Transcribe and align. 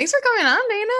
Thanks 0.00 0.12
for 0.12 0.20
coming 0.22 0.46
on, 0.46 0.60
Dana. 0.70 0.92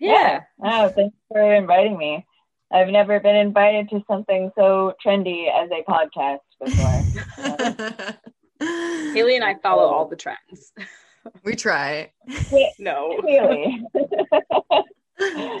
Yeah. 0.00 0.40
Oh, 0.64 0.88
thanks 0.88 1.14
for 1.30 1.54
inviting 1.54 1.98
me. 1.98 2.24
I've 2.72 2.88
never 2.88 3.20
been 3.20 3.36
invited 3.36 3.90
to 3.90 4.02
something 4.08 4.50
so 4.56 4.94
trendy 5.04 5.48
as 5.52 5.68
a 5.70 5.82
podcast 5.82 6.38
before. 6.64 8.14
Haley 9.12 9.36
and 9.36 9.44
I 9.44 9.56
follow 9.62 9.82
all 9.82 10.08
the 10.08 10.16
trends. 10.16 10.72
we 11.44 11.56
try. 11.56 12.10
no. 12.78 13.18
Really? 13.22 13.84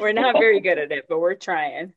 we're 0.00 0.12
not 0.12 0.36
very 0.38 0.60
good 0.60 0.78
at 0.78 0.90
it, 0.90 1.04
but 1.10 1.20
we're 1.20 1.34
trying. 1.34 1.92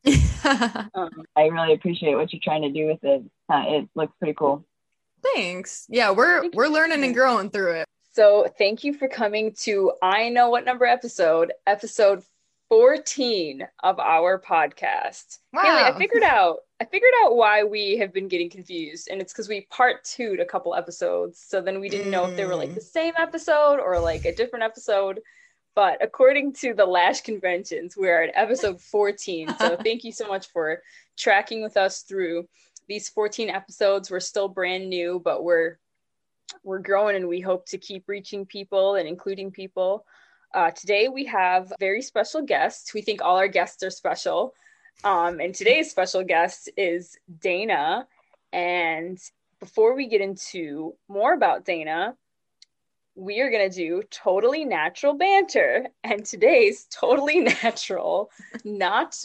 Um, 0.94 1.24
I 1.38 1.44
really 1.44 1.72
appreciate 1.72 2.16
what 2.16 2.34
you're 2.34 2.42
trying 2.44 2.64
to 2.64 2.70
do 2.70 2.88
with 2.88 3.00
it. 3.04 3.24
Uh, 3.48 3.64
it 3.66 3.90
looks 3.96 4.12
pretty 4.20 4.34
cool. 4.34 4.66
Thanks. 5.24 5.86
Yeah, 5.88 6.12
we're 6.12 6.50
we're 6.50 6.68
learning 6.68 7.02
and 7.06 7.14
growing 7.14 7.50
through 7.50 7.76
it. 7.76 7.88
So 8.14 8.48
thank 8.58 8.84
you 8.84 8.94
for 8.94 9.08
coming 9.08 9.54
to 9.62 9.94
I 10.02 10.30
know 10.30 10.50
what 10.50 10.66
number 10.66 10.86
episode, 10.86 11.54
episode 11.66 12.24
14 12.68 13.68
of 13.84 14.00
our 14.00 14.40
podcast. 14.40 15.40
Wow. 15.54 15.62
Haley, 15.64 15.84
I 15.84 15.98
figured 15.98 16.24
out 16.24 16.60
I 16.82 16.86
figured 16.86 17.12
out 17.24 17.36
why 17.36 17.64
we 17.64 17.98
have 17.98 18.12
been 18.12 18.28
getting 18.28 18.50
confused, 18.50 19.08
and 19.12 19.22
it's 19.22 19.32
because 19.32 19.48
we 19.48 19.68
part 19.70 20.04
two'd 20.04 20.40
a 20.40 20.46
couple 20.46 20.76
episodes. 20.76 21.44
So 21.46 21.62
then 21.62 21.80
we 21.80 21.90
didn't 21.90 22.12
know 22.12 22.26
if 22.26 22.36
they 22.36 22.46
were 22.46 22.56
like 22.56 22.72
mm. 22.72 22.76
the 22.76 22.82
same 22.82 23.14
episode 23.18 23.80
or 23.80 24.00
like 24.00 24.26
a 24.26 24.36
different 24.36 24.64
episode. 24.64 25.20
But 25.74 26.04
according 26.04 26.54
to 26.56 26.74
the 26.74 26.86
Lash 26.86 27.22
conventions, 27.22 27.96
we're 27.96 28.24
at 28.24 28.32
episode 28.36 28.82
14. 28.82 29.56
So 29.58 29.78
thank 29.84 30.04
you 30.04 30.12
so 30.12 30.28
much 30.28 30.48
for 30.52 30.82
tracking 31.18 31.62
with 31.62 31.78
us 31.78 32.02
through 32.02 32.48
these 32.88 33.08
14 33.10 33.50
episodes. 33.50 34.12
We're 34.12 34.20
still 34.20 34.48
brand 34.48 34.90
new, 34.90 35.22
but 35.24 35.44
we're 35.44 35.78
we're 36.64 36.80
growing 36.80 37.16
and 37.16 37.28
we 37.28 37.40
hope 37.40 37.66
to 37.68 37.78
keep 37.78 38.08
reaching 38.08 38.46
people 38.46 38.96
and 38.96 39.08
including 39.08 39.52
people. 39.52 40.06
Uh, 40.54 40.72
today 40.72 41.08
we 41.08 41.26
have 41.26 41.72
a 41.72 41.76
very 41.80 42.02
special 42.02 42.42
guests. 42.42 42.94
We 42.94 43.02
think 43.02 43.22
all 43.22 43.38
our 43.38 43.48
guests 43.48 43.84
are 43.84 43.90
special. 43.90 44.54
Um, 45.04 45.40
and 45.40 45.56
today's 45.56 45.90
special 45.90 46.24
guest 46.24 46.70
is 46.78 47.18
Dana. 47.40 48.08
And 48.52 49.18
before 49.60 49.96
we 49.96 50.08
get 50.08 50.22
into 50.22 50.96
more 51.08 51.34
about 51.34 51.66
Dana, 51.66 52.16
we 53.16 53.40
are 53.42 53.50
going 53.50 53.70
to 53.70 53.76
do 53.76 54.04
totally 54.10 54.66
natural 54.66 55.14
banter. 55.14 55.88
And 56.04 56.26
today's 56.26 56.88
totally 56.92 57.40
natural, 57.64 58.30
not 58.64 59.18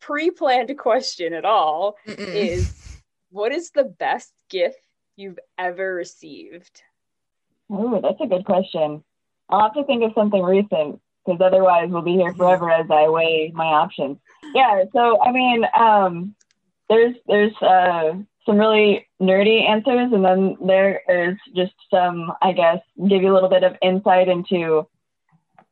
pre 0.00 0.30
planned 0.30 0.76
question 0.78 1.32
at 1.32 1.44
all 1.44 1.96
Mm-mm. 2.06 2.34
is 2.34 3.02
what 3.30 3.52
is 3.52 3.70
the 3.70 3.84
best 3.84 4.32
gift 4.48 4.78
you've 5.18 5.38
ever 5.58 5.94
received? 5.94 6.82
Oh, 7.70 8.00
that's 8.00 8.20
a 8.20 8.26
good 8.26 8.44
question. 8.44 9.02
I'll 9.50 9.62
have 9.62 9.74
to 9.74 9.84
think 9.84 10.02
of 10.02 10.12
something 10.14 10.42
recent 10.42 11.00
because 11.24 11.40
otherwise 11.40 11.88
we'll 11.90 12.02
be 12.02 12.14
here 12.14 12.34
forever 12.34 12.70
as 12.70 12.86
I 12.90 13.08
weigh 13.08 13.52
my 13.54 13.66
options. 13.66 14.18
Yeah, 14.54 14.84
so 14.92 15.20
I 15.22 15.32
mean, 15.32 15.64
um, 15.78 16.34
there's 16.88 17.16
there's 17.26 17.54
uh, 17.60 18.14
some 18.46 18.58
really 18.58 19.06
nerdy 19.20 19.68
answers, 19.68 20.12
and 20.12 20.24
then 20.24 20.56
there 20.64 21.02
is 21.08 21.36
just 21.54 21.74
some, 21.90 22.32
I 22.40 22.52
guess, 22.52 22.78
give 23.08 23.22
you 23.22 23.32
a 23.32 23.34
little 23.34 23.50
bit 23.50 23.64
of 23.64 23.76
insight 23.82 24.28
into 24.28 24.88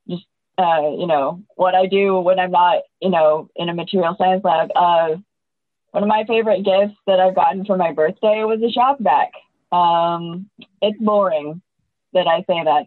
just 0.09 0.27
uh, 0.59 0.91
you 0.99 1.07
know 1.07 1.43
what 1.55 1.75
I 1.75 1.87
do 1.87 2.19
when 2.19 2.39
I'm 2.39 2.51
not, 2.51 2.83
you 3.01 3.11
know, 3.11 3.49
in 3.57 3.69
a 3.69 3.75
material 3.75 4.15
science 4.19 4.45
lab. 4.45 4.71
Uh, 4.75 5.17
one 5.97 6.03
of 6.03 6.09
my 6.11 6.25
favorite 6.29 6.63
gifts 6.63 7.01
that 7.07 7.21
I've 7.21 7.35
gotten 7.35 7.65
for 7.65 7.79
my 7.79 7.91
birthday 7.91 8.45
was 8.45 8.61
a 8.63 8.71
shop 8.71 8.99
vac. 9.01 9.33
Um, 9.73 10.51
it's 10.83 11.01
boring 11.01 11.63
that 12.13 12.27
I 12.27 12.41
say 12.41 12.63
that, 12.65 12.85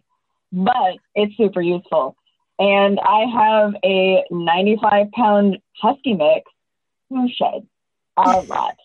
but 0.52 0.98
it's 1.16 1.36
super 1.36 1.60
useful. 1.60 2.14
And 2.60 3.00
I 3.00 3.24
have 3.24 3.74
a 3.82 4.22
95 4.30 5.10
pound 5.10 5.58
husky 5.72 6.14
mix 6.14 6.52
who 7.08 7.28
sheds 7.34 7.66
a 8.16 8.30
lot. 8.48 8.76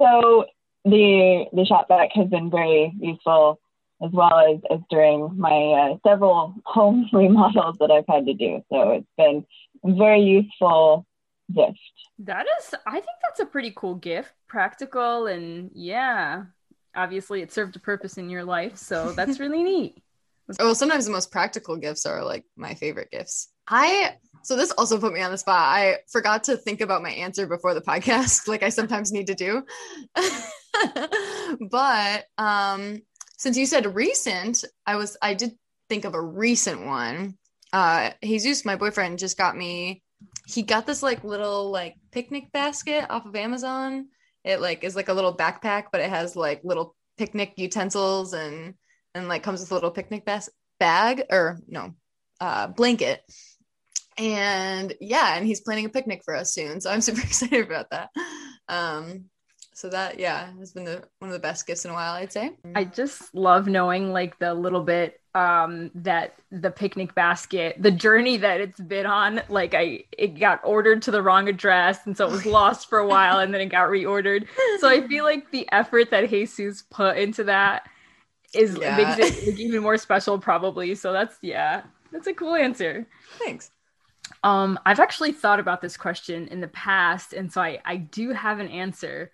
So 0.00 0.46
the 0.84 1.46
the 1.52 1.64
shop 1.64 1.88
vac 1.88 2.10
has 2.14 2.28
been 2.28 2.52
very 2.52 2.94
useful 3.00 3.58
as 4.00 4.12
well 4.12 4.38
as, 4.38 4.60
as 4.70 4.78
during 4.90 5.36
my 5.36 5.50
uh, 5.50 6.08
several 6.08 6.54
home 6.64 7.10
remodels 7.12 7.78
that 7.80 7.90
I've 7.90 8.06
had 8.06 8.26
to 8.26 8.34
do. 8.34 8.62
So 8.70 8.92
it's 8.92 9.06
been 9.18 9.44
very 9.98 10.20
useful 10.20 11.04
gift. 11.54 11.78
That 12.18 12.46
is, 12.58 12.74
I 12.86 12.92
think 12.92 13.18
that's 13.22 13.40
a 13.40 13.46
pretty 13.46 13.72
cool 13.76 13.94
gift. 13.94 14.32
Practical 14.48 15.26
and 15.26 15.70
yeah, 15.74 16.44
obviously 16.94 17.42
it 17.42 17.52
served 17.52 17.76
a 17.76 17.80
purpose 17.80 18.18
in 18.18 18.30
your 18.30 18.44
life. 18.44 18.76
So 18.76 19.12
that's 19.12 19.40
really 19.40 19.62
neat. 19.62 20.02
Oh, 20.58 20.72
sometimes 20.72 21.06
the 21.06 21.12
most 21.12 21.30
practical 21.30 21.76
gifts 21.76 22.06
are 22.06 22.24
like 22.24 22.44
my 22.56 22.74
favorite 22.74 23.10
gifts. 23.10 23.52
I 23.68 24.16
so 24.42 24.56
this 24.56 24.72
also 24.72 24.98
put 24.98 25.12
me 25.12 25.20
on 25.20 25.30
the 25.30 25.38
spot. 25.38 25.60
I 25.60 25.98
forgot 26.10 26.44
to 26.44 26.56
think 26.56 26.80
about 26.80 27.02
my 27.02 27.10
answer 27.10 27.46
before 27.46 27.74
the 27.74 27.80
podcast, 27.88 28.48
like 28.48 28.62
I 28.62 28.70
sometimes 28.70 29.12
need 29.12 29.28
to 29.28 29.34
do. 29.34 29.62
but 31.70 32.24
um 32.38 33.02
since 33.38 33.56
you 33.56 33.66
said 33.66 33.94
recent, 33.94 34.64
I 34.86 34.96
was 34.96 35.16
I 35.22 35.34
did 35.34 35.52
think 35.88 36.04
of 36.04 36.14
a 36.14 36.20
recent 36.20 36.84
one. 36.84 37.36
Uh 37.72 38.10
Jesus, 38.24 38.64
my 38.64 38.76
boyfriend, 38.76 39.18
just 39.18 39.38
got 39.38 39.56
me 39.56 40.02
he 40.54 40.62
got 40.62 40.86
this 40.86 41.02
like 41.02 41.24
little 41.24 41.70
like 41.70 41.96
picnic 42.10 42.52
basket 42.52 43.06
off 43.10 43.26
of 43.26 43.36
Amazon. 43.36 44.08
It 44.44 44.60
like 44.60 44.84
is 44.84 44.96
like 44.96 45.08
a 45.08 45.12
little 45.12 45.36
backpack, 45.36 45.84
but 45.92 46.00
it 46.00 46.10
has 46.10 46.34
like 46.36 46.62
little 46.64 46.96
picnic 47.18 47.54
utensils 47.56 48.32
and 48.32 48.74
and 49.14 49.28
like 49.28 49.42
comes 49.42 49.60
with 49.60 49.70
a 49.70 49.74
little 49.74 49.90
picnic 49.90 50.24
bas- 50.24 50.48
bag 50.78 51.24
or 51.30 51.58
no 51.68 51.94
uh 52.40 52.66
blanket 52.68 53.22
and 54.16 54.94
yeah 55.00 55.36
and 55.36 55.46
he's 55.46 55.60
planning 55.60 55.84
a 55.84 55.90
picnic 55.90 56.22
for 56.24 56.34
us 56.34 56.54
soon 56.54 56.80
so 56.80 56.90
i'm 56.90 57.02
super 57.02 57.20
excited 57.24 57.64
about 57.64 57.90
that 57.90 58.08
um 58.68 59.26
so 59.80 59.88
that 59.88 60.20
yeah 60.20 60.52
has 60.58 60.72
been 60.72 60.84
the 60.84 61.02
one 61.20 61.30
of 61.30 61.32
the 61.32 61.38
best 61.38 61.66
gifts 61.66 61.84
in 61.86 61.90
a 61.90 61.94
while 61.94 62.12
i'd 62.14 62.32
say. 62.32 62.50
I 62.74 62.84
just 62.84 63.34
love 63.34 63.66
knowing 63.66 64.12
like 64.12 64.38
the 64.38 64.52
little 64.52 64.82
bit 64.82 65.20
um 65.34 65.90
that 65.94 66.34
the 66.50 66.70
picnic 66.70 67.14
basket 67.14 67.76
the 67.78 67.90
journey 67.90 68.36
that 68.36 68.60
it's 68.60 68.80
been 68.80 69.06
on 69.06 69.40
like 69.48 69.74
i 69.74 70.04
it 70.18 70.38
got 70.38 70.60
ordered 70.64 71.02
to 71.02 71.10
the 71.10 71.22
wrong 71.22 71.48
address 71.48 72.00
and 72.06 72.16
so 72.16 72.26
it 72.26 72.32
was 72.32 72.44
lost 72.44 72.88
for 72.88 72.98
a 72.98 73.06
while 73.06 73.38
and 73.38 73.54
then 73.54 73.60
it 73.60 73.66
got 73.66 73.88
reordered. 73.88 74.46
So 74.80 74.88
i 74.88 75.06
feel 75.06 75.24
like 75.24 75.50
the 75.50 75.66
effort 75.72 76.10
that 76.10 76.28
jesus 76.28 76.82
put 76.90 77.16
into 77.16 77.44
that 77.44 77.88
is 78.54 78.76
Yeah. 78.76 78.96
makes 78.96 79.18
it 79.18 79.46
like, 79.46 79.58
even 79.60 79.82
more 79.82 79.96
special 79.96 80.38
probably. 80.38 80.94
So 80.94 81.12
that's 81.12 81.36
yeah 81.42 81.82
that's 82.12 82.26
a 82.26 82.34
cool 82.34 82.56
answer. 82.56 83.06
Thanks. 83.38 83.70
Um 84.42 84.78
i've 84.84 85.00
actually 85.00 85.32
thought 85.32 85.60
about 85.60 85.80
this 85.80 85.96
question 85.96 86.48
in 86.48 86.60
the 86.60 86.68
past 86.68 87.32
and 87.32 87.52
so 87.52 87.60
i 87.62 87.80
i 87.84 87.96
do 87.96 88.32
have 88.32 88.58
an 88.58 88.68
answer 88.68 89.30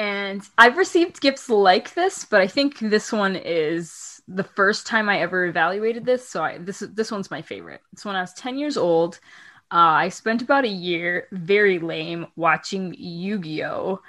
and 0.00 0.48
i've 0.56 0.78
received 0.78 1.20
gifts 1.20 1.50
like 1.50 1.92
this 1.92 2.24
but 2.24 2.40
i 2.40 2.46
think 2.46 2.78
this 2.78 3.12
one 3.12 3.36
is 3.36 4.22
the 4.28 4.42
first 4.42 4.86
time 4.86 5.10
i 5.10 5.20
ever 5.20 5.44
evaluated 5.44 6.06
this 6.06 6.26
so 6.26 6.42
i 6.42 6.56
this 6.56 6.82
this 6.94 7.10
one's 7.10 7.30
my 7.30 7.42
favorite 7.42 7.82
it's 7.92 8.04
when 8.04 8.16
i 8.16 8.20
was 8.22 8.32
10 8.32 8.56
years 8.56 8.78
old 8.78 9.20
uh, 9.72 10.00
i 10.04 10.08
spent 10.08 10.40
about 10.40 10.64
a 10.64 10.68
year 10.68 11.28
very 11.32 11.78
lame 11.78 12.26
watching 12.36 12.94
yu-gi-oh 12.96 14.00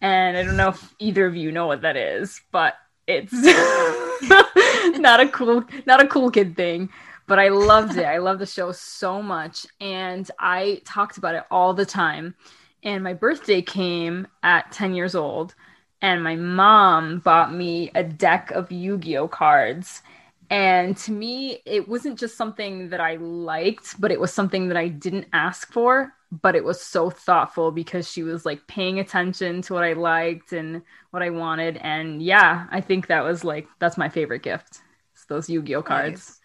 and 0.00 0.36
i 0.36 0.42
don't 0.44 0.56
know 0.56 0.68
if 0.68 0.94
either 1.00 1.26
of 1.26 1.34
you 1.34 1.50
know 1.50 1.66
what 1.66 1.82
that 1.82 1.96
is 1.96 2.40
but 2.52 2.74
it's 3.08 3.32
not 4.98 5.18
a 5.18 5.28
cool 5.28 5.64
not 5.84 6.00
a 6.00 6.06
cool 6.06 6.30
kid 6.30 6.54
thing 6.54 6.88
but 7.26 7.38
I 7.38 7.48
loved 7.48 7.96
it. 7.96 8.06
I 8.06 8.18
love 8.18 8.40
the 8.40 8.46
show 8.46 8.72
so 8.72 9.22
much. 9.22 9.64
And 9.80 10.28
I 10.40 10.82
talked 10.84 11.16
about 11.16 11.36
it 11.36 11.44
all 11.48 11.74
the 11.74 11.86
time. 11.86 12.34
And 12.82 13.04
my 13.04 13.14
birthday 13.14 13.62
came 13.62 14.26
at 14.42 14.72
10 14.72 14.94
years 14.94 15.14
old. 15.14 15.54
And 16.02 16.24
my 16.24 16.36
mom 16.36 17.18
bought 17.18 17.52
me 17.52 17.90
a 17.94 18.02
deck 18.02 18.50
of 18.52 18.72
Yu 18.72 18.96
Gi 18.98 19.18
Oh 19.18 19.28
cards. 19.28 20.02
And 20.48 20.96
to 20.98 21.12
me, 21.12 21.62
it 21.64 21.88
wasn't 21.88 22.18
just 22.18 22.36
something 22.36 22.88
that 22.88 23.00
I 23.00 23.16
liked, 23.16 24.00
but 24.00 24.10
it 24.10 24.18
was 24.18 24.32
something 24.32 24.68
that 24.68 24.76
I 24.76 24.88
didn't 24.88 25.28
ask 25.32 25.70
for. 25.72 26.12
But 26.32 26.56
it 26.56 26.64
was 26.64 26.80
so 26.80 27.10
thoughtful 27.10 27.70
because 27.70 28.10
she 28.10 28.22
was 28.22 28.46
like 28.46 28.66
paying 28.66 28.98
attention 28.98 29.62
to 29.62 29.74
what 29.74 29.84
I 29.84 29.92
liked 29.92 30.52
and 30.52 30.82
what 31.10 31.22
I 31.22 31.30
wanted. 31.30 31.76
And 31.78 32.22
yeah, 32.22 32.66
I 32.70 32.80
think 32.80 33.08
that 33.08 33.24
was 33.24 33.44
like, 33.44 33.68
that's 33.78 33.98
my 33.98 34.08
favorite 34.08 34.42
gift. 34.42 34.80
It's 35.12 35.26
those 35.26 35.50
Yu 35.50 35.62
Gi 35.62 35.74
Oh 35.76 35.82
cards. 35.82 36.40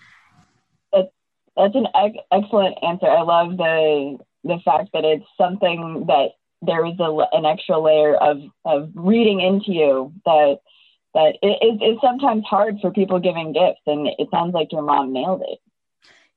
That's 0.92 1.08
that's 1.56 1.76
an 1.76 1.88
ex- 1.96 2.18
excellent 2.32 2.78
answer. 2.84 3.08
I 3.08 3.22
love 3.22 3.58
the 3.58 4.18
the 4.46 4.60
fact 4.64 4.92
that 4.94 5.04
it's 5.06 5.26
something 5.38 6.06
that 6.08 6.30
there 6.62 6.86
is 6.86 6.96
a, 7.00 7.26
an 7.34 7.46
extra 7.46 7.80
layer 7.80 8.16
of 8.16 8.38
of 8.66 8.92
reading 8.96 9.42
into 9.42 9.74
you 9.74 10.14
that 10.26 10.60
that 11.14 11.36
it, 11.42 11.58
it, 11.62 11.80
it's 11.82 12.02
sometimes 12.02 12.44
hard 12.46 12.78
for 12.82 12.92
people 12.92 13.20
giving 13.20 13.54
gifts, 13.54 13.82
and 13.88 14.08
it 14.08 14.30
sounds 14.32 14.54
like 14.54 14.72
your 14.72 14.84
mom 14.84 15.14
nailed 15.14 15.42
it. 15.48 15.60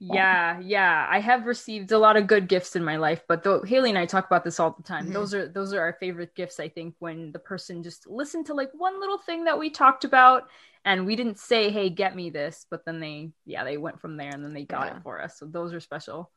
Yeah, 0.01 0.61
yeah. 0.61 1.07
I 1.11 1.19
have 1.19 1.47
received 1.47 1.91
a 1.91 1.99
lot 1.99 2.17
of 2.17 2.29
good 2.29 2.49
gifts 2.49 2.77
in 2.77 2.85
my 2.85 2.97
life, 2.97 3.23
but 3.27 3.43
though 3.43 3.63
Haley 3.63 3.89
and 3.91 3.99
I 3.99 4.07
talk 4.07 4.27
about 4.27 4.45
this 4.45 4.61
all 4.61 4.71
the 4.77 4.85
time. 4.85 5.09
Mhm. 5.09 5.13
Those 5.13 5.35
are 5.35 5.49
those 5.49 5.73
are 5.73 5.81
our 5.81 5.95
favorite 5.95 6.37
gifts, 6.37 6.61
I 6.61 6.69
think, 6.69 6.95
when 7.01 7.33
the 7.33 7.41
person 7.41 7.83
just 7.83 8.07
listened 8.07 8.47
to 8.47 8.55
like 8.55 8.71
one 8.75 9.01
little 9.01 9.19
thing 9.19 9.45
that 9.45 9.59
we 9.59 9.71
talked 9.71 10.05
about 10.05 10.49
and 10.85 11.05
we 11.05 11.17
didn't 11.17 11.39
say, 11.39 11.71
Hey, 11.71 11.91
get 11.91 12.15
me 12.15 12.31
this, 12.31 12.65
but 12.71 12.85
then 12.85 13.01
they 13.01 13.33
yeah, 13.45 13.65
they 13.65 13.77
went 13.77 14.01
from 14.01 14.17
there 14.17 14.31
and 14.33 14.45
then 14.45 14.55
they 14.55 14.65
got 14.65 14.87
Yeah. 14.87 14.97
it 14.99 15.03
for 15.03 15.21
us. 15.21 15.37
So 15.39 15.47
those 15.47 15.75
are 15.75 15.81
special. 15.81 16.31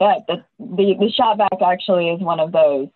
Yeah, 0.00 0.18
the 0.26 0.44
the, 0.58 0.94
the 0.98 1.12
shop 1.16 1.38
vac 1.38 1.62
actually 1.64 2.10
is 2.10 2.20
one 2.20 2.40
of 2.40 2.52
those. 2.52 2.88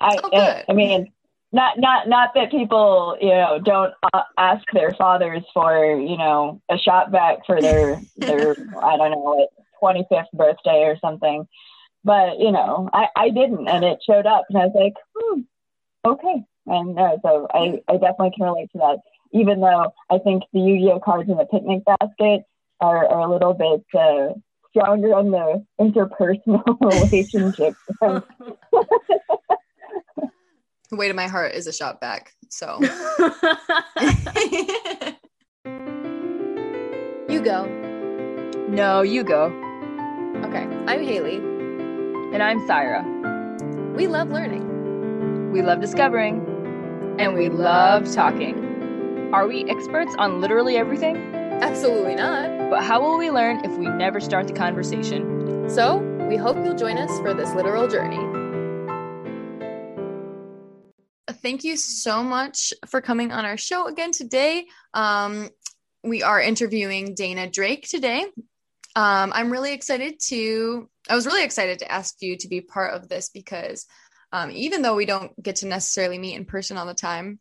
I 0.00 0.16
Oh, 0.22 0.30
good. 0.30 0.64
I 0.68 0.72
mean, 0.72 1.12
not 1.52 1.78
not 1.78 2.08
not 2.08 2.30
that 2.34 2.50
people 2.50 3.16
you 3.20 3.30
know 3.30 3.60
don't 3.62 3.92
uh, 4.12 4.22
ask 4.38 4.64
their 4.72 4.92
fathers 4.92 5.42
for 5.52 5.96
you 5.96 6.16
know 6.16 6.60
a 6.70 6.78
shop 6.78 7.10
vac 7.10 7.46
for 7.46 7.60
their 7.60 8.00
their 8.16 8.56
I 8.82 8.96
don't 8.96 9.10
know 9.10 9.36
like 9.38 9.48
twenty 9.78 10.06
fifth 10.08 10.32
birthday 10.32 10.84
or 10.84 10.96
something, 11.00 11.46
but 12.04 12.38
you 12.38 12.52
know 12.52 12.88
I 12.92 13.06
I 13.16 13.30
didn't 13.30 13.68
and 13.68 13.84
it 13.84 13.98
showed 14.06 14.26
up 14.26 14.44
and 14.48 14.58
I 14.58 14.66
was 14.66 14.74
like 14.74 14.94
hmm, 15.16 15.40
okay 16.04 16.44
and 16.66 16.98
uh, 16.98 17.16
so 17.22 17.48
I 17.52 17.80
I 17.88 17.94
definitely 17.94 18.32
can 18.36 18.46
relate 18.46 18.70
to 18.72 18.78
that 18.78 18.98
even 19.32 19.60
though 19.60 19.92
I 20.10 20.18
think 20.18 20.44
the 20.52 20.60
Yu 20.60 20.78
Gi 20.78 20.92
Oh 20.92 21.00
cards 21.00 21.28
in 21.28 21.36
the 21.36 21.46
picnic 21.46 21.82
basket 21.84 22.44
are, 22.80 23.08
are 23.08 23.20
a 23.20 23.32
little 23.32 23.54
bit. 23.54 23.84
Uh, 23.98 24.34
stronger 24.72 25.14
on 25.14 25.30
the 25.30 25.64
interpersonal 25.80 26.64
relationship. 27.12 27.74
The 30.90 30.96
weight 30.96 31.10
of 31.10 31.16
my 31.16 31.28
heart 31.28 31.54
is 31.54 31.66
a 31.66 31.72
shop 31.72 32.00
vac. 32.00 32.32
So 32.48 32.78
you 37.28 37.40
go. 37.40 37.66
No, 38.68 39.02
you 39.02 39.22
go. 39.22 39.44
Okay. 40.44 40.66
I'm 40.86 41.02
Haley. 41.02 41.36
And 41.36 42.42
I'm 42.42 42.66
Syra. 42.66 43.04
We 43.94 44.06
love 44.06 44.30
learning. 44.30 45.52
We 45.52 45.62
love 45.62 45.80
discovering. 45.80 46.46
And 47.18 47.34
we 47.34 47.48
love 47.48 48.10
talking. 48.12 49.30
Are 49.32 49.46
we 49.46 49.64
experts 49.70 50.14
on 50.18 50.40
literally 50.40 50.76
everything? 50.76 51.41
Absolutely 51.62 52.16
not. 52.16 52.70
But 52.70 52.82
how 52.82 53.00
will 53.00 53.16
we 53.16 53.30
learn 53.30 53.64
if 53.64 53.70
we 53.78 53.86
never 53.86 54.18
start 54.18 54.48
the 54.48 54.52
conversation? 54.52 55.70
So 55.70 55.98
we 56.28 56.36
hope 56.36 56.56
you'll 56.56 56.74
join 56.74 56.98
us 56.98 57.20
for 57.20 57.34
this 57.34 57.54
literal 57.54 57.86
journey. 57.86 58.18
Thank 61.40 61.62
you 61.62 61.76
so 61.76 62.24
much 62.24 62.74
for 62.88 63.00
coming 63.00 63.30
on 63.30 63.44
our 63.44 63.56
show 63.56 63.86
again 63.86 64.10
today. 64.10 64.66
Um, 64.92 65.50
we 66.02 66.24
are 66.24 66.40
interviewing 66.40 67.14
Dana 67.14 67.48
Drake 67.48 67.88
today. 67.88 68.26
Um, 68.96 69.32
I'm 69.32 69.52
really 69.52 69.72
excited 69.72 70.18
to, 70.26 70.90
I 71.08 71.14
was 71.14 71.26
really 71.26 71.44
excited 71.44 71.78
to 71.78 71.90
ask 71.90 72.16
you 72.20 72.36
to 72.38 72.48
be 72.48 72.60
part 72.60 72.94
of 72.94 73.08
this 73.08 73.28
because 73.28 73.86
um, 74.32 74.50
even 74.50 74.82
though 74.82 74.96
we 74.96 75.06
don't 75.06 75.40
get 75.40 75.56
to 75.56 75.68
necessarily 75.68 76.18
meet 76.18 76.34
in 76.34 76.44
person 76.44 76.76
all 76.76 76.86
the 76.86 76.94
time, 76.94 77.38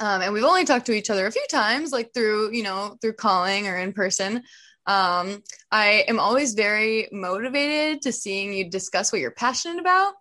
um, 0.00 0.22
and 0.22 0.32
we've 0.32 0.44
only 0.44 0.64
talked 0.64 0.86
to 0.86 0.92
each 0.92 1.10
other 1.10 1.26
a 1.26 1.32
few 1.32 1.46
times, 1.50 1.92
like 1.92 2.12
through, 2.12 2.52
you 2.52 2.62
know, 2.62 2.96
through 3.00 3.14
calling 3.14 3.68
or 3.68 3.76
in 3.76 3.92
person. 3.92 4.42
Um, 4.86 5.42
I 5.70 6.04
am 6.08 6.20
always 6.20 6.54
very 6.54 7.08
motivated 7.12 8.02
to 8.02 8.12
seeing 8.12 8.52
you 8.52 8.68
discuss 8.68 9.12
what 9.12 9.20
you're 9.20 9.30
passionate 9.30 9.80
about, 9.80 10.14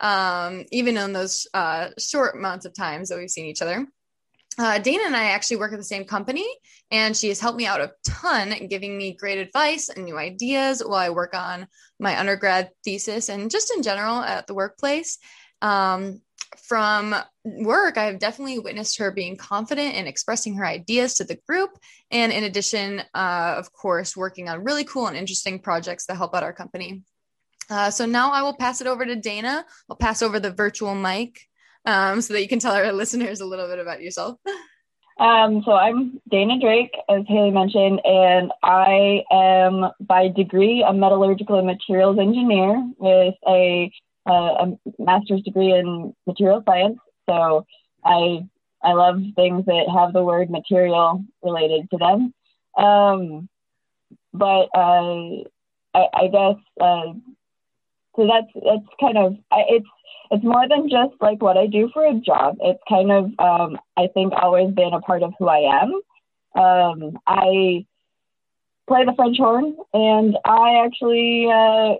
um, 0.00 0.64
even 0.72 0.96
in 0.96 1.12
those 1.12 1.46
uh, 1.54 1.88
short 1.98 2.34
amounts 2.34 2.64
of 2.66 2.74
times 2.74 3.08
that 3.08 3.18
we've 3.18 3.30
seen 3.30 3.46
each 3.46 3.62
other. 3.62 3.86
Uh, 4.58 4.78
Dana 4.78 5.04
and 5.06 5.14
I 5.14 5.26
actually 5.26 5.58
work 5.58 5.72
at 5.72 5.78
the 5.78 5.84
same 5.84 6.04
company, 6.04 6.46
and 6.90 7.16
she 7.16 7.28
has 7.28 7.38
helped 7.38 7.58
me 7.58 7.66
out 7.66 7.80
a 7.80 7.92
ton, 8.04 8.66
giving 8.68 8.98
me 8.98 9.14
great 9.14 9.38
advice 9.38 9.88
and 9.88 10.04
new 10.04 10.18
ideas 10.18 10.82
while 10.84 10.98
I 10.98 11.10
work 11.10 11.32
on 11.32 11.68
my 12.00 12.18
undergrad 12.18 12.70
thesis 12.84 13.28
and 13.28 13.52
just 13.52 13.72
in 13.76 13.84
general 13.84 14.16
at 14.16 14.48
the 14.48 14.54
workplace. 14.54 15.18
Um, 15.62 16.22
from 16.56 17.14
work, 17.44 17.96
I 17.96 18.04
have 18.04 18.18
definitely 18.18 18.58
witnessed 18.58 18.98
her 18.98 19.10
being 19.10 19.36
confident 19.36 19.94
and 19.94 20.08
expressing 20.08 20.54
her 20.54 20.66
ideas 20.66 21.14
to 21.14 21.24
the 21.24 21.38
group. 21.46 21.70
And 22.10 22.32
in 22.32 22.44
addition, 22.44 23.00
uh, 23.14 23.54
of 23.56 23.72
course, 23.72 24.16
working 24.16 24.48
on 24.48 24.64
really 24.64 24.84
cool 24.84 25.06
and 25.06 25.16
interesting 25.16 25.58
projects 25.58 26.06
that 26.06 26.16
help 26.16 26.34
out 26.34 26.42
our 26.42 26.52
company. 26.52 27.02
Uh, 27.70 27.90
so 27.90 28.06
now 28.06 28.32
I 28.32 28.42
will 28.42 28.54
pass 28.54 28.80
it 28.80 28.86
over 28.86 29.04
to 29.04 29.16
Dana. 29.16 29.64
I'll 29.88 29.96
pass 29.96 30.22
over 30.22 30.40
the 30.40 30.50
virtual 30.50 30.94
mic 30.94 31.40
um, 31.84 32.20
so 32.20 32.34
that 32.34 32.42
you 32.42 32.48
can 32.48 32.58
tell 32.58 32.74
our 32.74 32.92
listeners 32.92 33.40
a 33.40 33.46
little 33.46 33.66
bit 33.66 33.78
about 33.78 34.00
yourself. 34.02 34.38
Um, 35.18 35.62
so 35.64 35.72
I'm 35.72 36.20
Dana 36.30 36.60
Drake, 36.60 36.94
as 37.08 37.24
Haley 37.26 37.50
mentioned, 37.50 38.00
and 38.04 38.52
I 38.62 39.24
am 39.32 39.90
by 40.00 40.28
degree 40.28 40.84
a 40.86 40.92
metallurgical 40.92 41.58
and 41.58 41.66
materials 41.66 42.18
engineer 42.20 42.88
with 42.98 43.34
a, 43.46 43.90
uh, 44.28 44.66
a 44.66 44.78
master's 44.98 45.42
degree 45.42 45.72
in 45.72 46.14
material 46.26 46.62
science. 46.66 46.98
So 47.28 47.66
I 48.04 48.46
I 48.82 48.92
love 48.92 49.20
things 49.34 49.66
that 49.66 49.86
have 49.92 50.12
the 50.12 50.22
word 50.22 50.50
material 50.50 51.24
related 51.42 51.90
to 51.90 51.96
them. 51.98 52.34
Um, 52.76 53.48
but 54.32 54.68
uh, 54.74 55.42
I, 55.94 56.06
I 56.14 56.28
guess 56.30 56.56
uh, 56.80 57.12
so. 58.14 58.26
That's 58.26 58.52
that's 58.54 58.86
kind 59.00 59.18
of 59.18 59.36
it's 59.52 59.86
it's 60.30 60.44
more 60.44 60.68
than 60.68 60.88
just 60.88 61.14
like 61.20 61.40
what 61.42 61.56
I 61.56 61.66
do 61.66 61.90
for 61.92 62.06
a 62.06 62.14
job. 62.14 62.58
It's 62.60 62.82
kind 62.88 63.10
of, 63.10 63.24
um, 63.38 63.78
I 63.96 64.08
think, 64.12 64.32
always 64.34 64.74
been 64.74 64.92
a 64.92 65.00
part 65.00 65.22
of 65.22 65.32
who 65.38 65.48
I 65.48 65.82
am. 65.82 65.92
Um, 66.54 67.18
I 67.26 67.86
play 68.86 69.04
the 69.04 69.14
French 69.16 69.38
horn, 69.38 69.76
and 69.92 70.36
I 70.44 70.84
actually, 70.84 71.46
uh, 71.46 71.94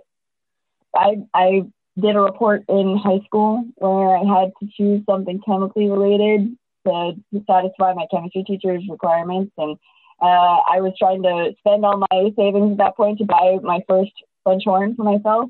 I, 0.95 1.15
I 1.33 1.61
did 1.99 2.15
a 2.15 2.21
report 2.21 2.63
in 2.69 2.97
high 2.97 3.19
school 3.25 3.63
where 3.75 4.17
I 4.17 4.41
had 4.41 4.51
to 4.59 4.67
choose 4.75 5.03
something 5.09 5.41
chemically 5.45 5.89
related 5.89 6.55
to, 6.85 7.13
to 7.33 7.43
satisfy 7.45 7.93
my 7.93 8.05
chemistry 8.11 8.43
teacher's 8.43 8.83
requirements, 8.89 9.51
and 9.57 9.77
uh, 10.21 10.57
I 10.67 10.81
was 10.81 10.93
trying 10.97 11.23
to 11.23 11.51
spend 11.59 11.85
all 11.85 11.97
my 11.97 12.31
savings 12.35 12.73
at 12.73 12.77
that 12.77 12.97
point 12.97 13.19
to 13.19 13.25
buy 13.25 13.57
my 13.63 13.79
first 13.87 14.11
French 14.43 14.63
horn 14.65 14.95
for 14.95 15.03
myself 15.03 15.49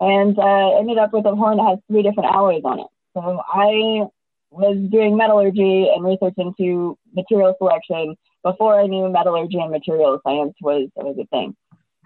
and 0.00 0.38
uh, 0.38 0.78
ended 0.78 0.98
up 0.98 1.12
with 1.12 1.26
a 1.26 1.34
horn 1.34 1.58
that 1.58 1.68
has 1.68 1.78
three 1.88 2.02
different 2.02 2.30
alloys 2.32 2.62
on 2.64 2.80
it. 2.80 2.86
So 3.14 3.42
I 3.46 4.08
was 4.50 4.76
doing 4.90 5.16
metallurgy 5.16 5.90
and 5.94 6.04
research 6.04 6.34
into 6.38 6.98
material 7.14 7.54
selection 7.58 8.16
before 8.42 8.80
I 8.80 8.86
knew 8.86 9.08
metallurgy 9.08 9.58
and 9.58 9.70
material 9.70 10.18
science 10.24 10.54
was, 10.60 10.88
was 10.96 11.16
a 11.20 11.26
thing. 11.26 11.54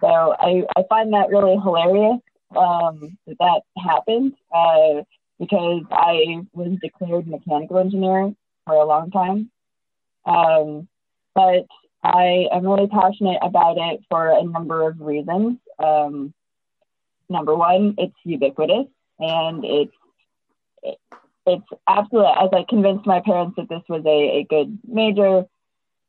So 0.01 0.07
I, 0.07 0.63
I 0.77 0.83
find 0.89 1.13
that 1.13 1.29
really 1.29 1.57
hilarious 1.63 2.19
um, 2.55 3.17
that 3.27 3.61
happened 3.77 4.33
uh, 4.53 5.03
because 5.39 5.83
I 5.91 6.41
was 6.53 6.77
declared 6.81 7.27
mechanical 7.27 7.77
engineer 7.77 8.33
for 8.65 8.75
a 8.75 8.85
long 8.85 9.11
time. 9.11 9.49
Um, 10.25 10.87
but 11.33 11.67
I 12.03 12.47
am 12.51 12.65
really 12.65 12.87
passionate 12.87 13.39
about 13.41 13.77
it 13.77 14.01
for 14.09 14.29
a 14.29 14.43
number 14.43 14.87
of 14.87 15.01
reasons. 15.01 15.57
Um, 15.79 16.33
number 17.29 17.55
one, 17.55 17.95
it's 17.97 18.15
ubiquitous 18.23 18.87
and 19.19 19.65
it's 19.65 19.91
it, 20.83 20.97
it's 21.47 21.65
absolute. 21.87 22.25
as 22.25 22.49
I 22.53 22.65
convinced 22.67 23.05
my 23.05 23.21
parents 23.21 23.55
that 23.57 23.69
this 23.69 23.81
was 23.89 24.03
a, 24.05 24.39
a 24.39 24.43
good 24.49 24.77
major. 24.87 25.45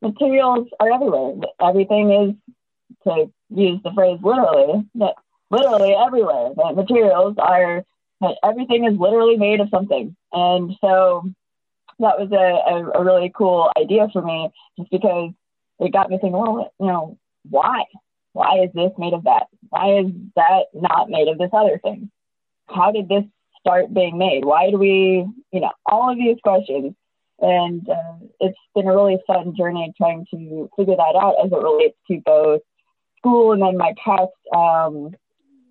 Materials 0.03 0.69
are 0.79 0.93
everywhere. 0.93 1.35
Everything 1.61 2.13
is 2.13 2.57
to 3.05 3.31
use 3.51 3.81
the 3.83 3.93
phrase 3.95 4.19
literally, 4.23 4.87
that 4.97 5.15
literally 5.51 5.95
everywhere. 5.95 6.51
That 6.57 6.77
materials 6.77 7.37
are 7.39 7.85
everything 8.43 8.85
is 8.85 8.99
literally 8.99 9.37
made 9.37 9.61
of 9.61 9.69
something. 9.71 10.17
And 10.33 10.73
so 10.81 11.31
that 11.99 12.19
was 12.19 12.31
a, 12.33 12.97
a, 12.97 13.01
a 13.01 13.05
really 13.05 13.33
cool 13.35 13.71
idea 13.79 14.09
for 14.13 14.23
me 14.23 14.51
just 14.79 14.91
because 14.91 15.33
it 15.81 15.93
got 15.93 16.11
me 16.11 16.19
thinking, 16.19 16.33
well, 16.33 16.73
you 16.81 16.87
know, 16.87 17.19
why? 17.49 17.85
Why 18.33 18.65
is 18.65 18.71
this 18.75 18.93
made 18.99 19.15
of 19.15 19.25
that? 19.25 19.47
Why 19.69 19.99
is 20.01 20.07
that 20.37 20.67
not 20.75 21.09
made 21.09 21.29
of 21.29 21.39
this 21.39 21.51
other 21.53 21.79
thing? 21.79 22.11
How 22.69 22.93
did 22.93 23.09
this 23.09 23.25
start 23.61 23.93
being 23.93 24.19
made? 24.19 24.45
Why 24.45 24.71
do 24.71 24.79
we, 24.79 25.27
you 25.53 25.61
know, 25.61 25.73
all 25.85 26.11
of 26.11 26.19
these 26.19 26.37
questions. 26.43 26.95
And 27.39 27.87
uh, 27.89 28.27
it's 28.41 28.59
been 28.75 28.87
a 28.87 28.95
really 28.95 29.19
fun 29.27 29.55
journey 29.57 29.93
trying 29.97 30.27
to 30.31 30.71
figure 30.77 30.97
that 30.97 31.21
out 31.21 31.37
as 31.45 31.53
it 31.53 31.57
relates 31.57 31.97
to 32.11 32.23
both 32.25 32.63
school 33.19 33.53
and 33.53 33.61
then 33.61 33.77
my 33.77 33.93
past 34.03 34.33
um, 34.55 35.15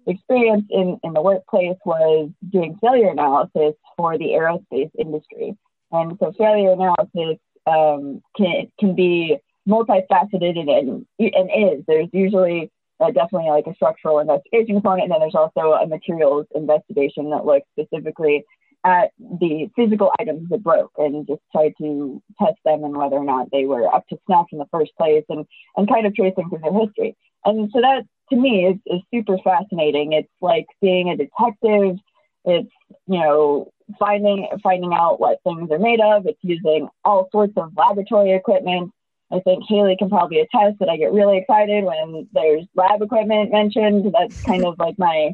experience 0.07 0.65
in, 0.69 0.99
in 1.03 1.13
the 1.13 1.21
workplace 1.21 1.77
was 1.85 2.29
doing 2.49 2.77
failure 2.81 3.09
analysis 3.09 3.73
for 3.97 4.17
the 4.17 4.25
aerospace 4.25 4.91
industry. 4.97 5.55
And 5.91 6.17
so 6.19 6.31
failure 6.37 6.71
analysis 6.71 7.39
um, 7.67 8.21
can, 8.37 8.71
can 8.79 8.95
be 8.95 9.37
multifaceted 9.67 10.57
and, 10.59 10.69
and, 10.69 11.05
is. 11.19 11.83
There's 11.87 12.09
usually 12.13 12.71
uh, 12.99 13.11
definitely 13.11 13.49
like 13.49 13.67
a 13.67 13.75
structural 13.75 14.19
investigation 14.19 14.75
component, 14.75 15.03
and 15.03 15.11
then 15.11 15.19
there's 15.19 15.35
also 15.35 15.73
a 15.73 15.87
materials 15.87 16.45
investigation 16.55 17.29
that 17.31 17.45
looks 17.45 17.67
specifically 17.77 18.45
at 18.85 19.09
the 19.19 19.67
physical 19.75 20.11
items 20.19 20.47
that 20.49 20.63
broke 20.63 20.91
and 20.97 21.25
just 21.25 21.41
try 21.51 21.73
to 21.79 22.21
test 22.39 22.57
them 22.63 22.83
and 22.83 22.95
whether 22.95 23.15
or 23.15 23.23
not 23.23 23.49
they 23.51 23.65
were 23.65 23.91
up 23.93 24.07
to 24.07 24.17
snuff 24.27 24.45
in 24.51 24.59
the 24.59 24.67
first 24.71 24.91
place 24.95 25.23
and, 25.27 25.45
and 25.75 25.89
kind 25.89 26.05
of 26.05 26.13
tracing 26.13 26.47
through 26.49 26.59
their 26.59 26.71
history. 26.71 27.17
And 27.45 27.69
so 27.73 27.81
that 27.81 28.03
to 28.29 28.35
me 28.35 28.65
is, 28.65 28.77
is 28.85 29.01
super 29.13 29.37
fascinating. 29.43 30.13
It's 30.13 30.29
like 30.41 30.65
being 30.81 31.09
a 31.09 31.17
detective. 31.17 31.97
It's 32.45 32.71
you 33.07 33.19
know 33.19 33.71
finding 33.99 34.47
finding 34.63 34.93
out 34.93 35.19
what 35.19 35.41
things 35.43 35.69
are 35.71 35.79
made 35.79 36.01
of. 36.01 36.25
It's 36.25 36.39
using 36.41 36.87
all 37.03 37.29
sorts 37.31 37.53
of 37.57 37.73
laboratory 37.75 38.33
equipment. 38.33 38.91
I 39.31 39.39
think 39.39 39.63
Haley 39.67 39.95
can 39.97 40.09
probably 40.09 40.39
attest 40.39 40.79
that 40.79 40.89
I 40.89 40.97
get 40.97 41.11
really 41.11 41.37
excited 41.37 41.83
when 41.83 42.27
there's 42.33 42.65
lab 42.75 43.01
equipment 43.01 43.51
mentioned. 43.51 44.13
That's 44.13 44.41
kind 44.43 44.65
of 44.65 44.77
like 44.77 44.97
my 44.99 45.31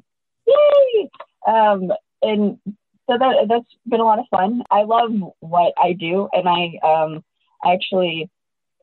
yay. 0.48 1.10
Um, 1.48 1.91
and 2.21 2.57
so 3.10 3.17
that 3.17 3.45
that's 3.50 3.65
been 3.88 4.00
a 4.00 4.05
lot 4.05 4.19
of 4.19 4.25
fun. 4.31 4.63
I 4.71 4.83
love 4.83 5.12
what 5.39 5.74
I 5.81 5.93
do, 5.93 6.29
and 6.31 6.48
I 6.48 6.79
um, 6.88 7.24
actually 7.65 8.29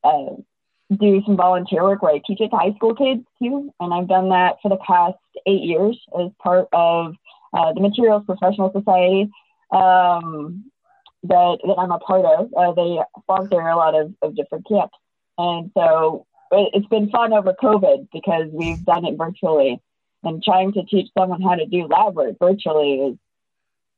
uh, 0.05 0.37
do 0.97 1.23
some 1.27 1.37
volunteer 1.37 1.83
work 1.83 2.03
where 2.03 2.15
I 2.15 2.21
teach 2.27 2.41
it 2.41 2.49
to 2.49 2.57
high 2.57 2.73
school 2.75 2.95
kids 2.95 3.23
too, 3.41 3.73
and 3.81 3.93
I've 3.93 4.09
done 4.09 4.31
that 4.31 4.57
for 4.63 4.69
the 4.71 4.79
past 4.79 5.19
eight 5.47 5.63
years 5.63 5.99
as 6.19 6.31
part 6.43 6.69
of 6.73 7.15
uh, 7.53 7.73
the 7.75 7.81
Materials 7.81 8.25
Professional 8.25 8.73
Society 8.73 9.31
um, 9.71 10.71
that 11.25 11.59
that 11.63 11.75
I'm 11.79 11.91
a 11.91 11.99
part 11.99 12.25
of. 12.25 12.53
Uh, 12.55 12.73
they 12.73 12.99
sponsor 13.23 13.61
a 13.61 13.77
lot 13.77 13.95
of, 13.95 14.15
of 14.23 14.35
different 14.35 14.67
camps, 14.67 14.97
and 15.37 15.71
so 15.75 16.27
it, 16.53 16.71
it's 16.73 16.89
been 16.89 17.11
fun 17.11 17.33
over 17.35 17.55
COVID 17.63 18.09
because 18.13 18.49
we've 18.51 18.83
done 18.85 19.05
it 19.05 19.17
virtually, 19.19 19.81
and 20.23 20.43
trying 20.43 20.73
to 20.73 20.85
teach 20.85 21.11
someone 21.17 21.43
how 21.43 21.55
to 21.55 21.67
do 21.67 21.87
lab 21.87 22.15
work 22.15 22.37
virtually 22.41 22.95
is 22.95 23.19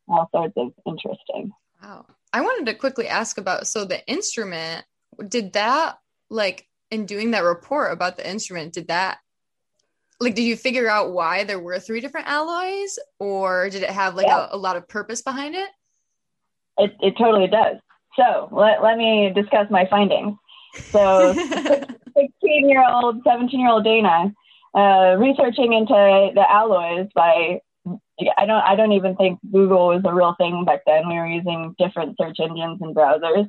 all 0.08 0.28
sorts 0.32 0.54
of 0.56 0.72
interesting. 0.86 1.52
Wow. 1.82 2.06
I 2.32 2.40
wanted 2.40 2.66
to 2.66 2.74
quickly 2.74 3.08
ask 3.08 3.38
about 3.38 3.66
so 3.66 3.84
the 3.84 4.06
instrument, 4.08 4.84
did 5.28 5.52
that 5.54 5.98
like 6.30 6.66
in 6.90 7.06
doing 7.06 7.32
that 7.32 7.44
report 7.44 7.92
about 7.92 8.16
the 8.16 8.28
instrument, 8.28 8.72
did 8.72 8.88
that 8.88 9.18
like 10.20 10.34
did 10.34 10.42
you 10.42 10.56
figure 10.56 10.88
out 10.88 11.12
why 11.12 11.44
there 11.44 11.58
were 11.58 11.78
three 11.78 12.00
different 12.00 12.28
alloys 12.28 12.98
or 13.18 13.70
did 13.70 13.82
it 13.82 13.90
have 13.90 14.14
like 14.14 14.26
yeah. 14.26 14.48
a, 14.50 14.56
a, 14.56 14.58
lot 14.58 14.76
of 14.76 14.86
purpose 14.86 15.22
behind 15.22 15.54
it? 15.54 15.68
It 16.76 16.94
it 17.00 17.14
totally 17.16 17.48
does. 17.48 17.76
So 18.16 18.48
let, 18.52 18.82
let 18.82 18.98
me 18.98 19.32
discuss 19.34 19.70
my 19.70 19.86
findings. 19.88 20.36
So 20.74 21.32
16 22.16 22.68
year 22.68 22.84
old, 22.86 23.22
17 23.24 23.58
year 23.58 23.70
old 23.70 23.84
Dana, 23.84 24.32
uh, 24.74 25.16
researching 25.18 25.72
into 25.72 26.30
the 26.34 26.44
alloys 26.48 27.08
by 27.14 27.60
I 28.36 28.44
don't 28.44 28.62
I 28.62 28.76
don't 28.76 28.92
even 28.92 29.16
think 29.16 29.38
Google 29.50 29.88
was 29.88 30.02
a 30.04 30.12
real 30.12 30.34
thing 30.36 30.64
back 30.66 30.80
then. 30.86 31.08
We 31.08 31.14
were 31.14 31.26
using 31.26 31.74
different 31.78 32.16
search 32.20 32.38
engines 32.40 32.78
and 32.82 32.94
browsers, 32.94 33.48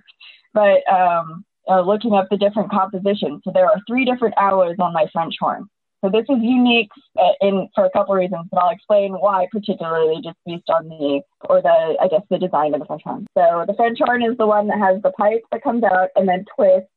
but 0.53 0.89
um, 0.91 1.43
uh, 1.69 1.81
looking 1.81 2.13
up 2.13 2.27
the 2.29 2.37
different 2.37 2.71
compositions. 2.71 3.41
So 3.43 3.51
there 3.53 3.65
are 3.65 3.81
three 3.87 4.05
different 4.05 4.35
alloys 4.37 4.77
on 4.79 4.93
my 4.93 5.05
French 5.11 5.35
horn. 5.39 5.67
So 6.03 6.09
this 6.09 6.25
is 6.29 6.37
unique 6.41 6.89
uh, 7.19 7.33
in 7.41 7.69
for 7.75 7.85
a 7.85 7.91
couple 7.91 8.15
of 8.15 8.19
reasons, 8.19 8.47
but 8.51 8.57
I'll 8.57 8.71
explain 8.71 9.13
why 9.13 9.47
particularly 9.51 10.19
just 10.23 10.37
based 10.45 10.69
on 10.69 10.89
the 10.89 11.21
or 11.47 11.61
the 11.61 11.95
I 12.01 12.07
guess 12.07 12.23
the 12.29 12.39
design 12.39 12.73
of 12.73 12.79
the 12.79 12.87
French 12.87 13.03
horn. 13.03 13.27
So 13.37 13.65
the 13.67 13.75
French 13.75 13.99
horn 14.03 14.23
is 14.23 14.35
the 14.37 14.47
one 14.47 14.67
that 14.67 14.79
has 14.79 15.01
the 15.03 15.11
pipe 15.11 15.43
that 15.51 15.63
comes 15.63 15.83
out 15.83 16.09
and 16.15 16.27
then 16.27 16.45
twists, 16.55 16.89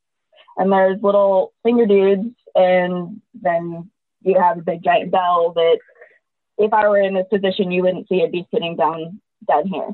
and 0.56 0.72
there's 0.72 1.02
little 1.02 1.52
finger 1.62 1.84
dudes, 1.84 2.34
and 2.54 3.20
then 3.34 3.90
you 4.22 4.40
have 4.40 4.58
a 4.58 4.62
big 4.62 4.82
giant 4.82 5.10
bell 5.10 5.52
that 5.54 5.78
if 6.56 6.72
I 6.72 6.88
were 6.88 7.00
in 7.00 7.12
this 7.12 7.26
position, 7.30 7.70
you 7.70 7.82
wouldn't 7.82 8.08
see 8.08 8.22
it 8.22 8.32
be 8.32 8.46
sitting 8.54 8.74
down 8.74 9.20
down 9.46 9.66
here. 9.66 9.90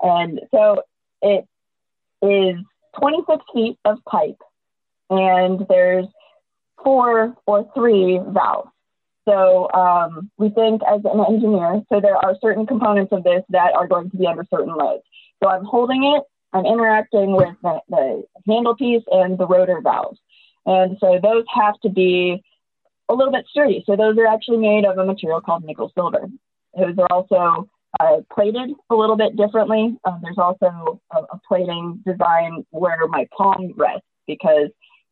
And 0.00 0.40
so 0.52 0.82
it 1.20 1.48
is 2.22 2.56
26 2.98 3.44
feet 3.54 3.78
of 3.84 3.98
pipe, 4.08 4.40
and 5.10 5.66
there's 5.68 6.06
four 6.82 7.34
or 7.46 7.70
three 7.74 8.20
valves. 8.28 8.70
So 9.28 9.70
um, 9.72 10.30
we 10.38 10.50
think 10.50 10.82
as 10.88 11.00
an 11.04 11.20
engineer, 11.28 11.82
so 11.92 12.00
there 12.00 12.16
are 12.16 12.36
certain 12.40 12.64
components 12.66 13.12
of 13.12 13.24
this 13.24 13.42
that 13.50 13.74
are 13.74 13.88
going 13.88 14.10
to 14.10 14.16
be 14.16 14.26
under 14.26 14.44
certain 14.48 14.74
loads. 14.74 15.02
So 15.42 15.50
I'm 15.50 15.64
holding 15.64 16.04
it, 16.04 16.22
I'm 16.52 16.64
interacting 16.64 17.32
with 17.32 17.54
the, 17.62 17.80
the 17.88 18.24
handle 18.46 18.76
piece 18.76 19.02
and 19.10 19.36
the 19.36 19.46
rotor 19.46 19.80
valves. 19.82 20.18
And 20.64 20.96
so 21.00 21.18
those 21.22 21.44
have 21.54 21.78
to 21.80 21.88
be 21.88 22.42
a 23.08 23.14
little 23.14 23.32
bit 23.32 23.46
sturdy. 23.50 23.82
So 23.86 23.96
those 23.96 24.16
are 24.18 24.26
actually 24.26 24.58
made 24.58 24.84
of 24.84 24.98
a 24.98 25.04
material 25.04 25.40
called 25.40 25.64
nickel 25.64 25.92
silver. 25.94 26.28
Those 26.76 26.96
are 26.98 27.08
also 27.10 27.68
uh, 28.00 28.16
plated 28.32 28.70
a 28.90 28.94
little 28.94 29.16
bit 29.16 29.36
differently. 29.36 29.96
Uh, 30.04 30.18
there's 30.22 30.38
also 30.38 31.00
a, 31.12 31.18
a, 31.18 31.40
plating 31.46 32.02
design 32.06 32.64
where 32.70 33.06
my 33.08 33.26
palm 33.36 33.72
rests 33.76 34.06
because 34.26 34.68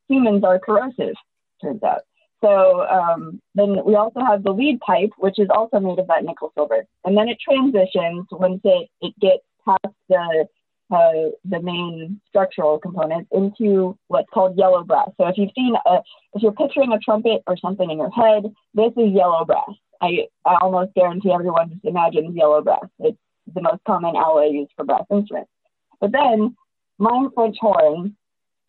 humans 0.09 0.45
are 0.45 0.59
corrosive, 0.59 1.15
turns 1.63 1.83
out. 1.83 2.03
So 2.43 2.87
um, 2.89 3.41
then 3.55 3.77
we 3.87 3.95
also 3.95 4.21
have 4.21 4.43
the 4.43 4.53
lead 4.53 4.81
pipe, 4.81 5.11
which 5.19 5.39
is 5.39 5.49
also 5.55 5.81
made 5.81 5.99
of 5.99 6.09
that 6.09 6.25
nickel 6.25 6.53
silver. 6.55 6.85
And 7.05 7.17
then 7.17 7.29
it 7.29 7.39
transitions 7.41 8.27
once 8.31 8.61
it, 8.65 8.89
it 9.01 9.19
gets 9.19 9.43
past 9.65 9.95
the 10.09 10.47
uh, 10.91 11.31
the 11.47 11.61
main 11.63 12.21
structural 12.29 12.79
components 12.79 13.29
into 13.33 13.97
what's 14.09 14.29
called 14.33 14.57
yellow 14.57 14.85
brass. 14.85 15.09
So 15.17 15.27
if 15.27 15.39
you've 15.39 15.51
seen, 15.55 15.75
a, 15.87 16.01
if 16.35 16.43
you're 16.43 16.53
picturing 16.53 16.93
a 16.93 16.99
trumpet 16.99 17.43
or 17.47 17.57
something 17.57 17.91
in 17.91 17.99
your 17.99 18.11
head, 18.11 18.45
this 18.75 18.93
is 18.97 19.13
yellow 19.13 19.45
brass. 19.47 19.71
I, 20.01 20.27
I 20.45 20.57
almost 20.61 20.95
guarantee 20.95 21.33
everyone 21.33 21.71
just 21.71 21.85
imagines 21.85 22.37
yellow 22.37 22.63
brass. 22.63 22.87
It's 23.01 23.19
the 23.53 23.63
most 23.63 23.83
common 23.87 24.17
alloy 24.17 24.47
used 24.47 24.73
for 24.77 24.85
brass 24.85 25.05
instruments. 25.11 25.51
But 26.01 26.13
then 26.13 26.57
my 26.99 27.29
French 27.35 27.57
horn, 27.61 28.17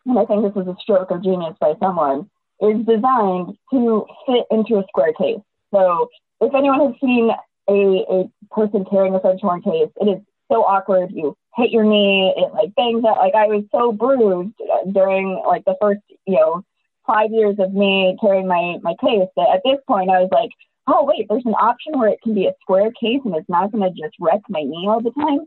and 0.06 0.18
I 0.18 0.24
think 0.24 0.42
this 0.42 0.54
was 0.54 0.66
a 0.68 0.76
stroke 0.80 1.10
of 1.10 1.22
genius 1.22 1.56
by 1.60 1.74
someone, 1.80 2.30
is 2.60 2.86
designed 2.86 3.56
to 3.72 4.06
fit 4.26 4.46
into 4.50 4.76
a 4.78 4.84
square 4.88 5.12
case. 5.12 5.40
So 5.72 6.08
if 6.40 6.54
anyone 6.54 6.80
has 6.80 7.00
seen 7.00 7.30
a, 7.68 8.04
a 8.10 8.30
person 8.50 8.84
carrying 8.90 9.14
a 9.14 9.20
French 9.20 9.40
horn 9.40 9.62
case, 9.62 9.90
it 10.00 10.08
is 10.08 10.22
so 10.50 10.62
awkward. 10.62 11.10
You 11.12 11.36
hit 11.56 11.70
your 11.70 11.84
knee, 11.84 12.32
it 12.36 12.52
like 12.52 12.74
bangs 12.74 13.04
out. 13.04 13.18
Like 13.18 13.34
I 13.34 13.46
was 13.46 13.64
so 13.72 13.92
bruised 13.92 14.54
during 14.92 15.42
like 15.46 15.64
the 15.64 15.76
first, 15.80 16.00
you 16.26 16.36
know, 16.36 16.64
five 17.06 17.30
years 17.30 17.56
of 17.58 17.72
me 17.72 18.16
carrying 18.20 18.46
my 18.46 18.78
my 18.82 18.94
case 19.00 19.28
that 19.36 19.48
at 19.54 19.62
this 19.64 19.78
point 19.86 20.10
I 20.10 20.20
was 20.20 20.30
like, 20.32 20.50
oh 20.86 21.04
wait, 21.04 21.26
there's 21.28 21.46
an 21.46 21.54
option 21.54 21.98
where 21.98 22.08
it 22.08 22.20
can 22.22 22.34
be 22.34 22.46
a 22.46 22.54
square 22.60 22.90
case 22.92 23.20
and 23.24 23.34
it's 23.34 23.48
not 23.48 23.72
going 23.72 23.82
to 23.82 24.00
just 24.00 24.14
wreck 24.20 24.40
my 24.48 24.62
knee 24.62 24.86
all 24.88 25.00
the 25.00 25.10
time. 25.12 25.40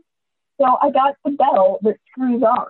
So 0.60 0.76
I 0.80 0.90
got 0.90 1.16
the 1.24 1.30
bell 1.30 1.78
that 1.82 1.96
screws 2.10 2.42
off, 2.42 2.68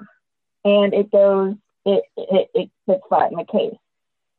and 0.65 0.95
it 0.95 1.11
goes, 1.11 1.55
it 1.85 2.05
it, 2.17 2.51
it 2.55 2.71
fits 2.87 3.03
flat 3.09 3.33
in 3.33 3.39
the 3.39 3.45
case. 3.45 3.79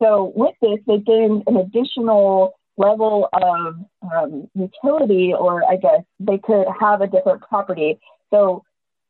So 0.02 0.32
with 0.36 0.56
this, 0.62 0.80
they 0.88 0.98
gained 0.98 1.44
an 1.48 1.58
additional 1.58 2.54
level 2.78 3.30
of 3.34 3.76
um, 4.12 4.50
utility, 4.56 5.34
or 5.34 5.64
I 5.70 5.76
guess 5.76 6.02
they 6.20 6.38
could 6.38 6.66
have 6.80 7.02
a 7.02 7.08
different 7.08 7.42
property. 7.42 8.00
So 8.32 8.64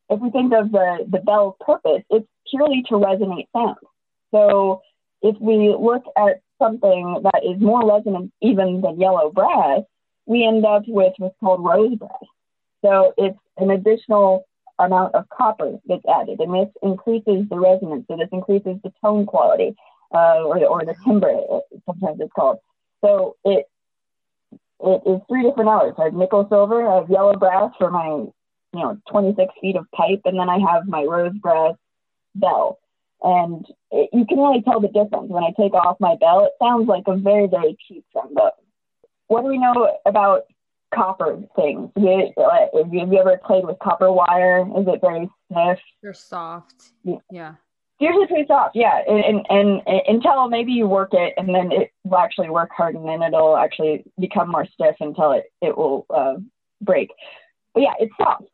if 0.10 0.20
we 0.20 0.30
think 0.32 0.54
of 0.54 0.72
the, 0.72 1.06
the 1.10 1.20
bell's 1.20 1.56
purpose, 1.62 2.04
it's 2.10 2.28
purely 2.50 2.84
to 2.90 2.96
resonate 2.96 3.48
sound. 3.56 3.78
So 4.32 4.82
if 5.22 5.40
we 5.40 5.74
look 5.78 6.04
at 6.18 6.42
something 6.62 7.22
that 7.24 7.42
is 7.44 7.62
more 7.62 7.88
resonant 7.88 8.32
even 8.42 8.82
than 8.82 9.00
yellow 9.00 9.32
brass, 9.32 9.82
we 10.26 10.46
end 10.46 10.66
up 10.66 10.84
with 10.88 11.14
what's 11.18 11.36
called 11.40 11.64
rose 11.64 11.96
brass. 11.98 12.12
So 12.84 13.14
it's 13.18 13.38
an 13.58 13.72
additional 13.72 14.46
amount 14.80 15.16
of 15.16 15.26
copper 15.30 15.78
that's 15.88 16.04
added, 16.08 16.40
and 16.40 16.54
this 16.54 16.70
increases 16.82 17.48
the 17.50 17.60
resonance. 17.60 18.06
So 18.08 18.18
this 18.18 18.30
increases 18.32 18.78
the 18.84 18.92
tone 19.04 19.26
quality, 19.26 19.76
uh, 20.14 20.44
or, 20.44 20.64
or 20.66 20.86
the 20.86 20.96
timbre, 21.06 21.40
sometimes 21.86 22.20
it's 22.20 22.34
called. 22.34 22.58
So 23.04 23.36
it 23.46 23.66
it 24.84 25.02
is 25.06 25.22
three 25.28 25.44
different 25.44 25.70
alloys. 25.70 25.94
I 26.00 26.06
have 26.06 26.14
nickel 26.14 26.48
silver, 26.50 26.88
I 26.88 26.96
have 26.96 27.10
yellow 27.10 27.36
brass 27.36 27.72
for 27.78 27.92
my, 27.92 28.08
you 28.08 28.34
know, 28.74 28.98
26 29.12 29.54
feet 29.62 29.76
of 29.76 29.86
pipe, 29.92 30.22
and 30.26 30.40
then 30.40 30.50
I 30.50 30.58
have 30.58 30.88
my 30.88 31.04
rose 31.04 31.38
brass 31.40 31.76
bell. 32.36 32.80
And 33.24 33.66
it, 33.92 34.10
you 34.14 34.26
can 34.26 34.40
really 34.40 34.62
tell 34.62 34.80
the 34.80 34.88
difference 34.88 35.30
when 35.30 35.44
I 35.44 35.52
take 35.58 35.74
off 35.74 35.98
my 36.00 36.16
bell. 36.20 36.46
It 36.46 36.54
sounds 36.62 36.88
like 36.88 37.04
a 37.08 37.16
very, 37.16 37.48
very 37.48 37.78
cheap 37.88 38.06
trombone. 38.12 38.52
What 39.28 39.42
do 39.42 39.48
we 39.48 39.58
know 39.58 39.98
about 40.06 40.44
copper 40.94 41.42
things? 41.56 41.92
Have 41.96 42.04
you, 42.04 42.34
have 42.76 43.14
you 43.14 43.20
ever 43.20 43.40
played 43.46 43.66
with 43.66 43.80
copper 43.80 44.12
wire? 44.12 44.66
Is 44.78 44.88
it 44.88 45.02
very 45.02 45.30
stiff? 45.52 45.80
They're 46.02 46.14
soft. 46.14 46.92
Yeah 47.32 47.54
usually 48.02 48.28
pretty 48.28 48.48
soft, 48.48 48.76
yeah. 48.76 49.02
And, 49.08 49.46
and, 49.50 49.82
and 49.86 50.02
until 50.08 50.50
maybe 50.50 50.72
you 50.72 50.88
work 50.88 51.10
it, 51.14 51.34
and 51.38 51.50
then 51.50 51.72
it 51.72 51.92
will 52.04 52.18
actually 52.18 52.50
work 52.50 52.72
hard, 52.76 52.96
and 52.96 53.08
then 53.08 53.22
it'll 53.22 53.56
actually 53.56 54.04
become 54.20 54.50
more 54.50 54.66
stiff 54.66 54.96
until 55.00 55.32
it 55.32 55.46
it 55.62 55.78
will 55.78 56.06
uh, 56.10 56.36
break. 56.82 57.12
But 57.74 57.84
yeah, 57.84 57.94
it's 58.00 58.14
soft. 58.18 58.50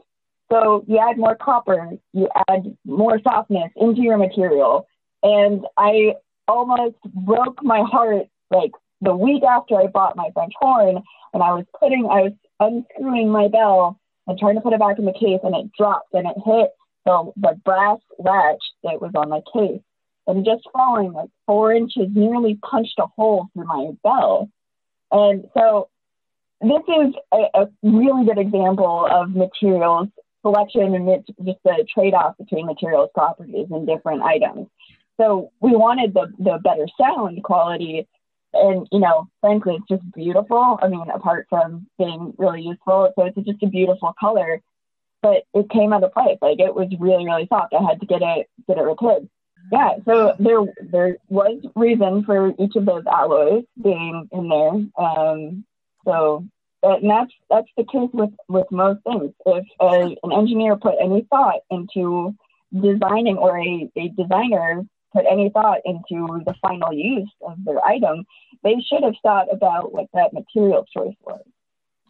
So 0.51 0.85
you 0.87 0.97
add 0.97 1.17
more 1.17 1.35
copper, 1.35 1.91
you 2.13 2.29
add 2.49 2.77
more 2.85 3.19
softness 3.21 3.71
into 3.75 4.01
your 4.01 4.17
material, 4.17 4.87
and 5.23 5.65
I 5.77 6.13
almost 6.47 6.95
broke 7.13 7.61
my 7.63 7.81
heart 7.81 8.27
like 8.49 8.71
the 9.01 9.15
week 9.15 9.43
after 9.43 9.75
I 9.75 9.87
bought 9.87 10.15
my 10.15 10.29
French 10.33 10.53
horn, 10.59 11.03
and 11.33 11.43
I 11.43 11.53
was 11.53 11.65
putting, 11.79 12.07
I 12.09 12.21
was 12.21 12.33
unscrewing 12.59 13.29
my 13.29 13.47
bell 13.49 13.99
and 14.25 14.39
trying 14.39 14.55
to 14.55 14.61
put 14.61 14.73
it 14.73 14.79
back 14.79 14.99
in 14.99 15.05
the 15.05 15.13
case, 15.13 15.39
and 15.43 15.55
it 15.55 15.71
dropped 15.77 16.13
and 16.13 16.27
it 16.27 16.35
hit 16.45 16.71
the, 17.05 17.31
the 17.37 17.59
brass 17.65 17.99
latch 18.19 18.63
that 18.83 19.01
was 19.01 19.11
on 19.15 19.29
my 19.29 19.41
case 19.53 19.81
and 20.27 20.45
just 20.45 20.67
falling 20.73 21.13
like 21.13 21.29
four 21.45 21.73
inches 21.73 22.07
nearly 22.13 22.59
punched 22.69 22.99
a 22.99 23.07
hole 23.15 23.47
through 23.53 23.65
my 23.65 23.91
bell. 24.03 24.49
And 25.11 25.45
so 25.53 25.89
this 26.61 26.81
is 26.87 27.13
a, 27.31 27.61
a 27.61 27.67
really 27.81 28.25
good 28.25 28.37
example 28.37 29.07
of 29.09 29.33
materials 29.33 30.09
selection 30.47 30.95
and 30.95 31.09
it's 31.09 31.27
just 31.45 31.59
the 31.63 31.85
trade-off 31.93 32.37
between 32.37 32.65
materials 32.65 33.09
properties 33.13 33.67
and 33.71 33.87
different 33.87 34.21
items. 34.21 34.67
So 35.19 35.51
we 35.61 35.75
wanted 35.75 36.13
the, 36.13 36.31
the 36.37 36.59
better 36.63 36.87
sound 36.99 37.43
quality 37.43 38.07
and 38.53 38.87
you 38.91 38.99
know, 38.99 39.27
frankly, 39.41 39.75
it's 39.75 39.87
just 39.87 40.13
beautiful. 40.13 40.79
I 40.81 40.87
mean, 40.87 41.05
apart 41.13 41.47
from 41.49 41.87
being 41.97 42.33
really 42.37 42.61
useful, 42.61 43.11
so 43.15 43.25
it's 43.25 43.35
just 43.35 43.63
a 43.63 43.67
beautiful 43.67 44.13
color. 44.19 44.61
But 45.21 45.43
it 45.53 45.69
came 45.69 45.93
at 45.93 46.03
a 46.03 46.09
price. 46.09 46.37
Like 46.41 46.59
it 46.59 46.73
was 46.73 46.89
really, 46.99 47.25
really 47.25 47.47
soft. 47.49 47.73
I 47.73 47.83
had 47.83 47.99
to 47.99 48.05
get 48.05 48.21
it 48.21 48.47
get 48.67 48.77
it 48.77 48.81
repaired. 48.81 49.27
Yeah, 49.71 49.95
so 50.05 50.33
there 50.39 50.61
there 50.81 51.17
was 51.27 51.59
reason 51.75 52.23
for 52.23 52.53
each 52.59 52.75
of 52.75 52.85
those 52.85 53.03
alloys 53.05 53.63
being 53.81 54.29
in 54.31 54.47
there. 54.47 55.05
Um, 55.05 55.65
so 56.05 56.45
and 56.93 57.09
that's 57.09 57.31
that's 57.49 57.69
the 57.77 57.83
case 57.83 58.09
with 58.13 58.31
with 58.47 58.65
most 58.71 59.03
things. 59.03 59.33
If 59.45 59.65
a, 59.79 60.15
an 60.23 60.31
engineer 60.31 60.75
put 60.75 60.95
any 61.01 61.25
thought 61.29 61.61
into 61.69 62.35
designing, 62.73 63.37
or 63.37 63.57
a, 63.57 63.89
a 63.95 64.09
designer 64.09 64.83
put 65.13 65.25
any 65.29 65.49
thought 65.49 65.79
into 65.85 66.43
the 66.45 66.53
final 66.61 66.93
use 66.93 67.31
of 67.41 67.57
their 67.63 67.83
item, 67.85 68.25
they 68.63 68.75
should 68.87 69.03
have 69.03 69.15
thought 69.23 69.47
about 69.51 69.93
what 69.93 70.07
that 70.13 70.33
material 70.33 70.85
choice 70.93 71.15
was. 71.23 71.41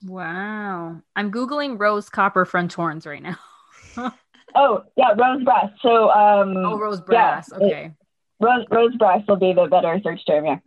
Wow. 0.05 1.01
I'm 1.15 1.31
Googling 1.31 1.79
rose 1.79 2.09
copper 2.09 2.45
French 2.45 2.75
horns 2.75 3.05
right 3.05 3.21
now. 3.21 3.37
oh, 4.55 4.83
yeah, 4.95 5.13
rose 5.17 5.43
brass. 5.43 5.71
So, 5.81 6.09
um, 6.09 6.57
oh, 6.57 6.77
rose 6.77 7.01
brass. 7.01 7.49
Yeah, 7.51 7.65
okay. 7.65 7.85
It, 7.85 7.93
rose, 8.39 8.65
rose 8.69 8.95
brass 8.95 9.21
will 9.27 9.37
be 9.37 9.53
the 9.53 9.67
better 9.67 9.99
search 10.03 10.25
term. 10.25 10.45
Yeah. 10.45 10.59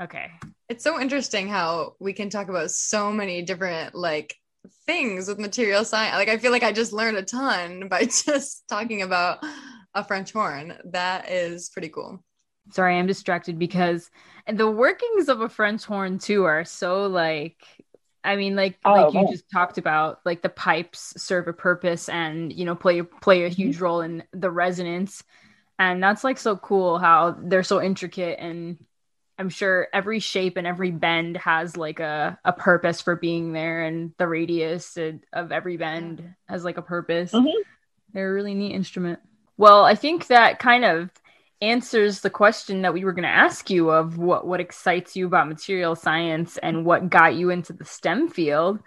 Okay. 0.00 0.30
It's 0.70 0.84
so 0.84 1.00
interesting 1.00 1.48
how 1.48 1.96
we 1.98 2.12
can 2.12 2.30
talk 2.30 2.48
about 2.48 2.70
so 2.70 3.10
many 3.10 3.42
different 3.42 3.92
like 3.92 4.36
things 4.86 5.26
with 5.26 5.40
material 5.40 5.84
science. 5.84 6.14
Like 6.14 6.28
I 6.28 6.38
feel 6.38 6.52
like 6.52 6.62
I 6.62 6.70
just 6.70 6.92
learned 6.92 7.16
a 7.16 7.24
ton 7.24 7.88
by 7.90 8.04
just 8.04 8.68
talking 8.68 9.02
about 9.02 9.44
a 9.96 10.04
French 10.04 10.32
horn. 10.32 10.78
That 10.84 11.28
is 11.28 11.70
pretty 11.70 11.88
cool. 11.88 12.22
Sorry, 12.70 12.96
I'm 12.96 13.08
distracted 13.08 13.58
because 13.58 14.12
the 14.46 14.70
workings 14.70 15.28
of 15.28 15.40
a 15.40 15.48
French 15.48 15.84
horn 15.84 16.20
too 16.20 16.44
are 16.44 16.64
so 16.64 17.06
like 17.08 17.56
I 18.22 18.36
mean, 18.36 18.54
like 18.54 18.78
oh, 18.84 19.08
like 19.08 19.14
you 19.14 19.28
just 19.28 19.50
talked 19.50 19.76
about, 19.76 20.20
like 20.24 20.40
the 20.40 20.50
pipes 20.50 21.14
serve 21.16 21.48
a 21.48 21.52
purpose 21.52 22.08
and 22.08 22.52
you 22.52 22.64
know 22.64 22.76
play 22.76 23.02
play 23.02 23.42
a 23.42 23.46
mm-hmm. 23.46 23.54
huge 23.56 23.80
role 23.80 24.02
in 24.02 24.22
the 24.32 24.52
resonance, 24.52 25.24
and 25.80 26.00
that's 26.00 26.22
like 26.22 26.38
so 26.38 26.54
cool 26.54 26.98
how 26.98 27.36
they're 27.42 27.64
so 27.64 27.82
intricate 27.82 28.38
and 28.38 28.78
I'm 29.40 29.48
sure 29.48 29.88
every 29.94 30.18
shape 30.18 30.58
and 30.58 30.66
every 30.66 30.90
bend 30.90 31.38
has 31.38 31.74
like 31.74 31.98
a, 31.98 32.38
a 32.44 32.52
purpose 32.52 33.00
for 33.00 33.16
being 33.16 33.54
there, 33.54 33.82
and 33.82 34.12
the 34.18 34.28
radius 34.28 34.98
of 35.32 35.50
every 35.50 35.78
bend 35.78 36.34
has 36.46 36.62
like 36.62 36.76
a 36.76 36.82
purpose. 36.82 37.32
Mm-hmm. 37.32 37.62
They're 38.12 38.30
a 38.30 38.34
really 38.34 38.54
neat 38.54 38.74
instrument. 38.74 39.18
Well, 39.56 39.86
I 39.86 39.94
think 39.94 40.26
that 40.26 40.58
kind 40.58 40.84
of 40.84 41.08
answers 41.62 42.20
the 42.20 42.28
question 42.28 42.82
that 42.82 42.92
we 42.92 43.02
were 43.02 43.14
going 43.14 43.22
to 43.22 43.30
ask 43.30 43.70
you 43.70 43.88
of 43.88 44.18
what 44.18 44.46
what 44.46 44.60
excites 44.60 45.16
you 45.16 45.26
about 45.26 45.48
material 45.48 45.96
science 45.96 46.58
and 46.58 46.84
what 46.84 47.08
got 47.08 47.34
you 47.34 47.48
into 47.48 47.72
the 47.72 47.86
STEM 47.86 48.28
field. 48.28 48.78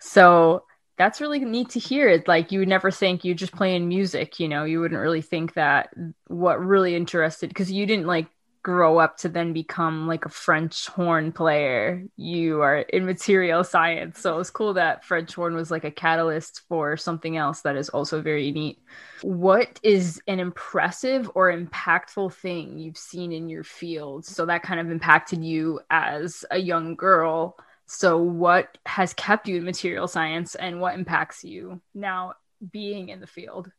So 0.00 0.64
that's 0.96 1.20
really 1.20 1.40
neat 1.40 1.68
to 1.70 1.78
hear. 1.78 2.08
It's 2.08 2.26
like 2.26 2.50
you 2.50 2.60
would 2.60 2.68
never 2.68 2.90
think 2.90 3.24
you 3.26 3.34
just 3.34 3.52
playing 3.52 3.88
music, 3.88 4.40
you 4.40 4.48
know, 4.48 4.64
you 4.64 4.80
wouldn't 4.80 5.00
really 5.00 5.20
think 5.20 5.52
that 5.52 5.90
what 6.28 6.64
really 6.64 6.96
interested 6.96 7.48
because 7.48 7.70
you 7.70 7.84
didn't 7.84 8.06
like 8.06 8.28
grow 8.66 8.98
up 8.98 9.16
to 9.16 9.28
then 9.28 9.52
become 9.52 10.08
like 10.08 10.24
a 10.24 10.28
French 10.28 10.88
horn 10.88 11.30
player. 11.30 12.02
You 12.16 12.62
are 12.62 12.78
in 12.78 13.06
material 13.06 13.62
science. 13.62 14.18
So 14.18 14.40
it's 14.40 14.50
cool 14.50 14.74
that 14.74 15.04
French 15.04 15.36
horn 15.36 15.54
was 15.54 15.70
like 15.70 15.84
a 15.84 15.90
catalyst 15.92 16.62
for 16.68 16.96
something 16.96 17.36
else 17.36 17.60
that 17.60 17.76
is 17.76 17.90
also 17.90 18.20
very 18.20 18.50
neat. 18.50 18.80
What 19.22 19.78
is 19.84 20.20
an 20.26 20.40
impressive 20.40 21.30
or 21.36 21.52
impactful 21.52 22.34
thing 22.34 22.76
you've 22.76 22.98
seen 22.98 23.30
in 23.30 23.48
your 23.48 23.62
field? 23.62 24.26
So 24.26 24.46
that 24.46 24.64
kind 24.64 24.80
of 24.80 24.90
impacted 24.90 25.44
you 25.44 25.78
as 25.88 26.44
a 26.50 26.58
young 26.58 26.96
girl. 26.96 27.56
So 27.86 28.18
what 28.18 28.78
has 28.84 29.14
kept 29.14 29.46
you 29.46 29.58
in 29.58 29.64
material 29.64 30.08
science 30.08 30.56
and 30.56 30.80
what 30.80 30.96
impacts 30.96 31.44
you 31.44 31.80
now 31.94 32.32
being 32.72 33.10
in 33.10 33.20
the 33.20 33.28
field? 33.28 33.70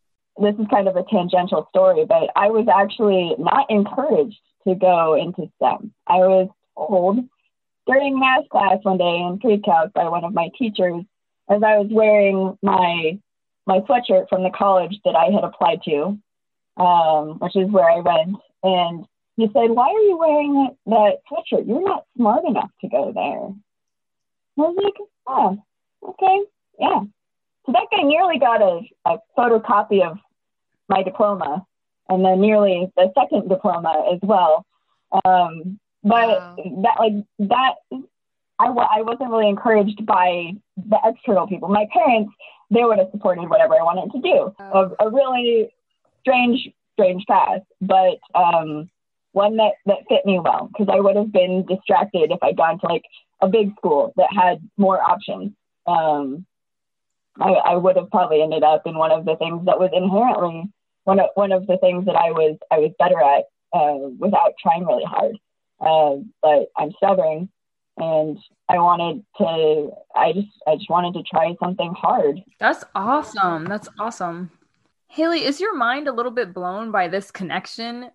This 0.41 0.55
is 0.55 0.67
kind 0.71 0.87
of 0.87 0.95
a 0.95 1.03
tangential 1.11 1.67
story, 1.71 2.05
but 2.05 2.29
I 2.37 2.47
was 2.51 2.67
actually 2.73 3.35
not 3.37 3.69
encouraged 3.69 4.39
to 4.67 4.75
go 4.75 5.15
into 5.15 5.49
STEM. 5.55 5.93
I 6.07 6.17
was 6.17 6.49
told 6.75 7.19
during 7.87 8.19
math 8.19 8.49
class 8.49 8.77
one 8.83 8.97
day 8.97 9.25
in 9.27 9.39
pre-calc 9.39 9.93
by 9.93 10.09
one 10.09 10.23
of 10.23 10.33
my 10.33 10.49
teachers 10.57 11.03
as 11.49 11.63
I 11.63 11.77
was 11.77 11.87
wearing 11.89 12.57
my 12.61 13.17
my 13.65 13.79
sweatshirt 13.81 14.29
from 14.29 14.43
the 14.43 14.49
college 14.49 14.97
that 15.03 15.15
I 15.15 15.25
had 15.25 15.43
applied 15.43 15.81
to, 15.83 16.17
um, 16.77 17.37
which 17.39 17.55
is 17.55 17.69
where 17.69 17.89
I 17.89 17.99
went, 17.99 18.37
and 18.63 19.05
he 19.35 19.47
said, 19.47 19.71
"Why 19.71 19.87
are 19.87 20.03
you 20.03 20.17
wearing 20.17 20.75
that, 20.85 21.17
sweatshirt? 21.29 21.67
You're 21.67 21.83
not 21.83 22.05
smart 22.15 22.45
enough 22.45 22.71
to 22.81 22.87
go 22.87 23.11
there." 23.13 23.53
I 24.57 24.69
was 24.69 24.75
like, 24.81 25.07
"Oh, 25.27 25.57
okay, 26.09 26.41
yeah." 26.79 27.01
So 27.65 27.73
that 27.73 27.87
guy 27.91 28.03
nearly 28.03 28.39
got 28.39 28.61
a, 28.61 28.81
a 29.05 29.17
photocopy 29.37 30.09
of 30.09 30.17
my 30.87 31.03
diploma 31.03 31.65
and 32.09 32.23
then 32.23 32.41
nearly 32.41 32.91
the 32.95 33.11
second 33.17 33.49
diploma 33.49 34.09
as 34.13 34.19
well. 34.21 34.65
Um, 35.25 35.79
but 36.03 36.27
wow. 36.27 36.55
that 36.83 36.95
like 36.99 37.13
that 37.49 37.75
I, 38.59 38.67
I 38.67 39.01
wasn't 39.01 39.29
really 39.29 39.49
encouraged 39.49 40.05
by 40.05 40.53
the 40.77 40.97
external 41.03 41.47
people. 41.47 41.69
My 41.69 41.87
parents, 41.93 42.31
they 42.71 42.83
would 42.83 42.97
have 42.97 43.09
supported 43.11 43.49
whatever 43.49 43.75
I 43.75 43.83
wanted 43.83 44.11
to 44.11 44.21
do. 44.21 44.53
A, 44.59 45.05
a 45.05 45.09
really 45.11 45.69
strange, 46.21 46.69
strange 46.93 47.23
path, 47.27 47.61
but 47.81 48.17
um, 48.35 48.89
one 49.31 49.57
that, 49.57 49.73
that 49.85 49.97
fit 50.09 50.25
me 50.25 50.39
well 50.39 50.69
because 50.71 50.91
I 50.91 50.99
would 50.99 51.15
have 51.15 51.31
been 51.31 51.65
distracted 51.65 52.31
if 52.31 52.39
I'd 52.41 52.57
gone 52.57 52.79
to 52.79 52.87
like 52.87 53.03
a 53.41 53.47
big 53.47 53.75
school 53.77 54.13
that 54.17 54.29
had 54.35 54.59
more 54.77 55.01
options. 55.01 55.51
Um, 55.85 56.45
I, 57.39 57.51
I 57.51 57.75
would 57.75 57.95
have 57.95 58.09
probably 58.09 58.41
ended 58.41 58.63
up 58.63 58.87
in 58.87 58.97
one 58.97 59.11
of 59.11 59.25
the 59.25 59.35
things 59.35 59.65
that 59.65 59.79
was 59.79 59.91
inherently 59.93 60.71
one 61.07 61.21
of 61.21 61.29
one 61.35 61.53
of 61.53 61.65
the 61.67 61.77
things 61.77 62.05
that 62.05 62.15
I 62.15 62.31
was 62.31 62.57
I 62.69 62.79
was 62.79 62.91
better 62.99 63.19
at 63.21 63.45
uh, 63.73 64.09
without 64.19 64.53
trying 64.61 64.85
really 64.85 65.05
hard. 65.05 65.37
Uh, 65.79 66.21
but 66.43 66.67
I'm 66.75 66.91
stubborn, 66.97 67.49
and 67.97 68.37
I 68.67 68.77
wanted 68.77 69.23
to. 69.37 69.91
I 70.13 70.33
just 70.33 70.49
I 70.67 70.75
just 70.75 70.89
wanted 70.89 71.13
to 71.13 71.23
try 71.23 71.55
something 71.63 71.93
hard. 71.97 72.41
That's 72.59 72.83
awesome. 72.93 73.65
That's 73.65 73.87
awesome. 73.97 74.51
Haley, 75.07 75.45
is 75.45 75.61
your 75.61 75.75
mind 75.75 76.09
a 76.09 76.11
little 76.11 76.31
bit 76.31 76.53
blown 76.53 76.91
by 76.91 77.07
this 77.07 77.31
connection? 77.31 78.11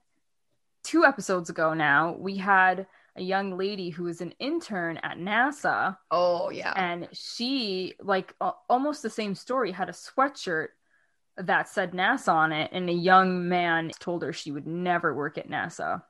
Two 0.85 1.05
episodes 1.07 1.49
ago 1.49 1.73
now, 1.73 2.15
we 2.19 2.37
had 2.37 2.87
a 3.17 3.23
young 3.23 3.57
lady 3.57 3.89
who 3.89 4.05
was 4.05 4.21
an 4.21 4.35
intern 4.39 4.99
at 4.99 5.17
NASA. 5.17 5.97
Oh, 6.11 6.51
yeah. 6.51 6.73
And 6.77 7.09
she, 7.13 7.95
like, 8.01 8.35
uh, 8.41 8.53
almost 8.69 9.03
the 9.03 9.11
same 9.11 9.35
story, 9.35 9.71
had 9.71 9.89
a 9.89 9.93
sweatshirt 9.93 10.69
that 11.37 11.69
said 11.69 11.93
NASA 11.93 12.33
on 12.33 12.53
it, 12.53 12.71
and 12.73 12.89
a 12.89 12.95
young 12.95 13.49
man 13.49 13.91
told 13.99 14.23
her 14.23 14.33
she 14.33 14.53
would 14.53 14.67
never 14.67 15.15
work 15.15 15.39
at 15.39 15.49
NASA. 15.49 16.03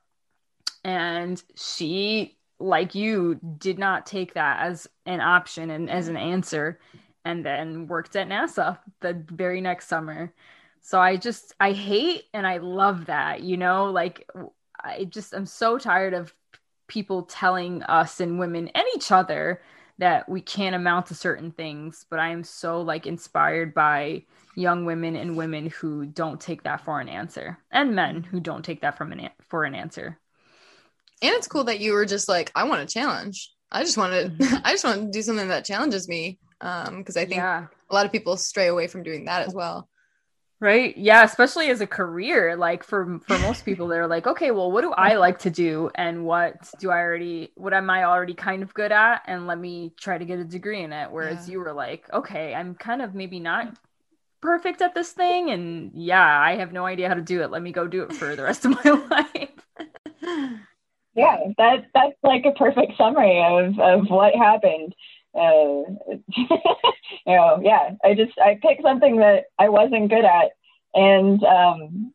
And 0.83 1.41
she, 1.55 2.37
like 2.59 2.93
you, 2.93 3.39
did 3.57 3.79
not 3.79 4.05
take 4.05 4.33
that 4.33 4.59
as 4.61 4.87
an 5.05 5.21
option 5.21 5.69
and 5.69 5.89
as 5.89 6.07
an 6.07 6.17
answer, 6.17 6.79
and 7.25 7.45
then 7.45 7.87
worked 7.87 8.15
at 8.15 8.27
NASA 8.27 8.77
the 8.99 9.23
very 9.29 9.61
next 9.61 9.87
summer. 9.87 10.33
So 10.81 10.99
I 10.99 11.15
just, 11.15 11.53
I 11.59 11.71
hate 11.71 12.23
and 12.33 12.45
I 12.45 12.57
love 12.57 13.05
that, 13.05 13.41
you 13.41 13.55
know, 13.55 13.85
like 13.85 14.29
I 14.83 15.05
just, 15.05 15.33
I'm 15.33 15.45
so 15.45 15.77
tired 15.77 16.13
of 16.13 16.33
people 16.87 17.23
telling 17.23 17.81
us 17.83 18.19
and 18.19 18.37
women 18.37 18.67
and 18.67 18.83
each 18.93 19.09
other 19.09 19.61
that 20.03 20.27
we 20.27 20.41
can't 20.41 20.75
amount 20.75 21.05
to 21.05 21.15
certain 21.15 21.49
things 21.49 22.05
but 22.09 22.19
i 22.19 22.27
am 22.27 22.43
so 22.43 22.81
like 22.81 23.07
inspired 23.07 23.73
by 23.73 24.21
young 24.53 24.83
women 24.83 25.15
and 25.15 25.37
women 25.37 25.67
who 25.67 26.05
don't 26.05 26.41
take 26.41 26.63
that 26.63 26.83
for 26.83 26.99
an 26.99 27.07
answer 27.07 27.57
and 27.71 27.95
men 27.95 28.21
who 28.21 28.41
don't 28.41 28.65
take 28.65 28.81
that 28.81 28.97
from 28.97 29.13
an 29.13 29.29
for 29.47 29.63
an 29.63 29.73
answer 29.73 30.19
and 31.21 31.31
it's 31.31 31.47
cool 31.47 31.63
that 31.63 31.79
you 31.79 31.93
were 31.93 32.05
just 32.05 32.27
like 32.27 32.51
i 32.53 32.65
want 32.65 32.81
a 32.81 32.93
challenge 32.93 33.49
i 33.71 33.81
just 33.81 33.97
want 33.97 34.11
to 34.11 34.29
mm-hmm. 34.29 34.57
i 34.65 34.71
just 34.71 34.83
want 34.83 34.99
to 34.99 35.09
do 35.09 35.21
something 35.21 35.47
that 35.47 35.63
challenges 35.63 36.09
me 36.09 36.37
um 36.59 36.97
because 36.97 37.15
i 37.15 37.23
think 37.23 37.37
yeah. 37.37 37.67
a 37.89 37.93
lot 37.95 38.05
of 38.05 38.11
people 38.11 38.35
stray 38.35 38.67
away 38.67 38.87
from 38.87 39.03
doing 39.03 39.23
that 39.23 39.47
as 39.47 39.53
well 39.53 39.87
right 40.63 40.97
yeah 40.97 41.23
especially 41.23 41.69
as 41.69 41.81
a 41.81 41.87
career 41.87 42.55
like 42.55 42.83
for 42.83 43.19
for 43.27 43.37
most 43.39 43.65
people 43.65 43.87
they're 43.87 44.07
like 44.07 44.25
okay 44.25 44.51
well 44.51 44.71
what 44.71 44.81
do 44.81 44.91
i 44.93 45.15
like 45.15 45.39
to 45.39 45.49
do 45.49 45.91
and 45.95 46.25
what 46.25 46.69
do 46.79 46.89
i 46.89 46.99
already 46.99 47.51
what 47.55 47.73
am 47.73 47.89
i 47.89 48.05
already 48.05 48.33
kind 48.33 48.63
of 48.63 48.73
good 48.73 48.91
at 48.91 49.21
and 49.27 49.45
let 49.45 49.59
me 49.59 49.93
try 49.97 50.17
to 50.17 50.25
get 50.25 50.39
a 50.39 50.45
degree 50.45 50.81
in 50.81 50.93
it 50.93 51.11
whereas 51.11 51.47
yeah. 51.47 51.53
you 51.53 51.59
were 51.59 51.73
like 51.73 52.11
okay 52.13 52.55
i'm 52.55 52.75
kind 52.75 53.01
of 53.01 53.13
maybe 53.13 53.39
not 53.39 53.75
perfect 54.41 54.81
at 54.81 54.95
this 54.95 55.11
thing 55.11 55.49
and 55.49 55.91
yeah 55.93 56.39
i 56.39 56.55
have 56.55 56.71
no 56.71 56.85
idea 56.85 57.09
how 57.09 57.13
to 57.13 57.21
do 57.21 57.41
it 57.41 57.51
let 57.51 57.61
me 57.61 57.71
go 57.71 57.85
do 57.85 58.03
it 58.03 58.13
for 58.13 58.35
the 58.35 58.43
rest 58.43 58.65
of 58.65 58.71
my 58.71 58.91
life 59.11 59.49
yeah, 61.15 61.37
that 61.57 61.85
that's 61.93 62.15
like 62.23 62.45
a 62.45 62.51
perfect 62.51 62.97
summary 62.97 63.41
of 63.43 63.79
of 63.79 64.09
what 64.09 64.35
happened. 64.35 64.95
Uh, 65.35 65.83
you 67.25 67.35
know, 67.35 67.59
yeah, 67.63 67.91
I 68.03 68.13
just 68.13 68.37
I 68.39 68.59
picked 68.61 68.83
something 68.83 69.17
that 69.17 69.45
I 69.57 69.69
wasn't 69.69 70.09
good 70.09 70.25
at, 70.25 70.51
and 70.93 71.43
um, 71.43 72.13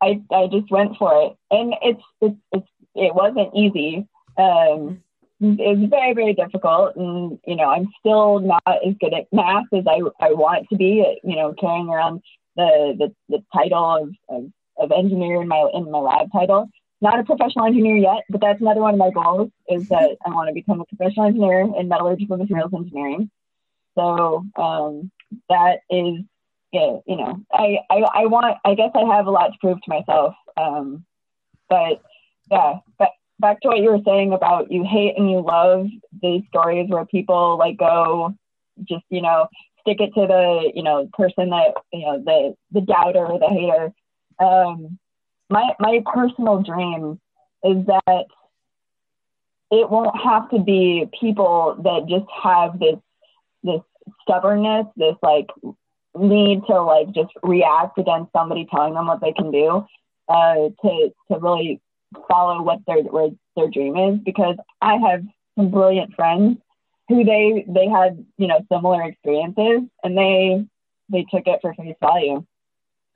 I 0.00 0.20
I 0.30 0.48
just 0.48 0.70
went 0.70 0.96
for 0.96 1.26
it, 1.26 1.36
and 1.50 1.74
it's 1.82 2.02
it's, 2.20 2.36
it's 2.52 2.68
it 2.94 3.14
wasn't 3.14 3.54
easy. 3.54 4.06
Um, 4.38 5.02
it 5.40 5.78
was 5.78 5.88
very 5.90 6.14
very 6.14 6.34
difficult, 6.34 6.96
and 6.96 7.38
you 7.46 7.56
know 7.56 7.70
I'm 7.70 7.88
still 8.00 8.40
not 8.40 8.62
as 8.66 8.94
good 9.00 9.14
at 9.14 9.32
math 9.32 9.72
as 9.72 9.84
I 9.86 10.00
I 10.20 10.32
want 10.32 10.66
to 10.70 10.76
be. 10.76 11.00
At, 11.02 11.28
you 11.28 11.36
know, 11.36 11.54
carrying 11.60 11.88
around 11.88 12.22
the 12.56 12.94
the, 12.98 13.14
the 13.28 13.44
title 13.54 14.02
of, 14.02 14.10
of 14.28 14.50
of 14.78 14.92
engineer 14.92 15.42
in 15.42 15.48
my 15.48 15.68
in 15.74 15.90
my 15.90 15.98
lab 15.98 16.32
title. 16.32 16.68
Not 17.00 17.20
a 17.20 17.24
professional 17.24 17.66
engineer 17.66 17.96
yet, 17.96 18.24
but 18.30 18.40
that's 18.40 18.60
another 18.60 18.80
one 18.80 18.94
of 18.94 18.98
my 18.98 19.10
goals 19.10 19.50
is 19.68 19.88
that 19.88 20.16
I 20.24 20.30
want 20.30 20.48
to 20.48 20.54
become 20.54 20.80
a 20.80 20.84
professional 20.86 21.26
engineer 21.26 21.60
in 21.60 21.88
metallurgical 21.88 22.36
materials 22.38 22.72
engineering. 22.74 23.30
So 23.94 24.44
um, 24.56 25.10
that 25.50 25.80
is, 25.90 26.24
yeah, 26.72 26.98
you 27.06 27.16
know, 27.16 27.40
I, 27.52 27.78
I, 27.90 27.96
I 28.14 28.26
want, 28.26 28.56
I 28.64 28.74
guess 28.74 28.90
I 28.94 29.14
have 29.14 29.26
a 29.26 29.30
lot 29.30 29.48
to 29.48 29.58
prove 29.60 29.78
to 29.82 29.90
myself. 29.90 30.34
Um, 30.56 31.04
but 31.68 32.00
yeah, 32.50 32.78
but 32.98 33.10
back 33.40 33.60
to 33.60 33.68
what 33.68 33.78
you 33.78 33.90
were 33.90 34.02
saying 34.04 34.32
about 34.32 34.70
you 34.70 34.84
hate 34.84 35.18
and 35.18 35.30
you 35.30 35.40
love 35.40 35.88
these 36.22 36.42
stories 36.48 36.88
where 36.88 37.04
people 37.04 37.58
like 37.58 37.76
go 37.76 38.34
just, 38.84 39.04
you 39.10 39.20
know, 39.20 39.48
stick 39.80 40.00
it 40.00 40.14
to 40.14 40.26
the, 40.26 40.72
you 40.74 40.82
know, 40.82 41.08
person 41.12 41.50
that, 41.50 41.74
you 41.92 42.06
know, 42.06 42.22
the, 42.24 42.54
the 42.72 42.80
doubter 42.80 43.26
or 43.26 43.38
the 43.38 43.48
hater 43.48 43.92
um, 44.38 44.98
my 45.50 45.72
my 45.78 46.02
personal 46.12 46.62
dream 46.62 47.20
is 47.64 47.86
that 47.86 48.26
it 49.70 49.90
won't 49.90 50.16
have 50.22 50.48
to 50.50 50.58
be 50.60 51.08
people 51.18 51.76
that 51.82 52.06
just 52.08 52.26
have 52.42 52.78
this 52.78 52.96
this 53.62 53.80
stubbornness, 54.22 54.86
this 54.96 55.16
like 55.22 55.48
need 56.16 56.62
to 56.68 56.82
like 56.82 57.10
just 57.12 57.32
react 57.42 57.98
against 57.98 58.32
somebody 58.32 58.66
telling 58.70 58.94
them 58.94 59.06
what 59.06 59.20
they 59.20 59.32
can 59.32 59.50
do, 59.50 59.84
uh, 60.28 60.54
to 60.82 61.14
to 61.30 61.38
really 61.38 61.80
follow 62.28 62.62
what 62.62 62.80
their 62.86 63.02
their 63.56 63.70
dream 63.70 63.96
is. 63.96 64.20
Because 64.24 64.56
I 64.80 64.96
have 64.96 65.24
some 65.56 65.70
brilliant 65.70 66.14
friends 66.14 66.58
who 67.08 67.24
they 67.24 67.64
they 67.68 67.88
had 67.88 68.24
you 68.38 68.46
know 68.46 68.64
similar 68.70 69.02
experiences 69.04 69.88
and 70.02 70.16
they 70.16 70.64
they 71.08 71.24
took 71.30 71.46
it 71.46 71.60
for 71.60 71.74
face 71.74 71.96
value, 72.00 72.44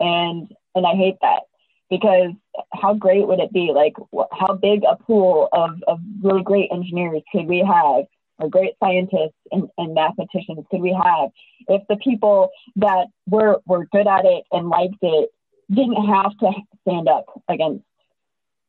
and 0.01 0.53
and 0.75 0.87
I 0.87 0.95
hate 0.95 1.17
that 1.23 1.43
because 1.91 2.31
how 2.73 2.95
great 2.95 3.27
would 3.27 3.41
it 3.41 3.53
be? 3.53 3.73
Like, 3.75 3.95
how 4.33 4.55
big 4.55 4.83
a 4.85 4.97
pool 4.97 5.49
of, 5.53 5.83
of 5.89 5.99
really 6.23 6.43
great 6.43 6.71
engineers 6.73 7.23
could 7.33 7.47
we 7.47 7.59
have, 7.59 8.05
or 8.41 8.49
great 8.49 8.75
scientists 8.83 9.37
and, 9.53 9.69
and 9.77 9.95
mathematicians 9.95 10.65
could 10.71 10.81
we 10.81 10.93
have 10.93 11.31
if 11.69 11.83
the 11.89 11.97
people 11.97 12.51
that 12.77 13.07
were, 13.27 13.61
were 13.67 13.87
good 13.93 14.07
at 14.07 14.25
it 14.25 14.45
and 14.51 14.69
liked 14.69 14.97
it 15.03 15.31
didn't 15.71 16.05
have 16.07 16.37
to 16.39 16.51
stand 16.83 17.09
up 17.09 17.27
against 17.49 17.85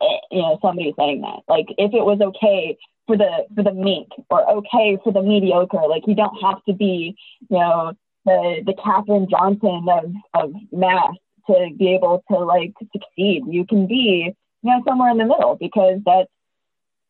eh, 0.02 0.06
you 0.30 0.42
know 0.42 0.60
somebody 0.62 0.94
saying 0.98 1.22
that 1.22 1.40
like 1.48 1.66
if 1.78 1.94
it 1.94 2.06
was 2.06 2.20
okay 2.22 2.78
for 3.08 3.18
the 3.18 3.46
for 3.56 3.64
the 3.64 3.74
meek 3.74 4.08
or 4.30 4.48
okay 4.50 4.98
for 5.04 5.12
the 5.12 5.22
mediocre 5.22 5.88
like 5.90 6.04
you 6.06 6.14
don't 6.14 6.38
have 6.44 6.64
to 6.66 6.74
be 6.74 7.16
you 7.50 7.58
know 7.58 7.94
the 8.26 8.62
the 8.66 8.76
Katherine 8.84 9.28
Johnson 9.30 9.86
of 9.90 10.12
of 10.36 10.54
math 10.72 11.16
to 11.48 11.70
be 11.78 11.94
able 11.96 12.24
to 12.32 12.38
like 12.40 12.74
succeed. 12.92 13.44
You 13.48 13.66
can 13.66 13.88
be, 13.88 14.34
you 14.62 14.70
know, 14.70 14.82
somewhere 14.88 15.12
in 15.12 15.18
the 15.18 15.26
middle 15.26 15.56
because 15.56 16.00
that's 16.06 16.30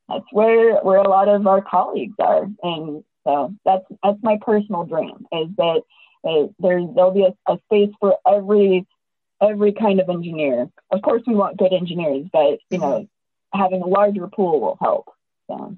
that's 0.08 0.26
where 0.32 0.78
where 0.82 0.98
a 0.98 1.10
lot 1.10 1.28
of 1.28 1.46
our 1.48 1.62
colleagues 1.62 2.16
are. 2.20 2.48
And 2.64 3.04
so 3.26 3.54
that's 3.66 3.86
that's 4.04 4.20
my 4.22 4.38
personal 4.42 4.86
dream 4.86 5.26
is 5.32 5.48
that 5.58 5.82
uh, 6.28 6.48
there 6.60 6.82
there'll 6.96 7.12
be 7.12 7.26
a, 7.26 7.52
a 7.52 7.58
space 7.66 7.94
for 8.00 8.16
every 8.28 8.86
every 9.42 9.74
kind 9.74 10.00
of 10.00 10.10
engineer. 10.10 10.70
Of 10.92 11.02
course, 11.02 11.24
we 11.26 11.36
want 11.36 11.58
good 11.58 11.74
engineers, 11.74 12.28
but 12.32 12.60
you 12.70 12.78
know, 12.78 13.08
having 13.54 13.82
a 13.82 13.88
larger 13.88 14.28
pool 14.28 14.60
will 14.62 14.78
help. 14.80 15.10
So, 15.48 15.78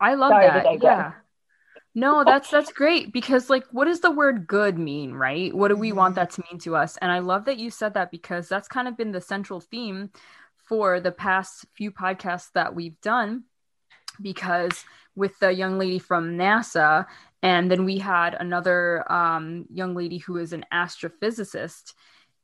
I 0.00 0.14
love 0.14 0.30
that. 0.30 0.82
Yeah. 0.82 1.12
No, 1.94 2.24
that's 2.24 2.50
that's 2.50 2.72
great 2.72 3.12
because 3.12 3.48
like 3.48 3.64
what 3.70 3.84
does 3.84 4.00
the 4.00 4.10
word 4.10 4.46
good 4.46 4.78
mean, 4.78 5.12
right? 5.12 5.54
What 5.54 5.68
do 5.68 5.76
we 5.76 5.92
want 5.92 6.16
mm-hmm. 6.16 6.20
that 6.20 6.30
to 6.32 6.42
mean 6.50 6.58
to 6.60 6.74
us? 6.74 6.96
And 6.96 7.12
I 7.12 7.20
love 7.20 7.44
that 7.44 7.58
you 7.58 7.70
said 7.70 7.94
that 7.94 8.10
because 8.10 8.48
that's 8.48 8.66
kind 8.66 8.88
of 8.88 8.96
been 8.96 9.12
the 9.12 9.20
central 9.20 9.60
theme 9.60 10.10
for 10.68 10.98
the 10.98 11.12
past 11.12 11.66
few 11.74 11.92
podcasts 11.92 12.50
that 12.54 12.74
we've 12.74 13.00
done 13.00 13.44
because 14.20 14.84
with 15.14 15.38
the 15.38 15.52
young 15.52 15.78
lady 15.78 15.98
from 15.98 16.36
NASA 16.36 17.06
and 17.42 17.70
then 17.70 17.84
we 17.84 17.98
had 17.98 18.34
another 18.34 19.10
um, 19.12 19.66
young 19.72 19.94
lady 19.94 20.18
who 20.18 20.38
is 20.38 20.52
an 20.52 20.64
astrophysicist 20.72 21.92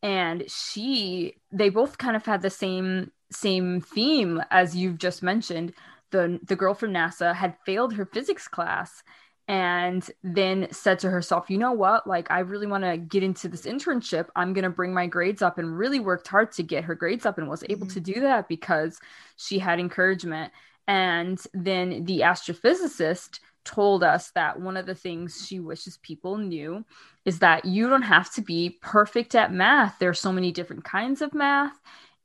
and 0.03 0.45
she 0.49 1.35
they 1.53 1.69
both 1.69 1.99
kind 1.99 2.17
of 2.17 2.25
had 2.25 2.43
the 2.43 2.51
same 2.51 3.11
same 3.31 3.81
theme 3.81 4.43
as 4.51 4.77
you've 4.77 4.99
just 4.99 5.23
mentioned 5.23 5.73
the 6.11 6.39
the 6.43 6.57
girl 6.57 6.75
from 6.75 6.93
NASA 6.93 7.35
had 7.35 7.57
failed 7.65 7.95
her 7.95 8.07
physics 8.07 8.49
class 8.49 9.03
and 9.51 10.09
then 10.23 10.69
said 10.71 11.01
to 11.01 11.11
herself, 11.11 11.51
you 11.51 11.59
know 11.59 11.73
what? 11.73 12.07
Like, 12.07 12.31
I 12.31 12.39
really 12.39 12.69
want 12.69 12.85
to 12.85 12.97
get 12.97 13.25
into 13.25 13.49
this 13.49 13.63
internship. 13.63 14.29
I'm 14.37 14.53
going 14.53 14.63
to 14.63 14.71
bring 14.71 14.95
my 14.95 15.09
grades 15.09 15.43
up 15.43 15.59
and 15.59 15.77
really 15.77 15.99
worked 15.99 16.29
hard 16.29 16.53
to 16.53 16.63
get 16.63 16.85
her 16.85 16.95
grades 16.95 17.27
up 17.27 17.37
and 17.37 17.49
was 17.49 17.65
able 17.69 17.89
mm-hmm. 17.89 17.95
to 17.95 18.01
do 18.01 18.21
that 18.21 18.47
because 18.47 19.01
she 19.35 19.59
had 19.59 19.81
encouragement. 19.81 20.53
And 20.87 21.37
then 21.53 22.05
the 22.05 22.21
astrophysicist 22.21 23.41
told 23.65 24.05
us 24.05 24.31
that 24.37 24.61
one 24.61 24.77
of 24.77 24.87
the 24.87 24.95
things 24.95 25.45
she 25.45 25.59
wishes 25.59 25.99
people 25.99 26.37
knew 26.39 26.85
is 27.25 27.41
that 27.41 27.65
you 27.65 27.89
don't 27.89 28.03
have 28.03 28.33
to 28.35 28.43
be 28.43 28.79
perfect 28.81 29.35
at 29.35 29.53
math. 29.53 29.99
There 29.99 30.11
are 30.11 30.15
so 30.15 30.31
many 30.31 30.53
different 30.53 30.85
kinds 30.85 31.23
of 31.23 31.35
math. 31.35 31.77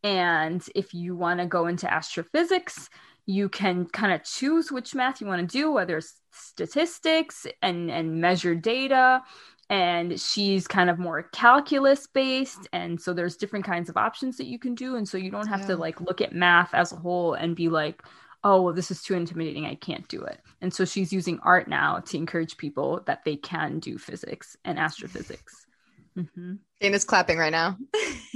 And 0.03 0.63
if 0.75 0.93
you 0.93 1.15
want 1.15 1.39
to 1.39 1.47
go 1.47 1.65
into 1.65 1.91
astrophysics, 1.91 2.87
you 3.25 3.49
can 3.49 3.85
kind 3.85 4.13
of 4.13 4.23
choose 4.23 4.71
which 4.71 4.93
math 4.93 5.19
you 5.19 5.27
want 5.27 5.41
to 5.41 5.57
do, 5.57 5.71
whether 5.71 5.97
it's 5.97 6.19
statistics 6.31 7.47
and, 7.61 7.89
and 7.89 8.21
measure 8.21 8.55
data. 8.55 9.21
And 9.69 10.19
she's 10.19 10.67
kind 10.67 10.91
of 10.91 10.99
more 10.99 11.23
calculus 11.23 12.05
based. 12.05 12.67
And 12.71 13.01
so 13.01 13.13
there's 13.13 13.35
different 13.35 13.65
kinds 13.65 13.89
of 13.89 13.97
options 13.97 14.37
that 14.37 14.45
you 14.45 14.59
can 14.59 14.75
do. 14.75 14.95
And 14.95 15.09
so 15.09 15.17
you 15.17 15.31
don't 15.31 15.47
have 15.47 15.61
yeah. 15.61 15.67
to 15.67 15.77
like 15.77 15.99
look 16.01 16.21
at 16.21 16.35
math 16.35 16.75
as 16.75 16.91
a 16.91 16.97
whole 16.97 17.33
and 17.33 17.55
be 17.55 17.67
like, 17.69 18.03
oh, 18.43 18.61
well, 18.61 18.73
this 18.73 18.91
is 18.91 19.01
too 19.01 19.15
intimidating. 19.15 19.65
I 19.65 19.73
can't 19.73 20.07
do 20.07 20.21
it. 20.21 20.39
And 20.61 20.71
so 20.71 20.85
she's 20.85 21.11
using 21.11 21.39
art 21.41 21.67
now 21.67 21.99
to 21.99 22.17
encourage 22.17 22.57
people 22.57 23.01
that 23.07 23.25
they 23.25 23.37
can 23.37 23.79
do 23.79 23.97
physics 23.97 24.55
and 24.63 24.79
astrophysics. 24.79 25.65
Mm-hmm. 26.17 26.53
Dana's 26.79 27.03
clapping 27.03 27.37
right 27.37 27.51
now. 27.51 27.77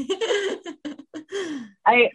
I 1.85 2.09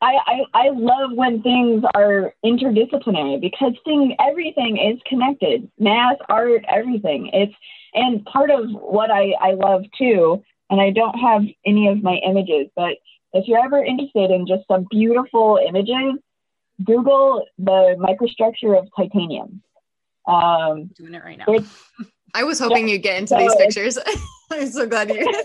I, 0.00 0.14
I, 0.26 0.44
I 0.54 0.68
love 0.70 1.12
when 1.12 1.42
things 1.42 1.82
are 1.94 2.32
interdisciplinary 2.44 3.40
because 3.40 3.72
thing 3.84 4.14
everything 4.20 4.76
is 4.76 5.00
connected. 5.06 5.68
Math 5.78 6.18
art 6.28 6.64
everything. 6.68 7.30
It's 7.32 7.54
and 7.94 8.24
part 8.24 8.50
of 8.50 8.70
what 8.70 9.10
I, 9.10 9.32
I 9.40 9.52
love 9.52 9.84
too 9.96 10.42
and 10.70 10.80
I 10.80 10.90
don't 10.90 11.18
have 11.18 11.42
any 11.64 11.88
of 11.88 12.02
my 12.02 12.20
images 12.24 12.68
but 12.76 12.98
if 13.32 13.48
you're 13.48 13.62
ever 13.62 13.82
interested 13.84 14.30
in 14.30 14.46
just 14.46 14.66
some 14.68 14.86
beautiful 14.90 15.58
images 15.66 16.18
Google 16.84 17.44
the 17.58 17.96
microstructure 17.98 18.78
of 18.78 18.88
titanium. 18.96 19.62
Um, 20.26 20.90
doing 20.96 21.14
it 21.14 21.24
right 21.24 21.38
now. 21.38 21.46
I 22.34 22.44
was 22.44 22.58
hoping 22.58 22.88
yeah, 22.88 22.94
you'd 22.94 23.02
get 23.02 23.18
into 23.18 23.28
so 23.28 23.38
these 23.38 23.54
pictures. 23.56 23.98
I'm 24.50 24.68
so 24.68 24.86
glad 24.86 25.10
you 25.10 25.44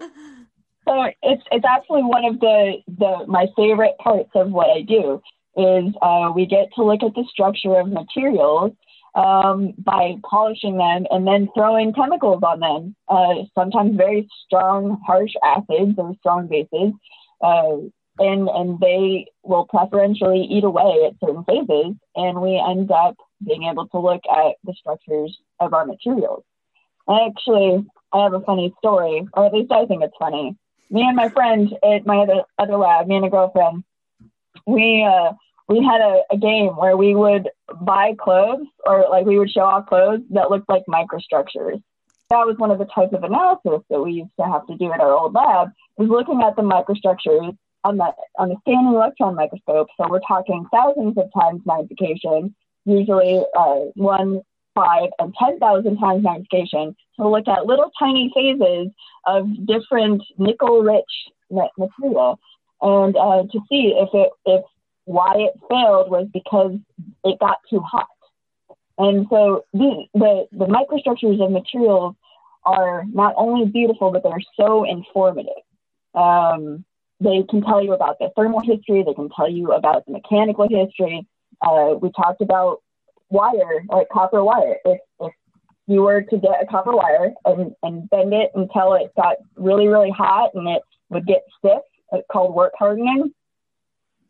So 0.86 1.04
it's 1.22 1.42
it's 1.50 1.64
actually 1.64 2.02
one 2.02 2.24
of 2.24 2.40
the 2.40 2.78
the 2.98 3.24
my 3.26 3.46
favorite 3.56 3.96
parts 3.98 4.30
of 4.34 4.50
what 4.50 4.68
I 4.70 4.82
do 4.82 5.22
is 5.56 5.94
uh, 6.02 6.32
we 6.34 6.46
get 6.46 6.68
to 6.74 6.84
look 6.84 7.02
at 7.02 7.14
the 7.14 7.24
structure 7.30 7.78
of 7.78 7.88
materials 7.88 8.72
um, 9.14 9.74
by 9.78 10.14
polishing 10.28 10.78
them 10.78 11.06
and 11.10 11.26
then 11.26 11.48
throwing 11.54 11.92
chemicals 11.92 12.42
on 12.42 12.60
them. 12.60 12.96
Uh, 13.08 13.44
sometimes 13.54 13.96
very 13.96 14.28
strong, 14.46 14.98
harsh 15.06 15.32
acids 15.44 15.94
or 15.98 16.14
strong 16.20 16.48
bases, 16.48 16.92
uh, 17.42 17.76
and 18.18 18.48
and 18.48 18.80
they 18.80 19.26
will 19.44 19.66
preferentially 19.66 20.42
eat 20.50 20.64
away 20.64 21.06
at 21.06 21.14
certain 21.24 21.44
phases, 21.44 21.94
and 22.16 22.40
we 22.40 22.60
end 22.68 22.90
up 22.90 23.14
being 23.46 23.64
able 23.70 23.86
to 23.88 23.98
look 23.98 24.22
at 24.28 24.56
the 24.64 24.74
structures 24.80 25.36
of 25.60 25.74
our 25.74 25.86
materials. 25.86 26.42
I 27.08 27.26
actually, 27.28 27.84
I 28.12 28.22
have 28.22 28.32
a 28.34 28.40
funny 28.40 28.72
story, 28.78 29.26
or 29.34 29.46
at 29.46 29.52
least 29.52 29.70
I 29.70 29.86
think 29.86 30.02
it's 30.02 30.14
funny 30.18 30.56
me 30.90 31.02
and 31.02 31.16
my 31.16 31.28
friend 31.28 31.72
at 31.82 32.06
my 32.06 32.18
other 32.18 32.42
other 32.58 32.76
lab, 32.76 33.06
me 33.06 33.16
and 33.16 33.24
a 33.24 33.30
girlfriend, 33.30 33.84
we 34.66 35.04
uh, 35.04 35.32
we 35.68 35.84
had 35.84 36.00
a, 36.00 36.22
a 36.30 36.36
game 36.36 36.76
where 36.76 36.96
we 36.96 37.14
would 37.14 37.48
buy 37.80 38.14
clothes 38.18 38.66
or 38.86 39.06
like 39.10 39.26
we 39.26 39.38
would 39.38 39.50
show 39.50 39.62
off 39.62 39.86
clothes 39.86 40.20
that 40.30 40.50
looked 40.50 40.68
like 40.68 40.82
microstructures. 40.88 41.82
That 42.30 42.46
was 42.46 42.56
one 42.58 42.70
of 42.70 42.78
the 42.78 42.86
types 42.86 43.12
of 43.12 43.24
analysis 43.24 43.84
that 43.90 44.00
we 44.00 44.12
used 44.12 44.30
to 44.40 44.46
have 44.46 44.66
to 44.66 44.76
do 44.76 44.90
at 44.92 45.00
our 45.00 45.12
old 45.12 45.34
lab, 45.34 45.68
was 45.98 46.08
looking 46.08 46.42
at 46.42 46.56
the 46.56 46.62
microstructures 46.62 47.56
on 47.84 47.96
the 47.96 48.12
on 48.38 48.48
the 48.48 48.56
scanning 48.60 48.94
electron 48.94 49.34
microscope, 49.34 49.88
so 49.96 50.08
we're 50.08 50.20
talking 50.20 50.66
thousands 50.72 51.16
of 51.18 51.28
times 51.38 51.62
magnification, 51.66 52.54
usually 52.84 53.44
uh, 53.58 53.74
one, 53.94 54.40
five, 54.74 55.08
and 55.18 55.34
ten 55.38 55.58
thousand 55.58 55.98
times 55.98 56.22
magnification, 56.22 56.96
to 57.16 57.28
look 57.28 57.48
at 57.48 57.66
little 57.66 57.90
tiny 57.98 58.30
phases 58.34 58.88
of 59.26 59.46
different 59.66 60.22
nickel-rich 60.38 61.04
material, 61.50 62.38
and 62.80 63.16
uh, 63.16 63.42
to 63.52 63.60
see 63.68 63.94
if 63.96 64.08
it 64.12 64.30
if 64.46 64.64
why 65.04 65.34
it 65.36 65.54
failed 65.68 66.10
was 66.10 66.28
because 66.32 66.72
it 67.24 67.38
got 67.38 67.58
too 67.68 67.80
hot. 67.80 68.06
And 68.98 69.26
so 69.30 69.64
the, 69.72 70.04
the, 70.14 70.46
the 70.52 70.66
microstructures 70.66 71.44
of 71.44 71.50
materials 71.50 72.14
are 72.64 73.04
not 73.12 73.34
only 73.36 73.66
beautiful, 73.66 74.12
but 74.12 74.22
they're 74.22 74.38
so 74.56 74.84
informative. 74.84 75.62
Um, 76.14 76.84
they 77.20 77.42
can 77.48 77.62
tell 77.62 77.82
you 77.82 77.94
about 77.94 78.18
the 78.18 78.30
thermal 78.36 78.60
history, 78.60 79.02
they 79.04 79.14
can 79.14 79.28
tell 79.34 79.50
you 79.50 79.72
about 79.72 80.04
the 80.06 80.12
mechanical 80.12 80.68
history. 80.68 81.26
Uh, 81.60 81.94
we 82.00 82.10
talked 82.12 82.40
about 82.40 82.82
wire, 83.30 83.84
like 83.88 84.08
copper 84.08 84.44
wire. 84.44 84.76
If, 84.84 85.00
if 85.20 85.32
you 85.92 86.02
were 86.02 86.22
to 86.22 86.38
get 86.38 86.62
a 86.62 86.66
copper 86.66 86.92
wire 86.92 87.32
and, 87.44 87.74
and 87.82 88.08
bend 88.10 88.32
it 88.32 88.50
until 88.54 88.94
it 88.94 89.12
got 89.14 89.36
really, 89.56 89.86
really 89.86 90.10
hot 90.10 90.50
and 90.54 90.68
it 90.68 90.82
would 91.10 91.26
get 91.26 91.42
stiff, 91.58 91.82
it's 92.12 92.26
called 92.30 92.54
work 92.54 92.72
hardening. 92.78 93.32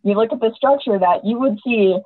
You 0.02 0.14
look 0.14 0.32
at 0.32 0.40
the 0.40 0.52
structure 0.56 0.98
that 0.98 1.24
you 1.24 1.38
would 1.38 1.58
see, 1.64 1.96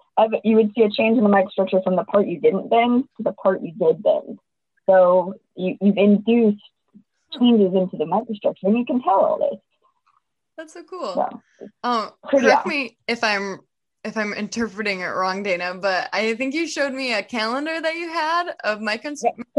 you 0.45 0.57
would 0.57 0.73
see 0.75 0.83
a 0.83 0.90
change 0.90 1.16
in 1.16 1.25
the 1.25 1.31
microstructure 1.31 1.83
from 1.83 1.97
the 1.97 2.05
part 2.05 2.27
you 2.27 2.38
didn't 2.38 2.69
bend 2.69 3.05
to 3.16 3.23
the 3.23 3.33
part 3.33 3.62
you 3.62 3.73
did 3.73 4.03
bend. 4.03 4.38
So 4.85 5.35
you, 5.55 5.77
you've 5.81 5.97
induced 5.97 6.62
changes 7.38 7.75
into 7.75 7.97
the 7.97 8.05
microstructure, 8.05 8.64
and 8.64 8.79
you 8.79 8.85
can 8.85 9.03
tell 9.03 9.14
all 9.14 9.38
this. 9.38 9.61
That's 10.57 10.75
so 10.75 10.83
cool. 10.85 11.40
Um, 11.83 12.11
correct 12.31 12.66
me 12.66 12.97
if 13.09 13.25
I'm 13.25 13.61
if 14.07 14.16
I'm 14.16 14.33
interpreting 14.33 15.01
it 15.01 15.07
wrong, 15.07 15.42
Dana, 15.42 15.75
but 15.75 16.09
I 16.12 16.35
think 16.35 16.55
you 16.55 16.69
showed 16.69 16.92
me 16.92 17.12
a 17.12 17.23
calendar 17.23 17.81
that 17.81 17.97
you 17.97 18.09
had 18.09 18.53
of 18.62 18.81
micro. 18.81 19.11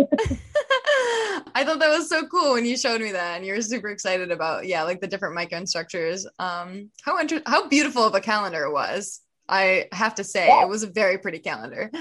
I 1.53 1.63
thought 1.65 1.79
that 1.79 1.89
was 1.89 2.10
so 2.10 2.25
cool 2.27 2.53
when 2.53 2.65
you 2.65 2.77
showed 2.77 3.01
me 3.01 3.12
that, 3.12 3.36
and 3.36 3.45
you 3.45 3.53
were 3.53 3.62
super 3.62 3.89
excited 3.89 4.31
about 4.31 4.65
yeah, 4.65 4.83
like 4.83 5.01
the 5.01 5.07
different 5.07 5.38
microstructures. 5.38 6.25
Um, 6.39 6.89
how 7.03 7.17
inter- 7.17 7.41
how 7.45 7.67
beautiful 7.67 8.03
of 8.03 8.15
a 8.15 8.21
calendar 8.21 8.63
it 8.63 8.71
was. 8.71 9.21
I 9.49 9.88
have 9.91 10.15
to 10.15 10.23
say, 10.23 10.47
yeah. 10.47 10.63
it 10.63 10.69
was 10.69 10.83
a 10.83 10.88
very 10.88 11.17
pretty 11.17 11.39
calendar. 11.39 11.91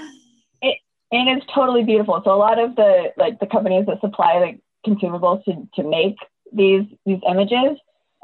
It 0.63 0.79
and 1.13 1.29
it's 1.29 1.47
totally 1.53 1.85
beautiful. 1.85 2.21
So 2.25 2.33
a 2.33 2.37
lot 2.37 2.59
of 2.59 2.77
the 2.77 3.13
like 3.17 3.41
the 3.41 3.47
companies 3.47 3.87
that 3.87 4.01
supply 4.01 4.39
like 4.39 4.61
consumables 4.87 5.45
to 5.45 5.69
to 5.75 5.89
make 5.89 6.17
these 6.53 6.85
these 7.05 7.21
images, 7.29 7.77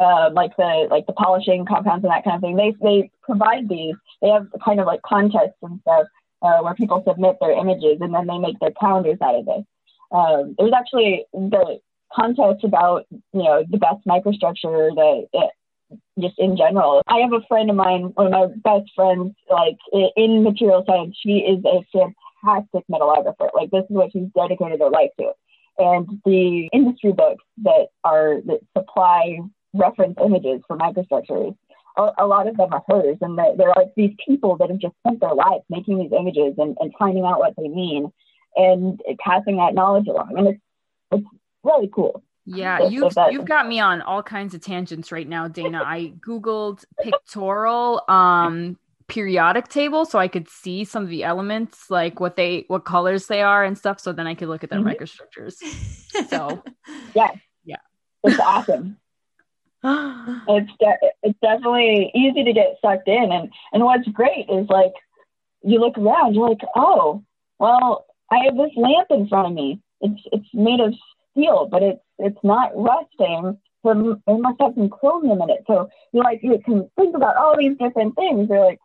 uh, 0.02 0.30
like 0.32 0.56
the 0.56 0.88
like 0.90 1.06
the 1.06 1.12
polishing 1.12 1.64
compounds 1.64 2.04
and 2.04 2.12
that 2.12 2.24
kind 2.24 2.36
of 2.36 2.42
thing, 2.42 2.56
they 2.56 2.74
they 2.82 3.10
provide 3.22 3.68
these. 3.68 3.94
They 4.20 4.28
have 4.28 4.46
kind 4.64 4.80
of 4.80 4.86
like 4.86 5.02
contests 5.02 5.58
and 5.62 5.80
stuff 5.82 6.06
uh, 6.42 6.58
where 6.60 6.74
people 6.74 7.02
submit 7.06 7.36
their 7.40 7.52
images 7.52 7.98
and 8.00 8.14
then 8.14 8.26
they 8.26 8.38
make 8.38 8.58
their 8.60 8.72
calendars 8.72 9.18
out 9.22 9.36
of 9.36 9.48
it. 9.48 9.64
Um, 10.10 10.54
there's 10.58 10.72
actually 10.76 11.24
the 11.32 11.80
contest 12.14 12.64
about 12.64 13.06
you 13.10 13.42
know 13.42 13.64
the 13.68 13.78
best 13.78 14.04
microstructure 14.06 14.94
that 14.94 15.50
just 16.18 16.38
in 16.38 16.56
general. 16.56 17.02
I 17.06 17.18
have 17.18 17.32
a 17.32 17.46
friend 17.46 17.70
of 17.70 17.76
mine, 17.76 18.12
one 18.14 18.26
of 18.26 18.32
my 18.32 18.46
best 18.62 18.90
friends, 18.94 19.34
like 19.50 19.78
in 20.16 20.42
material 20.42 20.84
science. 20.86 21.16
She 21.22 21.38
is 21.38 21.64
a 21.64 21.84
fantastic 21.92 22.84
metallographer. 22.90 23.48
Like 23.54 23.70
this 23.70 23.84
is 23.84 23.96
what 23.96 24.12
she's 24.12 24.28
dedicated 24.34 24.80
her 24.80 24.90
life 24.90 25.10
to. 25.20 25.32
And 25.78 26.20
the 26.24 26.68
industry 26.72 27.12
books 27.12 27.44
that 27.62 27.86
are 28.04 28.40
that 28.46 28.60
supply 28.76 29.38
reference 29.74 30.16
images 30.24 30.60
for 30.66 30.76
microstructures, 30.76 31.56
a, 31.96 32.10
a 32.18 32.26
lot 32.26 32.48
of 32.48 32.56
them 32.56 32.72
are 32.72 32.82
hers, 32.88 33.18
and 33.20 33.38
they're, 33.38 33.56
they're, 33.56 33.74
these 33.96 34.14
people 34.26 34.56
that 34.58 34.70
have 34.70 34.78
just 34.78 34.94
spent 35.04 35.20
their 35.20 35.34
lives 35.34 35.64
making 35.68 35.98
these 35.98 36.12
images 36.18 36.54
and, 36.58 36.76
and 36.80 36.92
finding 36.98 37.24
out 37.24 37.38
what 37.38 37.54
they 37.56 37.68
mean 37.68 38.12
and 38.56 39.00
passing 39.18 39.56
that 39.56 39.74
knowledge 39.74 40.06
along. 40.06 40.34
And 40.36 40.48
it's 40.48 40.60
it's 41.10 41.26
really 41.62 41.90
cool. 41.92 42.22
Yeah, 42.44 42.88
you've 42.88 43.12
you've 43.30 43.44
got 43.44 43.68
me 43.68 43.78
on 43.80 44.02
all 44.02 44.22
kinds 44.22 44.54
of 44.54 44.60
tangents 44.60 45.12
right 45.12 45.28
now, 45.28 45.48
Dana. 45.48 45.82
I 45.84 46.12
googled 46.26 46.84
pictorial 47.00 48.02
um 48.08 48.78
periodic 49.06 49.68
table 49.68 50.04
so 50.04 50.18
I 50.18 50.28
could 50.28 50.48
see 50.48 50.84
some 50.84 51.02
of 51.02 51.08
the 51.08 51.22
elements, 51.22 51.90
like 51.90 52.18
what 52.18 52.36
they 52.36 52.64
what 52.68 52.84
colors 52.84 53.26
they 53.26 53.42
are 53.42 53.62
and 53.62 53.78
stuff, 53.78 54.00
so 54.00 54.12
then 54.12 54.26
I 54.26 54.34
could 54.34 54.48
look 54.48 54.64
at 54.64 54.70
their 54.70 54.80
mm-hmm. 54.80 54.88
microstructures. 54.88 55.54
So 56.28 56.62
yeah, 57.14 57.30
yeah, 57.64 57.76
it's 58.24 58.40
awesome. 58.40 58.96
it's 60.48 60.70
de- 60.78 61.10
it's 61.22 61.38
definitely 61.40 62.10
easy 62.14 62.44
to 62.44 62.52
get 62.52 62.78
sucked 62.80 63.08
in, 63.08 63.32
and 63.32 63.52
and 63.72 63.84
what's 63.84 64.06
great 64.08 64.48
is 64.48 64.68
like 64.68 64.92
you 65.62 65.78
look 65.78 65.98
around, 65.98 66.34
you're 66.34 66.48
like, 66.48 66.60
oh, 66.76 67.22
well, 67.58 68.06
I 68.30 68.38
have 68.44 68.56
this 68.56 68.70
lamp 68.76 69.08
in 69.10 69.28
front 69.28 69.48
of 69.48 69.54
me. 69.54 69.80
It's 70.00 70.20
it's 70.32 70.48
made 70.54 70.80
of 70.80 70.94
steel, 71.30 71.68
but 71.70 71.82
it's 71.82 72.00
it's 72.18 72.38
not 72.42 72.70
rusting. 72.74 73.58
So 73.84 74.20
it 74.26 74.40
must 74.40 74.60
have 74.60 74.74
some 74.74 74.88
chromium 74.88 75.42
in 75.42 75.50
it. 75.50 75.64
So 75.66 75.88
you 76.12 76.22
like 76.22 76.40
you 76.42 76.58
can 76.64 76.88
think 76.96 77.16
about 77.16 77.36
all 77.36 77.56
these 77.56 77.76
different 77.78 78.14
things. 78.14 78.48
You're 78.48 78.64
like, 78.64 78.78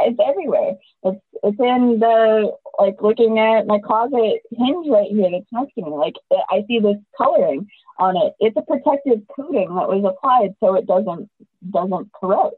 it's 0.00 0.18
everywhere. 0.26 0.74
It's 1.04 1.20
it's 1.42 1.60
in 1.60 1.98
the 2.00 2.52
like 2.78 3.00
looking 3.00 3.38
at 3.38 3.66
my 3.66 3.78
closet 3.78 4.40
hinge 4.56 4.86
right 4.88 5.10
here 5.10 5.30
that's 5.30 5.46
next 5.52 5.74
to 5.74 5.82
me. 5.82 5.90
Like 5.90 6.16
I 6.50 6.64
see 6.66 6.80
this 6.80 6.96
coloring 7.16 7.68
on 8.00 8.16
it. 8.16 8.34
It's 8.40 8.56
a 8.56 8.62
protective 8.62 9.20
coating 9.34 9.74
that 9.74 9.88
was 9.88 10.04
applied 10.04 10.54
so 10.60 10.74
it 10.74 10.86
doesn't 10.86 11.28
doesn't 11.70 12.12
corrode. 12.12 12.54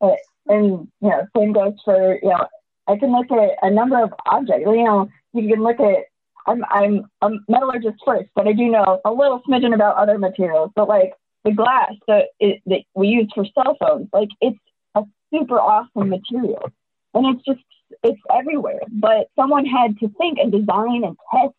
But, 0.00 0.16
and 0.48 0.88
you 1.00 1.08
know, 1.08 1.26
same 1.36 1.52
goes 1.52 1.74
for 1.84 2.18
you 2.22 2.28
know, 2.28 2.46
I 2.88 2.96
can 2.96 3.12
look 3.12 3.30
at 3.30 3.58
a 3.62 3.70
number 3.70 4.02
of 4.02 4.12
objects. 4.26 4.64
You 4.66 4.84
know, 4.84 5.08
you 5.32 5.48
can 5.48 5.62
look 5.62 5.78
at 5.80 6.06
I'm 6.46 6.64
I'm 6.70 7.04
a 7.22 7.30
metallurgist 7.48 8.02
first, 8.04 8.30
but 8.34 8.48
I 8.48 8.52
do 8.52 8.68
know 8.68 9.00
a 9.04 9.12
little 9.12 9.42
smidgen 9.48 9.74
about 9.74 9.96
other 9.96 10.18
materials. 10.18 10.70
But 10.74 10.88
like 10.88 11.12
the 11.44 11.52
glass 11.52 11.92
that 12.08 12.28
it, 12.38 12.62
that 12.66 12.80
we 12.94 13.08
use 13.08 13.30
for 13.34 13.44
cell 13.54 13.76
phones, 13.78 14.08
like 14.12 14.28
it's 14.40 14.58
a 14.94 15.02
super 15.32 15.60
awesome 15.60 16.08
material, 16.08 16.70
and 17.14 17.36
it's 17.36 17.44
just 17.44 17.60
it's 18.02 18.20
everywhere. 18.34 18.80
But 18.90 19.28
someone 19.36 19.66
had 19.66 19.98
to 19.98 20.08
think 20.18 20.38
and 20.38 20.50
design 20.50 21.04
and 21.04 21.16
test 21.32 21.54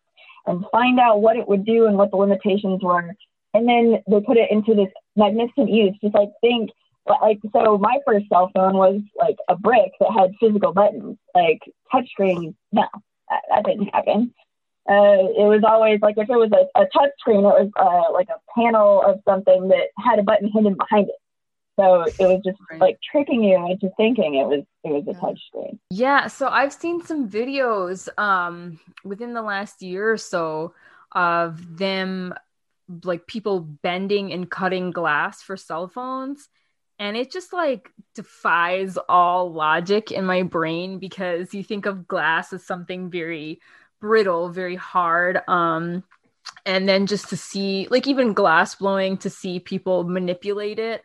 and 0.46 0.64
find 0.72 0.98
out 0.98 1.20
what 1.20 1.36
it 1.36 1.48
would 1.48 1.64
do 1.64 1.86
and 1.86 1.96
what 1.96 2.10
the 2.10 2.16
limitations 2.16 2.82
were, 2.82 3.14
and 3.54 3.68
then 3.68 4.02
they 4.08 4.20
put 4.20 4.36
it 4.36 4.50
into 4.50 4.74
this 4.74 4.92
magnificent 5.16 5.70
use. 5.70 5.94
Just 6.02 6.14
like 6.14 6.30
think 6.40 6.70
like 7.06 7.38
so 7.52 7.78
my 7.78 7.98
first 8.06 8.26
cell 8.28 8.50
phone 8.54 8.76
was 8.76 9.00
like 9.18 9.36
a 9.48 9.56
brick 9.56 9.92
that 10.00 10.12
had 10.12 10.32
physical 10.38 10.72
buttons 10.72 11.18
like 11.34 11.60
touchscreen 11.92 12.54
no 12.70 12.84
that, 13.28 13.42
that 13.50 13.64
didn't 13.64 13.88
happen 13.92 14.32
uh, 14.88 15.30
it 15.38 15.46
was 15.46 15.62
always 15.66 16.00
like 16.02 16.16
if 16.18 16.28
it 16.28 16.36
was 16.36 16.50
a, 16.50 16.80
a 16.80 16.86
touch 16.86 17.10
screen, 17.20 17.40
it 17.40 17.42
was 17.42 17.70
uh, 17.78 18.12
like 18.12 18.26
a 18.28 18.42
panel 18.58 19.00
of 19.02 19.20
something 19.24 19.68
that 19.68 19.94
had 19.96 20.18
a 20.18 20.24
button 20.24 20.50
hidden 20.52 20.74
behind 20.74 21.08
it. 21.08 21.14
So 21.78 22.02
it 22.02 22.26
was 22.26 22.42
just 22.44 22.58
like 22.80 22.98
tricking 23.10 23.42
you 23.42 23.56
into 23.70 23.90
thinking 23.96 24.34
it 24.34 24.46
was 24.46 24.64
it 24.84 24.90
was 24.90 25.04
a 25.08 25.18
touch 25.18 25.40
screen. 25.46 25.78
Yeah, 25.90 26.26
so 26.26 26.48
I've 26.48 26.72
seen 26.72 27.04
some 27.04 27.28
videos 27.28 28.08
um 28.18 28.78
within 29.04 29.32
the 29.32 29.42
last 29.42 29.82
year 29.82 30.12
or 30.12 30.18
so 30.18 30.74
of 31.12 31.78
them 31.78 32.34
like 33.04 33.26
people 33.26 33.60
bending 33.60 34.32
and 34.32 34.50
cutting 34.50 34.90
glass 34.90 35.40
for 35.40 35.56
cell 35.56 35.88
phones 35.88 36.48
and 36.98 37.16
it 37.16 37.32
just 37.32 37.52
like 37.52 37.90
defies 38.14 38.98
all 39.08 39.52
logic 39.52 40.12
in 40.12 40.24
my 40.24 40.42
brain 40.42 40.98
because 40.98 41.54
you 41.54 41.64
think 41.64 41.86
of 41.86 42.06
glass 42.06 42.52
as 42.52 42.64
something 42.64 43.10
very 43.10 43.60
brittle, 44.00 44.50
very 44.50 44.76
hard. 44.76 45.40
Um, 45.48 46.04
and 46.66 46.88
then 46.88 47.06
just 47.06 47.30
to 47.30 47.36
see, 47.36 47.88
like 47.90 48.06
even 48.06 48.34
glass 48.34 48.74
blowing, 48.74 49.16
to 49.18 49.30
see 49.30 49.58
people 49.58 50.04
manipulate 50.04 50.78
it 50.78 51.02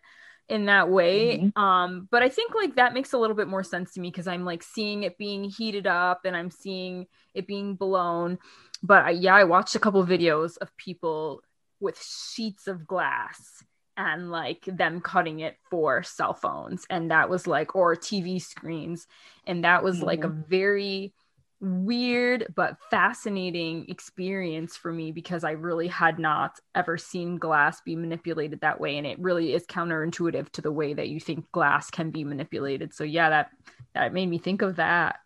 in 0.49 0.65
that 0.65 0.89
way. 0.89 1.39
Mm-hmm. 1.39 1.61
Um, 1.61 2.07
but 2.09 2.23
I 2.23 2.29
think 2.29 2.55
like 2.55 2.75
that 2.75 2.93
makes 2.93 3.13
a 3.13 3.17
little 3.17 3.35
bit 3.35 3.47
more 3.47 3.63
sense 3.63 3.93
to 3.93 3.99
me 3.99 4.09
because 4.09 4.27
I'm 4.27 4.45
like 4.45 4.63
seeing 4.63 5.03
it 5.03 5.17
being 5.17 5.43
heated 5.43 5.87
up 5.87 6.21
and 6.25 6.35
I'm 6.35 6.51
seeing 6.51 7.07
it 7.33 7.47
being 7.47 7.75
blown. 7.75 8.39
But 8.81 9.05
I, 9.05 9.09
yeah, 9.11 9.35
I 9.35 9.43
watched 9.43 9.75
a 9.75 9.79
couple 9.79 10.05
videos 10.05 10.57
of 10.57 10.75
people 10.77 11.41
with 11.79 12.01
sheets 12.01 12.67
of 12.67 12.87
glass 12.87 13.63
and 13.97 14.31
like 14.31 14.63
them 14.65 15.01
cutting 15.01 15.39
it 15.39 15.57
for 15.69 16.03
cell 16.03 16.33
phones 16.33 16.85
and 16.89 17.09
that 17.09 17.29
was 17.29 17.47
like 17.47 17.75
or 17.75 17.95
TV 17.95 18.41
screens 18.41 19.07
and 19.45 19.63
that 19.63 19.83
was 19.83 19.97
mm-hmm. 19.97 20.05
like 20.05 20.23
a 20.23 20.27
mm-hmm. 20.27 20.49
very 20.49 21.13
weird 21.59 22.53
but 22.55 22.77
fascinating 22.91 23.85
experience 23.89 24.75
for 24.77 24.91
me 24.91 25.11
because 25.11 25.43
I 25.43 25.51
really 25.51 25.87
had 25.87 26.19
not 26.19 26.59
ever 26.75 26.97
seen 26.97 27.37
glass 27.37 27.81
be 27.81 27.95
manipulated 27.95 28.61
that 28.61 28.79
way 28.79 28.97
and 28.97 29.07
it 29.07 29.19
really 29.19 29.53
is 29.53 29.65
counterintuitive 29.65 30.51
to 30.51 30.61
the 30.61 30.71
way 30.71 30.93
that 30.93 31.09
you 31.09 31.19
think 31.19 31.51
glass 31.51 31.89
can 31.89 32.11
be 32.11 32.23
manipulated. 32.23 32.93
So 32.93 33.03
yeah, 33.03 33.29
that 33.29 33.49
that 33.93 34.13
made 34.13 34.29
me 34.29 34.37
think 34.37 34.61
of 34.61 34.75
that. 34.75 35.17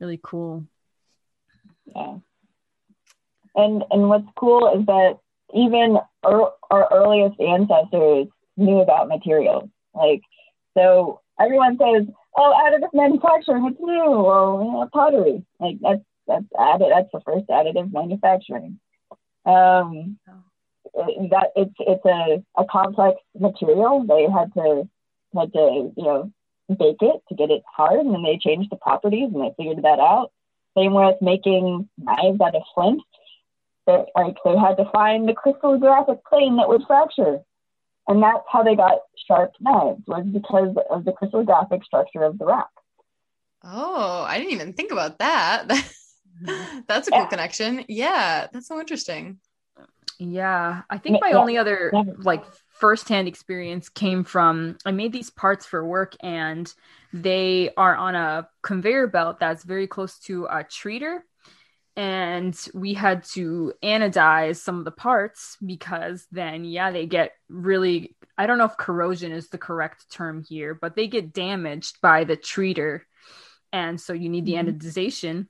Really 0.00 0.20
cool. 0.22 0.66
Yeah. 1.86 2.18
And 3.54 3.84
and 3.90 4.08
what's 4.08 4.28
cool 4.36 4.78
is 4.78 4.86
that 4.86 5.18
even 5.54 5.98
our, 6.24 6.52
our 6.70 6.88
earliest 6.92 7.38
ancestors 7.40 8.26
knew 8.56 8.80
about 8.80 9.08
materials. 9.08 9.68
Like, 9.94 10.22
so 10.76 11.20
everyone 11.40 11.78
says, 11.78 12.06
"Oh, 12.36 12.54
additive 12.64 12.94
manufacturing, 12.94 13.66
it's 13.66 13.80
new," 13.80 14.02
or 14.02 14.64
you 14.64 14.72
know, 14.72 14.88
pottery. 14.92 15.44
Like 15.60 15.78
that's 15.80 16.02
that's 16.26 16.44
added. 16.58 16.88
That's 16.90 17.12
the 17.12 17.20
first 17.20 17.46
additive 17.48 17.92
manufacturing. 17.92 18.78
Um, 19.44 20.18
that 20.94 21.50
it's 21.56 21.74
it's 21.78 22.04
a, 22.04 22.42
a 22.60 22.64
complex 22.64 23.18
material. 23.38 24.04
They 24.04 24.30
had 24.30 24.52
to 24.54 24.88
had 25.34 25.52
to 25.52 25.92
you 25.96 26.04
know 26.04 26.32
bake 26.68 27.02
it 27.02 27.22
to 27.28 27.34
get 27.34 27.50
it 27.50 27.62
hard, 27.66 28.00
and 28.00 28.14
then 28.14 28.22
they 28.22 28.38
changed 28.38 28.70
the 28.70 28.76
properties 28.76 29.30
and 29.32 29.42
they 29.42 29.54
figured 29.56 29.84
that 29.84 29.98
out. 29.98 30.32
Same 30.76 30.94
with 30.94 31.20
making 31.20 31.88
knives 31.98 32.40
out 32.40 32.54
of 32.54 32.62
flint. 32.74 33.02
They, 33.86 34.04
like 34.14 34.36
they 34.44 34.56
had 34.56 34.76
to 34.76 34.90
find 34.92 35.28
the 35.28 35.34
crystallographic 35.34 36.24
plane 36.24 36.56
that 36.56 36.68
would 36.68 36.82
fracture, 36.86 37.40
and 38.08 38.22
that's 38.22 38.44
how 38.50 38.62
they 38.62 38.74
got 38.74 38.98
sharp 39.26 39.52
knives 39.60 40.02
was 40.06 40.26
because 40.32 40.76
of 40.90 41.04
the 41.04 41.12
crystallographic 41.12 41.84
structure 41.84 42.24
of 42.24 42.38
the 42.38 42.44
rock. 42.44 42.70
Oh, 43.64 44.24
I 44.26 44.38
didn't 44.38 44.52
even 44.52 44.72
think 44.72 44.92
about 44.92 45.18
that. 45.18 45.68
Mm-hmm. 46.42 46.80
that's 46.88 47.08
a 47.08 47.10
cool 47.10 47.20
yeah. 47.20 47.26
connection. 47.28 47.84
Yeah, 47.88 48.46
that's 48.52 48.66
so 48.66 48.80
interesting. 48.80 49.38
Yeah, 50.18 50.82
I 50.88 50.98
think 50.98 51.20
my 51.20 51.30
yeah. 51.30 51.36
only 51.36 51.58
other 51.58 51.92
like 52.18 52.44
firsthand 52.68 53.28
experience 53.28 53.88
came 53.88 54.24
from 54.24 54.76
I 54.84 54.92
made 54.92 55.12
these 55.12 55.30
parts 55.30 55.66
for 55.66 55.86
work 55.86 56.16
and 56.20 56.72
they 57.12 57.70
are 57.76 57.94
on 57.94 58.14
a 58.14 58.48
conveyor 58.62 59.08
belt 59.08 59.38
that's 59.40 59.64
very 59.64 59.86
close 59.86 60.18
to 60.20 60.46
a 60.46 60.64
treater. 60.64 61.20
And 61.94 62.58
we 62.72 62.94
had 62.94 63.24
to 63.32 63.74
anodize 63.82 64.56
some 64.56 64.78
of 64.78 64.84
the 64.84 64.90
parts 64.90 65.58
because 65.64 66.26
then, 66.32 66.64
yeah, 66.64 66.90
they 66.90 67.06
get 67.06 67.32
really, 67.50 68.16
I 68.38 68.46
don't 68.46 68.56
know 68.56 68.64
if 68.64 68.76
corrosion 68.78 69.30
is 69.30 69.48
the 69.48 69.58
correct 69.58 70.10
term 70.10 70.42
here, 70.48 70.74
but 70.74 70.96
they 70.96 71.06
get 71.06 71.34
damaged 71.34 72.00
by 72.00 72.24
the 72.24 72.36
treater. 72.36 73.02
And 73.74 74.00
so 74.00 74.14
you 74.14 74.30
need 74.30 74.46
the 74.46 74.54
mm-hmm. 74.54 74.70
anodization 74.70 75.48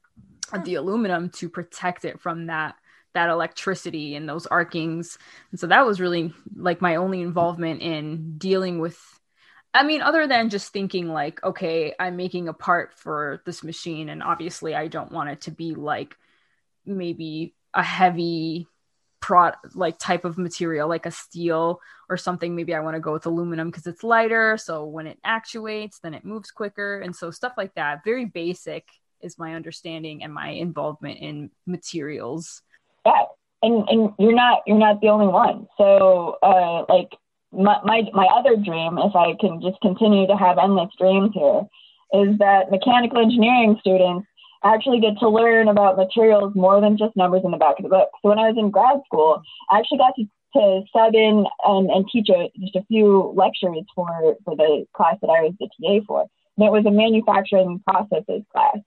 of 0.53 0.65
the 0.65 0.75
aluminum 0.75 1.31
to 1.31 1.49
protect 1.49 2.05
it 2.05 2.21
from 2.21 2.47
that 2.47 2.75
that 3.15 3.29
electricity 3.29 4.15
and 4.15 4.27
those 4.27 4.47
arcings. 4.47 5.19
And 5.51 5.61
so 5.61 5.67
that 5.67 5.85
was 5.85 6.01
really 6.01 6.33
like 6.57 6.81
my 6.81 6.97
only 6.97 7.21
involvement 7.21 7.83
in 7.83 8.39
dealing 8.39 8.79
with 8.79 8.99
I 9.75 9.85
mean, 9.85 10.03
other 10.03 10.27
than 10.27 10.51
just 10.51 10.71
thinking 10.73 11.09
like, 11.09 11.43
okay, 11.43 11.95
I'm 11.99 12.17
making 12.17 12.49
a 12.49 12.53
part 12.53 12.93
for 12.95 13.41
this 13.47 13.65
machine, 13.65 14.11
and 14.11 14.23
obviously 14.23 14.75
I 14.75 14.87
don't 14.87 15.11
want 15.11 15.31
it 15.31 15.41
to 15.43 15.51
be 15.51 15.75
like 15.75 16.15
maybe 16.87 17.55
a 17.75 17.83
heavy 17.83 18.67
prod 19.21 19.55
like 19.75 19.99
type 19.99 20.25
of 20.25 20.37
material 20.37 20.89
like 20.89 21.07
a 21.07 21.11
steel 21.11 21.81
or 22.09 22.17
something. 22.17 22.55
Maybe 22.55 22.75
i 22.75 22.81
want 22.81 22.97
to 22.97 23.01
go 23.01 23.13
with 23.13 23.27
aluminum 23.27 23.69
because 23.71 23.87
it's 23.87 24.03
lighter 24.03 24.57
so 24.59 24.85
when 24.85 25.07
it 25.07 25.19
actuates 25.25 26.01
then 26.01 26.13
it 26.15 26.25
moves 26.25 26.51
quicker 26.51 27.01
and 27.01 27.15
so 27.15 27.31
stuff 27.31 27.53
like 27.57 27.75
that. 27.75 28.05
Very 28.05 28.25
basic 28.25 28.89
is 29.21 29.39
my 29.39 29.55
understanding 29.55 30.25
and 30.25 30.35
my 30.35 30.49
involvement 30.49 31.19
in 31.21 31.51
materials. 31.67 32.63
Yeah 33.07 33.25
and 33.63 33.89
and 33.89 34.11
you're 34.19 34.35
not 34.35 34.63
you're 34.67 34.79
not 34.79 35.01
the 35.01 35.09
only 35.09 35.29
one. 35.29 35.67
So 35.79 36.39
uh 36.43 36.85
like 36.89 37.17
my, 37.53 37.79
my 37.85 38.03
my 38.13 38.27
other 38.27 38.57
dream 38.57 38.99
if 38.99 39.15
i 39.15 39.35
can 39.39 39.61
just 39.61 39.79
continue 39.83 40.27
to 40.27 40.37
have 40.37 40.57
endless 40.59 40.91
dreams 40.99 41.31
here 41.35 41.63
is 42.15 42.39
that 42.39 42.71
mechanical 42.71 43.19
engineering 43.19 43.77
students 43.81 44.27
actually 44.65 45.01
get 45.01 45.19
to 45.19 45.29
learn 45.29 45.69
about 45.69 45.97
materials 45.97 46.55
more 46.55 46.81
than 46.81 46.97
just 46.97 47.17
numbers 47.17 47.43
in 47.45 47.51
the 47.51 47.57
back 47.57 47.79
of 47.79 47.83
the 47.83 47.89
book 47.89 48.11
so 48.23 48.29
when 48.29 48.39
i 48.39 48.49
was 48.49 48.57
in 48.59 48.71
grad 48.71 48.99
school 49.07 49.43
i 49.71 49.79
actually 49.79 49.99
got 49.99 50.15
to 50.17 50.25
to 50.55 50.83
sub 50.93 51.15
in 51.15 51.47
and, 51.65 51.91
and 51.91 52.07
teach 52.13 52.29
a, 52.29 52.51
just 52.61 52.77
a 52.77 52.85
few 52.85 53.33
lectures 53.37 53.85
for, 53.95 54.37
for 54.45 54.57
the 54.57 54.85
class 54.95 55.17
that 55.23 55.29
I 55.29 55.43
was 55.43 55.55
the 55.59 55.69
TA 55.69 56.05
for. 56.07 56.27
And 56.57 56.67
it 56.67 56.73
was 56.73 56.85
a 56.87 56.91
manufacturing 56.91 57.83
processes 57.89 58.43
class. 58.53 58.79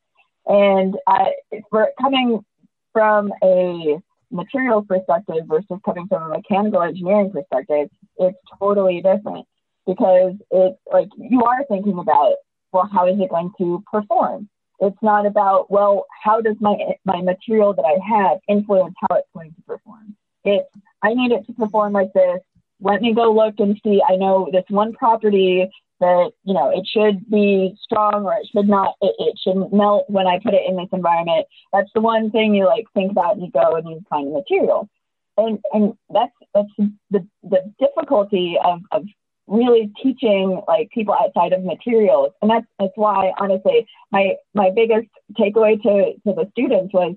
And 0.45 0.95
I, 1.07 1.31
for 1.69 1.89
coming 1.99 2.45
from 2.93 3.31
a 3.43 3.97
materials 4.31 4.85
perspective 4.87 5.45
versus 5.47 5.79
coming 5.83 6.07
from 6.07 6.23
a 6.23 6.37
mechanical 6.37 6.81
engineering 6.81 7.31
perspective, 7.31 7.89
it's 8.17 8.37
totally 8.59 9.01
different 9.01 9.47
because 9.87 10.33
it's 10.51 10.79
like 10.91 11.09
you 11.17 11.43
are 11.43 11.65
thinking 11.67 11.97
about, 11.97 12.35
well, 12.71 12.89
how 12.91 13.07
is 13.07 13.19
it 13.19 13.29
going 13.29 13.51
to 13.57 13.83
perform? 13.91 14.49
It's 14.79 14.97
not 15.01 15.25
about, 15.25 15.71
well, 15.71 16.05
how 16.23 16.41
does 16.41 16.55
my 16.59 16.75
my 17.05 17.21
material 17.21 17.73
that 17.73 17.85
I 17.85 17.97
have 18.07 18.39
influence 18.47 18.95
how 19.01 19.17
it's 19.17 19.29
going 19.33 19.53
to 19.53 19.61
perform? 19.61 20.15
It's 20.43 20.69
I 21.01 21.13
need 21.13 21.31
it 21.31 21.45
to 21.47 21.53
perform 21.53 21.93
like 21.93 22.13
this. 22.13 22.39
Let 22.81 23.01
me 23.01 23.13
go 23.13 23.31
look 23.31 23.55
and 23.59 23.79
see. 23.83 24.01
I 24.07 24.15
know 24.17 24.49
this 24.51 24.65
one 24.69 24.93
property 24.93 25.69
that 25.99 26.31
you 26.43 26.53
know 26.53 26.69
it 26.69 26.85
should 26.85 27.29
be 27.29 27.75
strong 27.81 28.25
or 28.25 28.33
it 28.33 28.47
should 28.53 28.67
not 28.67 28.95
it, 29.01 29.15
it 29.17 29.39
shouldn't 29.41 29.73
melt 29.73 30.05
when 30.09 30.27
i 30.27 30.37
put 30.43 30.53
it 30.53 30.67
in 30.67 30.75
this 30.75 30.89
environment 30.91 31.47
that's 31.71 31.89
the 31.95 32.01
one 32.01 32.29
thing 32.31 32.53
you 32.53 32.65
like 32.65 32.85
think 32.93 33.11
about 33.11 33.35
and 33.35 33.45
you 33.45 33.51
go 33.51 33.75
and 33.75 33.87
you 33.87 34.01
find 34.09 34.27
the 34.27 34.31
material 34.31 34.89
and 35.37 35.59
and 35.73 35.93
that's 36.13 36.33
that's 36.53 36.67
the 37.11 37.25
the 37.43 37.73
difficulty 37.79 38.57
of 38.63 38.81
of 38.91 39.03
really 39.47 39.91
teaching 40.01 40.61
like 40.67 40.89
people 40.91 41.13
outside 41.13 41.53
of 41.53 41.63
materials. 41.63 42.33
And 42.41 42.49
that's 42.49 42.65
that's 42.79 42.93
why 42.95 43.31
honestly 43.39 43.87
my 44.11 44.35
my 44.53 44.71
biggest 44.75 45.07
takeaway 45.39 45.81
to 45.81 46.13
to 46.25 46.33
the 46.33 46.47
students 46.51 46.93
was 46.93 47.15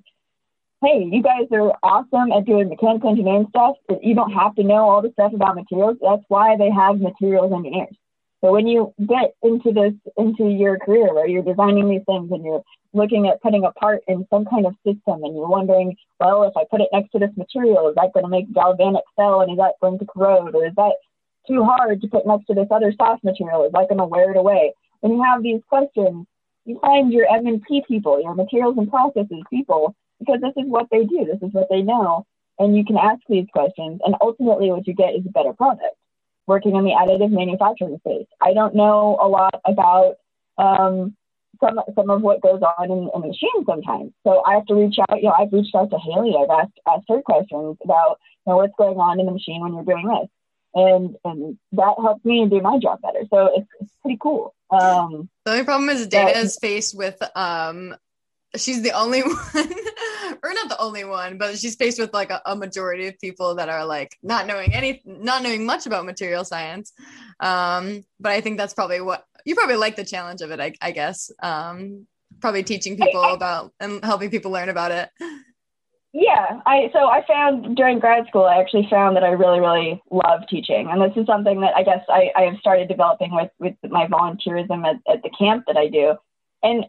hey 0.83 1.09
you 1.11 1.23
guys 1.23 1.47
are 1.53 1.73
awesome 1.83 2.33
at 2.33 2.45
doing 2.45 2.69
mechanical 2.69 3.11
engineering 3.11 3.47
stuff 3.49 3.77
but 3.89 4.05
you 4.05 4.15
don't 4.15 4.33
have 4.33 4.55
to 4.57 4.63
know 4.63 4.89
all 4.89 5.03
the 5.03 5.13
stuff 5.13 5.33
about 5.33 5.57
materials. 5.57 5.97
That's 6.03 6.25
why 6.29 6.57
they 6.57 6.71
have 6.71 7.01
materials 7.01 7.53
engineers. 7.53 7.97
So 8.41 8.53
when 8.53 8.69
you 8.69 8.95
get 9.01 9.35
into 9.43 9.73
this, 9.73 9.95
into 10.17 10.49
your 10.49 10.79
career 10.79 11.13
where 11.13 11.27
you're 11.27 11.43
designing 11.43 11.89
these 11.89 12.05
things 12.07 12.31
and 12.31 12.45
you're 12.45 12.63
looking 12.93 13.27
at 13.27 13.43
putting 13.43 13.65
a 13.65 13.73
part 13.73 14.03
in 14.07 14.27
some 14.31 14.45
kind 14.45 14.65
of 14.65 14.75
system 14.87 15.25
and 15.25 15.35
you're 15.35 15.49
wondering, 15.49 15.97
well, 16.21 16.45
if 16.45 16.57
I 16.57 16.63
put 16.71 16.81
it 16.81 16.89
next 16.93 17.11
to 17.13 17.19
this 17.19 17.37
material, 17.37 17.89
is 17.89 17.97
that 17.97 18.13
going 18.15 18.25
to 18.25 18.31
make 18.31 18.53
galvanic 18.53 19.03
cell 19.17 19.41
and 19.41 19.51
is 19.51 19.59
that 19.59 19.75
going 19.81 19.99
to 19.99 20.07
corrode 20.07 20.55
or 20.55 20.67
is 20.67 20.75
that 20.77 20.93
too 21.49 21.65
hard 21.65 22.01
to 22.01 22.09
put 22.09 22.27
next 22.27 22.47
to 22.47 22.55
this 22.55 22.69
other 22.71 22.93
soft 22.97 23.25
material? 23.25 23.65
Is 23.65 23.73
that 23.73 23.89
going 23.89 23.99
to 23.99 24.05
wear 24.05 24.31
it 24.31 24.37
away? 24.37 24.75
When 25.01 25.13
you 25.13 25.23
have 25.23 25.43
these 25.43 25.61
questions, 25.69 26.27
you 26.65 26.79
find 26.81 27.13
your 27.13 27.27
M&P 27.33 27.83
people, 27.89 28.21
your 28.23 28.35
materials 28.35 28.77
and 28.77 28.91
processes 28.91 29.43
people, 29.51 29.95
because 30.19 30.41
this 30.41 30.53
is 30.63 30.69
what 30.69 30.89
they 30.91 31.05
do. 31.05 31.25
This 31.25 31.43
is 31.43 31.55
what 31.55 31.69
they 31.71 31.83
know. 31.83 32.27
And 32.59 32.77
you 32.77 32.85
can 32.85 32.97
ask 32.97 33.21
these 33.29 33.47
questions 33.53 34.01
and 34.05 34.15
ultimately 34.21 34.71
what 34.71 34.87
you 34.87 34.95
get 34.95 35.15
is 35.15 35.25
a 35.27 35.31
better 35.31 35.53
product 35.53 35.97
working 36.47 36.75
in 36.75 36.85
the 36.85 36.91
additive 36.91 37.31
manufacturing 37.31 37.99
space. 37.99 38.27
I 38.41 38.53
don't 38.53 38.75
know 38.75 39.19
a 39.21 39.29
lot 39.29 39.61
about 39.65 40.17
um, 40.57 41.15
some 41.61 41.81
some 41.95 42.11
of 42.11 42.23
what 42.23 42.41
goes 42.41 42.61
on 42.79 42.91
in, 42.91 43.11
in 43.15 43.21
machine 43.21 43.65
sometimes. 43.67 44.13
So 44.25 44.43
I 44.45 44.55
have 44.55 44.67
to 44.67 44.75
reach 44.75 44.97
out. 45.09 45.19
You 45.23 45.29
know, 45.29 45.35
I've 45.39 45.53
reached 45.53 45.75
out 45.75 45.91
to 45.91 45.99
Haley. 45.99 46.35
I've 46.41 46.51
asked 46.51 46.81
asked 46.89 47.07
her 47.09 47.23
questions 47.23 47.77
about 47.85 48.19
you 48.47 48.53
know 48.53 48.57
what's 48.57 48.75
going 48.79 48.99
on 48.99 49.21
in 49.21 49.27
the 49.27 49.33
machine 49.33 49.61
when 49.61 49.75
you're 49.75 49.85
doing 49.85 50.09
this, 50.09 50.29
and 50.75 51.17
and 51.25 51.59
that 51.73 51.95
helps 51.99 52.25
me 52.25 52.47
do 52.49 52.61
my 52.61 52.79
job 52.79 53.01
better. 53.03 53.21
So 53.31 53.51
it's, 53.55 53.69
it's 53.81 53.93
pretty 54.03 54.19
cool. 54.21 54.55
Um, 54.71 55.29
the 55.45 55.53
only 55.53 55.65
problem 55.65 55.89
is 55.89 56.07
Dana 56.07 56.33
but, 56.33 56.37
is 56.37 56.59
faced 56.61 56.97
with 56.97 57.21
um 57.35 57.95
she's 58.57 58.83
the 58.83 58.93
only 58.93 59.21
one 59.23 59.69
or 60.43 60.53
not 60.53 60.69
the 60.69 60.77
only 60.79 61.05
one 61.05 61.39
but 61.39 61.59
she's 61.59 61.77
faced 61.77 61.99
with 61.99 62.13
like 62.15 62.31
a, 62.31 62.41
a, 62.47 62.57
majority 62.57 63.07
of 63.07 63.19
people 63.21 63.57
that 63.57 63.69
are 63.69 63.85
like 63.85 64.17
not 64.23 64.47
knowing 64.47 64.73
any 64.73 65.03
not 65.05 65.43
knowing 65.43 65.67
much 65.67 65.87
about 65.87 66.07
material 66.07 66.45
science 66.45 66.93
um 67.41 68.05
but 68.19 68.33
i 68.33 68.41
think 68.41 68.57
that's 68.57 68.75
probably 68.75 69.01
what 69.01 69.25
you 69.45 69.55
probably 69.55 69.77
like 69.77 69.97
the 69.97 70.05
challenge 70.05 70.41
of 70.41 70.51
it 70.51 70.61
i, 70.61 70.73
I 70.81 70.93
guess 70.93 71.31
um 71.43 72.07
probably 72.41 72.63
teaching 72.63 72.97
people 72.97 73.21
I, 73.21 73.31
I, 73.31 73.35
about 73.35 73.73
and 73.81 74.05
helping 74.05 74.31
people 74.31 74.51
learn 74.51 74.69
about 74.69 74.93
it 74.93 75.11
yeah 76.13 76.61
i 76.67 76.91
so 76.93 77.09
i 77.09 77.23
found 77.27 77.77
during 77.77 77.99
grad 77.99 78.27
school 78.29 78.45
i 78.45 78.59
actually 78.59 78.87
found 78.89 79.17
that 79.17 79.25
i 79.25 79.31
really 79.31 79.61
really 79.61 80.03
love 80.11 80.41
teaching 80.49 80.89
and 80.91 81.03
this 81.03 81.17
is 81.17 81.27
something 81.27 81.61
that 81.61 81.75
i 81.77 81.83
guess 81.83 82.05
i, 82.09 82.31
I 82.35 82.43
have 82.43 82.57
started 82.59 82.89
developing 82.89 83.35
with 83.35 83.51
with 83.59 83.75
my 83.85 84.07
volunteerism 84.07 84.87
at, 84.87 84.97
at 85.13 85.23
the 85.23 85.31
camp 85.39 85.65
that 85.67 85.77
i 85.77 85.89
do 85.89 86.15
and 86.63 86.85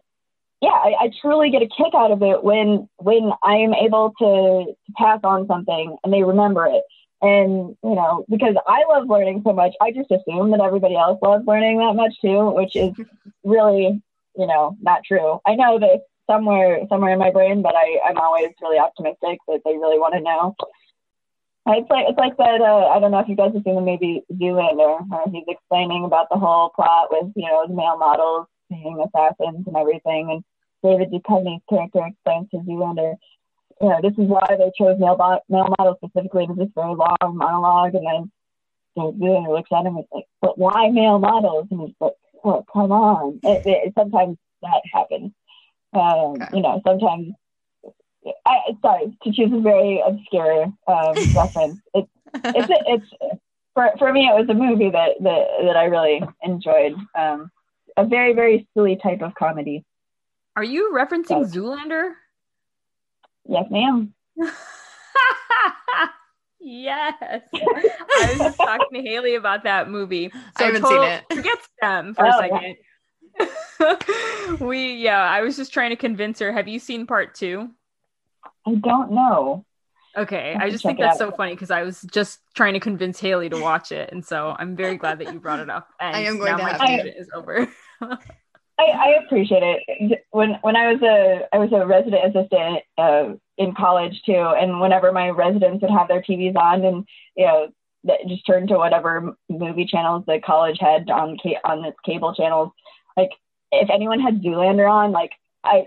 yeah, 0.61 0.69
I, 0.69 0.93
I, 0.99 1.11
truly 1.21 1.51
get 1.51 1.61
a 1.61 1.67
kick 1.67 1.93
out 1.95 2.11
of 2.11 2.21
it 2.21 2.43
when 2.43 2.89
when 2.97 3.31
I 3.43 3.55
am 3.55 3.73
able 3.73 4.13
to, 4.19 4.73
to 4.73 4.93
pass 4.97 5.21
on 5.23 5.47
something 5.47 5.95
and 6.03 6.11
they 6.11 6.23
remember 6.23 6.65
it. 6.65 6.83
And 7.21 7.77
you 7.83 7.95
know, 7.95 8.25
because 8.29 8.55
I 8.67 8.83
love 8.89 9.07
learning 9.07 9.41
so 9.45 9.53
much, 9.53 9.73
I 9.81 9.91
just 9.91 10.11
assume 10.11 10.51
that 10.51 10.61
everybody 10.61 10.95
else 10.95 11.19
loves 11.21 11.45
learning 11.47 11.77
that 11.77 11.95
much 11.95 12.13
too, 12.21 12.51
which 12.51 12.75
is 12.75 12.93
really, 13.43 14.01
you 14.37 14.47
know, 14.47 14.75
not 14.81 15.03
true. 15.05 15.39
I 15.45 15.55
know 15.55 15.79
that 15.79 16.01
somewhere 16.29 16.85
somewhere 16.89 17.13
in 17.13 17.19
my 17.19 17.31
brain, 17.31 17.61
but 17.61 17.75
I, 17.75 17.99
I'm 18.07 18.17
always 18.17 18.49
really 18.61 18.77
optimistic 18.77 19.39
that 19.47 19.61
they 19.65 19.73
really 19.73 19.97
want 19.97 20.13
to 20.13 20.21
know. 20.21 20.55
It's 21.67 21.89
like 21.89 22.05
it's 22.07 22.17
like 22.17 22.37
that. 22.37 22.61
Uh, 22.61 22.87
I 22.87 22.99
don't 22.99 23.11
know 23.11 23.19
if 23.19 23.27
you 23.27 23.35
guys 23.35 23.53
have 23.53 23.63
seen 23.63 23.75
the 23.75 23.81
movie 23.81 24.23
Zoolander, 24.31 25.07
where 25.09 25.25
he's 25.31 25.43
explaining 25.47 26.05
about 26.05 26.27
the 26.29 26.37
whole 26.37 26.69
plot 26.69 27.09
with 27.11 27.31
you 27.35 27.47
know 27.47 27.65
the 27.67 27.73
male 27.73 27.97
models 27.97 28.47
being 28.69 29.03
assassins 29.03 29.65
and 29.67 29.75
everything. 29.75 30.29
And 30.31 30.43
David 30.83 31.11
Duchovny's 31.11 31.61
character 31.69 32.05
explains 32.05 32.49
to 32.51 32.57
Zoolander, 32.57 33.15
you 33.81 33.89
know, 33.89 33.99
this 34.01 34.13
is 34.13 34.29
why 34.29 34.45
they 34.49 34.71
chose 34.77 34.99
male, 34.99 35.17
bo- 35.17 35.43
male 35.49 35.73
models 35.77 35.97
specifically. 36.03 36.43
It 36.43 36.49
was 36.49 36.57
this 36.57 36.73
very 36.75 36.95
long 36.95 37.37
monologue, 37.37 37.95
and 37.95 38.05
then 38.05 38.31
so 38.95 39.13
Zoolander 39.13 39.55
looks 39.55 39.69
at 39.71 39.85
him 39.85 39.95
and 39.97 40.05
is 40.05 40.09
like, 40.11 40.25
but 40.41 40.57
why 40.57 40.89
male 40.89 41.19
models? 41.19 41.67
And 41.71 41.81
he's 41.81 41.95
like, 41.99 42.13
oh, 42.43 42.65
come 42.71 42.91
on. 42.91 43.39
It, 43.43 43.61
it, 43.65 43.93
sometimes 43.97 44.37
that 44.61 44.81
happens. 44.91 45.31
Um, 45.93 46.33
Okay. 46.33 46.45
You 46.53 46.61
know, 46.61 46.81
sometimes. 46.85 47.33
I 48.45 48.77
sorry 48.81 49.17
to 49.23 49.31
choose 49.31 49.51
a 49.53 49.59
very 49.61 50.03
obscure 50.05 50.63
um, 50.87 51.15
reference. 51.35 51.79
It, 51.93 52.07
it's 52.33 52.67
it's 52.87 53.05
for 53.73 53.89
for 53.97 54.11
me 54.11 54.27
it 54.27 54.35
was 54.35 54.47
a 54.49 54.53
movie 54.53 54.89
that 54.89 55.11
that, 55.21 55.47
that 55.63 55.77
I 55.77 55.85
really 55.85 56.21
enjoyed. 56.43 56.95
Um, 57.17 57.49
a 57.97 58.05
very 58.05 58.33
very 58.33 58.67
silly 58.73 58.97
type 59.01 59.21
of 59.21 59.33
comedy. 59.35 59.85
Are 60.57 60.63
you 60.63 60.91
referencing. 60.93 61.49
Zoolander? 61.51 62.11
Yes, 63.47 63.65
ma'am. 63.71 64.13
yes. 66.59 67.13
I 67.21 68.27
was 68.31 68.37
just 68.37 68.57
talking 68.57 68.87
to 68.93 69.01
Haley 69.09 69.35
about 69.35 69.63
that 69.63 69.89
movie. 69.89 70.29
So 70.29 70.39
I 70.57 70.63
haven't 70.65 70.85
seen 70.85 71.03
it. 71.03 71.23
Forget 71.33 71.57
them 71.81 72.13
for 72.15 72.25
Oh, 72.25 72.29
a 72.29 72.33
second. 72.37 72.75
we 74.59 74.93
yeah, 74.95 75.21
I 75.21 75.41
was 75.41 75.55
just 75.55 75.73
trying 75.73 75.91
to 75.91 75.95
convince 75.95 76.39
her. 76.39 76.51
Have 76.51 76.67
you 76.67 76.79
seen 76.79 77.07
part 77.07 77.35
two? 77.35 77.69
I 78.65 78.75
don't 78.75 79.11
know. 79.11 79.65
Okay, 80.17 80.53
have 80.53 80.61
I 80.61 80.69
just 80.69 80.83
think 80.83 80.99
that's 80.99 81.21
out. 81.21 81.29
so 81.29 81.35
funny 81.35 81.53
because 81.53 81.71
I 81.71 81.83
was 81.83 82.01
just 82.11 82.39
trying 82.55 82.73
to 82.73 82.79
convince 82.79 83.19
Haley 83.19 83.49
to 83.49 83.59
watch 83.59 83.91
it, 83.91 84.11
and 84.11 84.25
so 84.25 84.55
I'm 84.57 84.75
very 84.75 84.97
glad 84.97 85.19
that 85.19 85.31
you 85.31 85.39
brought 85.39 85.59
it 85.59 85.69
up. 85.69 85.87
And 86.01 86.15
I 86.15 86.21
am 86.21 86.37
going 86.37 86.51
now 86.51 86.57
to 86.57 86.63
my 86.63 86.69
have 86.71 86.79
to. 86.81 86.87
tangent 86.87 87.15
is 87.17 87.29
over. 87.33 87.67
I, 88.01 88.17
I 88.79 89.07
appreciate 89.23 89.61
it. 89.63 90.25
When 90.31 90.57
when 90.61 90.75
I 90.75 90.93
was 90.93 91.01
a 91.01 91.47
I 91.53 91.57
was 91.57 91.71
a 91.73 91.85
resident 91.85 92.35
assistant 92.35 92.83
uh, 92.97 93.33
in 93.57 93.75
college 93.75 94.21
too, 94.25 94.33
and 94.33 94.79
whenever 94.79 95.11
my 95.11 95.29
residents 95.29 95.81
would 95.81 95.91
have 95.91 96.07
their 96.07 96.21
TVs 96.21 96.55
on, 96.55 96.83
and 96.85 97.07
you 97.35 97.45
know, 97.45 97.67
that 98.05 98.19
just 98.27 98.45
turn 98.47 98.67
to 98.67 98.77
whatever 98.77 99.35
movie 99.49 99.85
channels 99.85 100.23
the 100.25 100.39
college 100.43 100.77
had 100.79 101.09
on 101.09 101.37
ca- 101.41 101.59
on 101.65 101.85
its 101.85 101.97
cable 102.05 102.33
channels. 102.33 102.71
Like 103.19 103.31
if 103.71 103.89
anyone 103.89 104.19
had 104.19 104.41
Zoolander 104.41 104.89
on, 104.89 105.11
like 105.11 105.31
I 105.63 105.85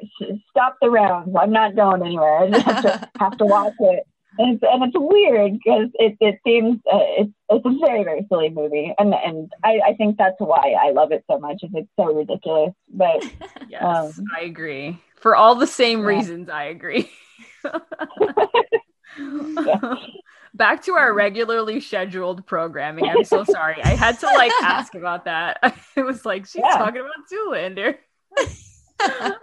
stop 0.50 0.76
the 0.82 0.90
rounds. 0.90 1.34
I'm 1.40 1.52
not 1.52 1.74
going 1.74 2.02
anywhere. 2.02 2.38
I 2.40 2.50
just 2.50 2.66
have 2.66 2.82
to 2.82 3.10
have 3.24 3.36
to 3.38 3.46
watch 3.46 3.74
it. 3.80 4.02
And 4.38 4.54
it's, 4.54 4.62
and 4.72 4.82
it's 4.84 4.96
weird 4.96 5.52
because 5.58 5.88
it, 6.04 6.16
it 6.28 6.36
seems 6.46 6.76
uh, 6.90 7.06
it's 7.20 7.32
it's 7.50 7.66
a 7.66 7.86
very 7.86 8.02
very 8.02 8.26
silly 8.30 8.48
movie 8.48 8.94
and 8.98 9.12
and 9.12 9.52
I, 9.62 9.72
I 9.88 9.94
think 9.98 10.16
that's 10.16 10.36
why 10.38 10.74
I 10.86 10.90
love 10.92 11.12
it 11.12 11.22
so 11.30 11.38
much 11.38 11.58
is 11.62 11.70
it's 11.74 11.88
so 12.00 12.06
ridiculous 12.14 12.72
but 12.88 13.22
yes, 13.68 13.82
Um, 13.82 14.10
I 14.34 14.40
agree. 14.44 14.98
For 15.16 15.36
all 15.36 15.54
the 15.54 15.66
same 15.66 16.00
yeah. 16.00 16.06
reasons, 16.06 16.48
I 16.48 16.64
agree. 16.64 17.10
Back 20.54 20.82
to 20.84 20.92
our 20.94 21.12
regularly 21.14 21.80
scheduled 21.80 22.46
programming. 22.46 23.06
I'm 23.06 23.24
so 23.24 23.42
sorry. 23.44 23.82
I 23.82 23.94
had 23.94 24.18
to 24.20 24.26
like 24.26 24.52
ask 24.62 24.94
about 24.94 25.24
that. 25.24 25.58
It 25.96 26.02
was 26.04 26.24
like 26.24 26.46
she's 26.46 26.62
Yeah. 26.64 26.76
talking 26.78 27.02
about 27.02 27.28
Zoolander. 27.30 27.96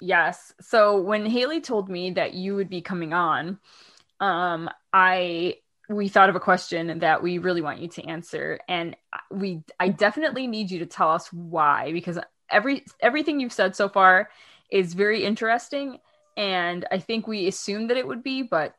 Yes. 0.00 0.52
So 0.60 1.00
when 1.00 1.26
Haley 1.26 1.60
told 1.60 1.88
me 1.88 2.12
that 2.12 2.34
you 2.34 2.56
would 2.56 2.68
be 2.70 2.80
coming 2.80 3.12
on, 3.12 3.58
um, 4.20 4.70
I 4.92 5.56
we 5.88 6.08
thought 6.08 6.30
of 6.30 6.36
a 6.36 6.40
question 6.40 7.00
that 7.00 7.22
we 7.22 7.38
really 7.38 7.60
want 7.60 7.80
you 7.80 7.88
to 7.88 8.04
answer, 8.04 8.58
and 8.68 8.96
we 9.30 9.62
I 9.78 9.88
definitely 9.88 10.46
need 10.46 10.70
you 10.70 10.78
to 10.80 10.86
tell 10.86 11.10
us 11.10 11.32
why 11.32 11.92
because 11.92 12.18
every 12.50 12.84
everything 13.00 13.40
you've 13.40 13.52
said 13.52 13.76
so 13.76 13.88
far 13.88 14.30
is 14.70 14.94
very 14.94 15.24
interesting, 15.24 15.98
and 16.36 16.86
I 16.90 16.98
think 16.98 17.26
we 17.26 17.46
assumed 17.46 17.90
that 17.90 17.96
it 17.96 18.06
would 18.06 18.22
be, 18.22 18.42
but 18.42 18.74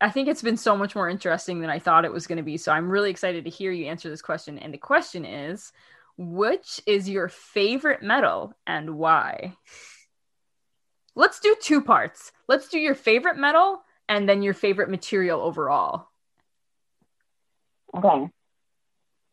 I 0.00 0.10
think 0.10 0.28
it's 0.28 0.42
been 0.42 0.56
so 0.56 0.76
much 0.76 0.94
more 0.94 1.08
interesting 1.08 1.60
than 1.60 1.70
I 1.70 1.78
thought 1.78 2.04
it 2.04 2.12
was 2.12 2.26
going 2.26 2.36
to 2.36 2.42
be. 2.42 2.56
So 2.58 2.72
I'm 2.72 2.90
really 2.90 3.10
excited 3.10 3.44
to 3.44 3.50
hear 3.50 3.72
you 3.72 3.86
answer 3.86 4.10
this 4.10 4.22
question. 4.22 4.58
And 4.58 4.72
the 4.72 4.78
question 4.78 5.24
is, 5.24 5.72
which 6.18 6.80
is 6.86 7.08
your 7.08 7.28
favorite 7.28 8.02
metal 8.02 8.54
and 8.66 8.98
why? 8.98 9.56
Let's 11.14 11.40
do 11.40 11.56
two 11.60 11.80
parts. 11.80 12.32
Let's 12.46 12.68
do 12.68 12.78
your 12.78 12.94
favorite 12.94 13.38
metal 13.38 13.82
and 14.08 14.28
then 14.28 14.42
your 14.42 14.54
favorite 14.54 14.90
material 14.90 15.40
overall. 15.40 16.08
Okay. 17.94 18.28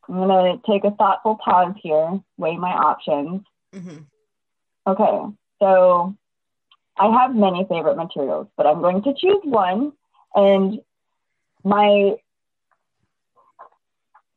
I'm 0.10 0.16
gonna 0.16 0.58
take 0.66 0.84
a 0.84 0.92
thoughtful 0.92 1.36
pause 1.36 1.76
here, 1.82 2.20
weigh 2.38 2.58
my 2.58 2.72
options. 2.72 3.42
Mhm. 3.74 4.06
Okay, 4.86 5.22
so 5.60 6.16
I 6.98 7.10
have 7.10 7.36
many 7.36 7.66
favorite 7.70 7.96
materials, 7.96 8.48
but 8.58 8.68
I'm 8.68 8.82
going 8.82 9.02
to 9.04 9.14
choose 9.14 9.42
one, 9.44 9.94
and 10.36 10.80
my 11.64 12.16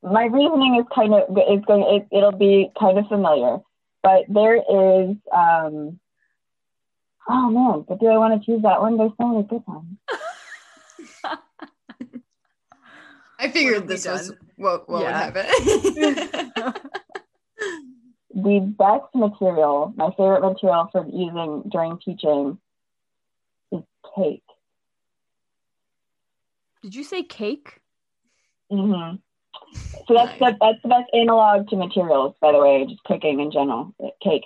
my 0.03 0.25
reasoning 0.27 0.77
is 0.81 0.87
kind 0.95 1.15
of 1.15 1.23
is 1.37 1.65
going 1.67 1.83
it, 1.97 2.07
it'll 2.17 2.33
be 2.33 2.71
kind 2.79 2.99
of 2.99 3.07
familiar, 3.09 3.59
but 4.03 4.25
there 4.29 4.57
is 4.57 5.17
um 5.35 5.99
oh 7.29 7.51
man, 7.51 7.85
but 7.89 7.99
do 8.01 8.07
I 8.07 8.19
want 8.19 8.41
to 8.41 8.47
choose 8.47 8.63
that 8.63 8.81
one? 8.81 8.97
There's 8.97 9.13
so 9.21 9.27
many 9.29 9.43
good 9.45 9.63
ones. 9.67 9.97
I 13.39 13.49
figured 13.51 13.83
we 13.83 13.89
this 13.89 14.07
was 14.07 14.33
what, 14.57 14.89
what 14.89 15.03
Yeah. 15.03 15.27
would 15.27 15.37
happen. 15.37 16.73
The 18.39 18.61
best 18.61 19.15
material, 19.15 19.95
my 19.97 20.11
favorite 20.11 20.43
material 20.43 20.89
for 20.93 21.07
using 21.07 21.63
during 21.71 21.99
teaching 22.05 22.59
is 23.73 23.83
cake. 24.15 24.43
Did 26.87 26.95
you 26.95 27.03
say 27.03 27.24
cake? 27.24 27.80
hmm 28.70 29.16
So 30.07 30.14
that's 30.14 30.39
the, 30.39 30.57
that's 30.61 30.80
the 30.84 30.89
best 30.89 31.11
analog 31.12 31.68
to 31.70 31.76
materials, 31.76 32.37
by 32.41 32.53
the 32.53 32.61
way, 32.61 32.87
just 32.89 33.03
cooking 33.03 33.41
in 33.41 33.51
general, 33.51 33.93
uh, 34.01 34.11
cake. 34.22 34.45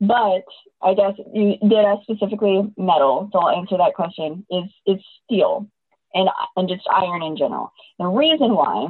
But 0.00 0.44
I 0.80 0.94
guess 0.94 1.14
you 1.34 1.56
did 1.60 1.84
ask 1.84 2.02
specifically 2.04 2.72
metal, 2.76 3.28
so 3.32 3.40
I'll 3.40 3.58
answer 3.58 3.76
that 3.78 3.94
question. 3.94 4.46
Is 4.48 4.70
is 4.86 5.02
steel 5.24 5.68
and 6.14 6.28
and 6.54 6.68
just 6.68 6.86
iron 6.88 7.24
in 7.24 7.36
general. 7.36 7.72
The 7.98 8.06
reason 8.06 8.54
why 8.54 8.86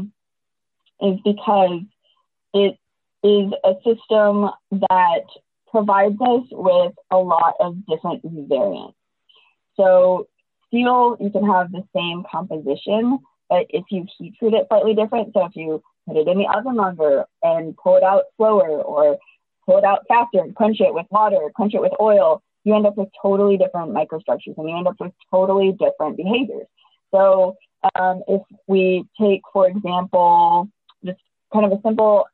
is 1.00 1.18
because 1.24 1.80
it 2.52 2.76
is 3.24 3.52
a 3.64 3.72
system 3.76 4.50
that 4.70 5.24
provides 5.70 6.20
us 6.20 6.44
with 6.50 6.92
a 7.10 7.16
lot 7.16 7.54
of 7.58 7.86
different 7.86 8.20
variants. 8.22 8.98
So 9.76 10.28
steel, 10.72 11.16
you 11.20 11.30
can 11.30 11.44
have 11.44 11.70
the 11.70 11.84
same 11.94 12.24
composition, 12.30 13.18
but 13.50 13.66
if 13.68 13.84
you 13.90 14.06
heat 14.18 14.34
treat 14.38 14.54
it 14.54 14.66
slightly 14.68 14.94
different, 14.94 15.32
so 15.34 15.44
if 15.44 15.52
you 15.54 15.82
put 16.08 16.16
it 16.16 16.26
in 16.26 16.38
the 16.38 16.48
oven 16.56 16.76
longer 16.76 17.24
and 17.42 17.76
pull 17.76 17.96
it 17.96 18.02
out 18.02 18.24
slower 18.36 18.82
or 18.82 19.18
pull 19.66 19.78
it 19.78 19.84
out 19.84 20.00
faster 20.08 20.40
and 20.40 20.54
quench 20.54 20.80
it 20.80 20.94
with 20.94 21.06
water, 21.10 21.38
quench 21.54 21.74
it 21.74 21.82
with 21.82 21.92
oil, 22.00 22.42
you 22.64 22.74
end 22.74 22.86
up 22.86 22.96
with 22.96 23.08
totally 23.20 23.58
different 23.58 23.92
microstructures 23.92 24.56
and 24.56 24.68
you 24.68 24.76
end 24.76 24.88
up 24.88 24.96
with 24.98 25.12
totally 25.30 25.72
different 25.72 26.16
behaviors. 26.16 26.66
So 27.10 27.56
um, 27.94 28.22
if 28.26 28.42
we 28.66 29.04
take, 29.20 29.42
for 29.52 29.68
example, 29.68 30.68
just 31.04 31.18
kind 31.52 31.66
of 31.66 31.72
a 31.72 31.82
simple 31.82 32.24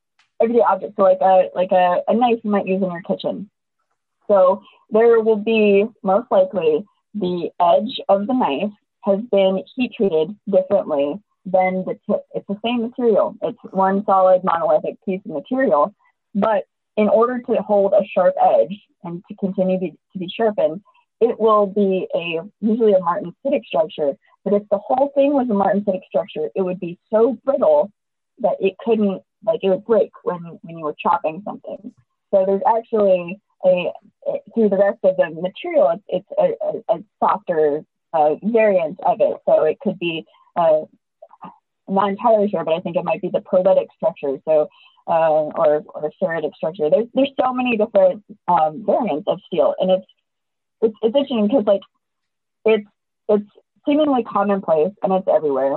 everyday 0.40 0.60
object, 0.60 0.94
so 0.96 1.02
like 1.02 1.18
a 1.20 1.48
like 1.54 1.72
a, 1.72 2.02
a 2.06 2.14
knife 2.14 2.38
you 2.44 2.50
might 2.50 2.66
use 2.66 2.82
in 2.82 2.92
your 2.92 3.02
kitchen. 3.02 3.50
So 4.28 4.62
there 4.90 5.20
will 5.20 5.36
be 5.36 5.86
most 6.02 6.30
likely 6.30 6.84
the 7.18 7.50
edge 7.60 8.00
of 8.08 8.26
the 8.26 8.34
knife 8.34 8.72
has 9.04 9.20
been 9.30 9.62
heat 9.74 9.92
treated 9.96 10.36
differently 10.50 11.20
than 11.44 11.84
the 11.84 11.98
tip. 12.08 12.24
It's 12.34 12.46
the 12.48 12.58
same 12.64 12.82
material. 12.82 13.36
It's 13.42 13.58
one 13.70 14.04
solid 14.04 14.42
monolithic 14.44 14.96
piece 15.04 15.20
of 15.24 15.32
material, 15.32 15.94
but 16.34 16.64
in 16.96 17.08
order 17.08 17.40
to 17.40 17.62
hold 17.62 17.92
a 17.92 18.04
sharp 18.12 18.34
edge 18.42 18.76
and 19.04 19.22
to 19.28 19.36
continue 19.36 19.78
to, 19.78 19.90
to 19.90 20.18
be 20.18 20.28
sharpened, 20.28 20.82
it 21.20 21.38
will 21.38 21.66
be 21.66 22.06
a 22.14 22.40
usually 22.60 22.92
a 22.92 23.00
martensitic 23.00 23.64
structure. 23.64 24.12
But 24.44 24.54
if 24.54 24.62
the 24.70 24.78
whole 24.78 25.10
thing 25.14 25.32
was 25.32 25.48
a 25.50 25.54
martensitic 25.54 26.04
structure, 26.08 26.48
it 26.54 26.62
would 26.62 26.80
be 26.80 26.98
so 27.10 27.38
brittle 27.44 27.90
that 28.40 28.56
it 28.60 28.74
couldn't 28.84 29.22
like 29.44 29.60
it 29.62 29.70
would 29.70 29.84
break 29.84 30.10
when 30.24 30.58
when 30.62 30.78
you 30.78 30.84
were 30.84 30.94
chopping 31.00 31.42
something. 31.44 31.92
So 32.30 32.44
there's 32.46 32.62
actually 32.66 33.40
a, 33.64 33.92
through 34.54 34.68
the 34.68 34.78
rest 34.78 34.98
of 35.04 35.16
the 35.16 35.30
material, 35.40 35.90
it's, 35.90 36.04
it's 36.08 36.28
a, 36.38 36.94
a, 36.94 36.98
a 36.98 37.04
softer 37.20 37.84
uh, 38.12 38.34
variant 38.42 38.98
of 39.04 39.20
it. 39.20 39.36
So 39.46 39.64
it 39.64 39.78
could 39.80 39.98
be 39.98 40.24
uh, 40.56 40.82
not 41.88 42.10
entirely 42.10 42.48
sure, 42.48 42.64
but 42.64 42.74
I 42.74 42.80
think 42.80 42.96
it 42.96 43.04
might 43.04 43.22
be 43.22 43.30
the 43.30 43.40
pearlitic 43.40 43.86
structure. 43.96 44.36
So 44.44 44.68
uh, 45.08 45.48
or 45.56 45.82
or 45.94 46.12
ferritic 46.22 46.54
structure. 46.54 46.90
There's 46.90 47.06
there's 47.14 47.32
so 47.40 47.52
many 47.52 47.76
different 47.76 48.22
um, 48.46 48.84
variants 48.84 49.26
of 49.26 49.40
steel, 49.46 49.74
and 49.78 49.90
it's 49.90 50.06
it's 50.82 50.94
it's 51.02 51.16
interesting 51.16 51.46
because 51.48 51.64
like 51.66 51.80
it's 52.66 52.86
it's 53.28 53.50
seemingly 53.86 54.22
commonplace 54.22 54.92
and 55.02 55.12
it's 55.14 55.26
everywhere, 55.26 55.76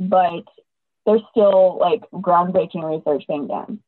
but 0.00 0.44
there's 1.04 1.20
still 1.30 1.78
like 1.78 2.00
groundbreaking 2.12 2.82
research 2.82 3.24
being 3.28 3.48
done. 3.48 3.80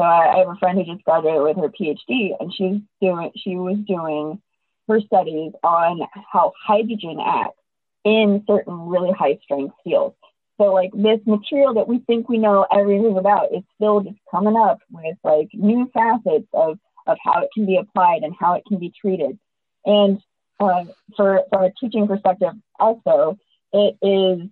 So 0.00 0.04
I, 0.04 0.34
I 0.34 0.38
have 0.38 0.48
a 0.48 0.56
friend 0.56 0.78
who 0.78 0.90
just 0.90 1.04
graduated 1.04 1.42
with 1.42 1.56
her 1.58 1.68
PhD, 1.68 2.30
and 2.40 2.50
she's 2.54 2.80
doing 3.02 3.30
she 3.36 3.56
was 3.56 3.76
doing 3.86 4.40
her 4.88 4.98
studies 4.98 5.52
on 5.62 6.00
how 6.32 6.54
hydrogen 6.66 7.18
acts 7.22 7.60
in 8.06 8.42
certain 8.46 8.88
really 8.88 9.12
high 9.12 9.38
strength 9.42 9.74
steels. 9.82 10.14
So 10.56 10.72
like 10.72 10.90
this 10.94 11.20
material 11.26 11.74
that 11.74 11.86
we 11.86 11.98
think 11.98 12.30
we 12.30 12.38
know 12.38 12.66
everything 12.72 13.18
about 13.18 13.52
is 13.52 13.62
still 13.74 14.00
just 14.00 14.16
coming 14.30 14.56
up 14.56 14.78
with 14.90 15.18
like 15.22 15.50
new 15.52 15.90
facets 15.92 16.48
of, 16.54 16.78
of 17.06 17.18
how 17.22 17.42
it 17.42 17.50
can 17.52 17.66
be 17.66 17.76
applied 17.76 18.22
and 18.22 18.34
how 18.40 18.54
it 18.54 18.64
can 18.66 18.78
be 18.78 18.94
treated. 18.98 19.38
And 19.84 20.18
uh, 20.60 20.84
for 21.14 21.42
from 21.50 21.64
a 21.64 21.72
teaching 21.78 22.08
perspective, 22.08 22.54
also, 22.78 23.38
it 23.74 23.98
is 24.00 24.48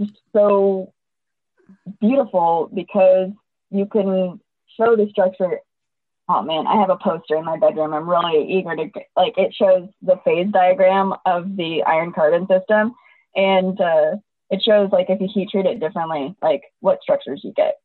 just 0.00 0.20
so 0.32 0.92
beautiful 2.00 2.70
because 2.72 3.30
you 3.72 3.84
can 3.84 4.38
show 4.78 4.96
the 4.96 5.08
structure. 5.10 5.60
Oh 6.28 6.42
man, 6.42 6.66
I 6.66 6.76
have 6.80 6.90
a 6.90 6.96
poster 6.96 7.36
in 7.36 7.44
my 7.44 7.58
bedroom. 7.58 7.94
I'm 7.94 8.08
really 8.08 8.46
eager 8.52 8.76
to 8.76 8.90
like. 9.16 9.34
It 9.36 9.54
shows 9.54 9.88
the 10.02 10.20
phase 10.24 10.48
diagram 10.52 11.14
of 11.24 11.56
the 11.56 11.82
iron 11.84 12.12
carbon 12.12 12.46
system, 12.46 12.94
and 13.34 13.80
uh, 13.80 14.16
it 14.50 14.62
shows 14.62 14.90
like 14.92 15.06
if 15.08 15.20
you 15.20 15.28
heat 15.32 15.50
treat 15.50 15.66
it 15.66 15.80
differently, 15.80 16.36
like 16.42 16.62
what 16.80 17.02
structures 17.02 17.40
you 17.42 17.52
get. 17.54 17.76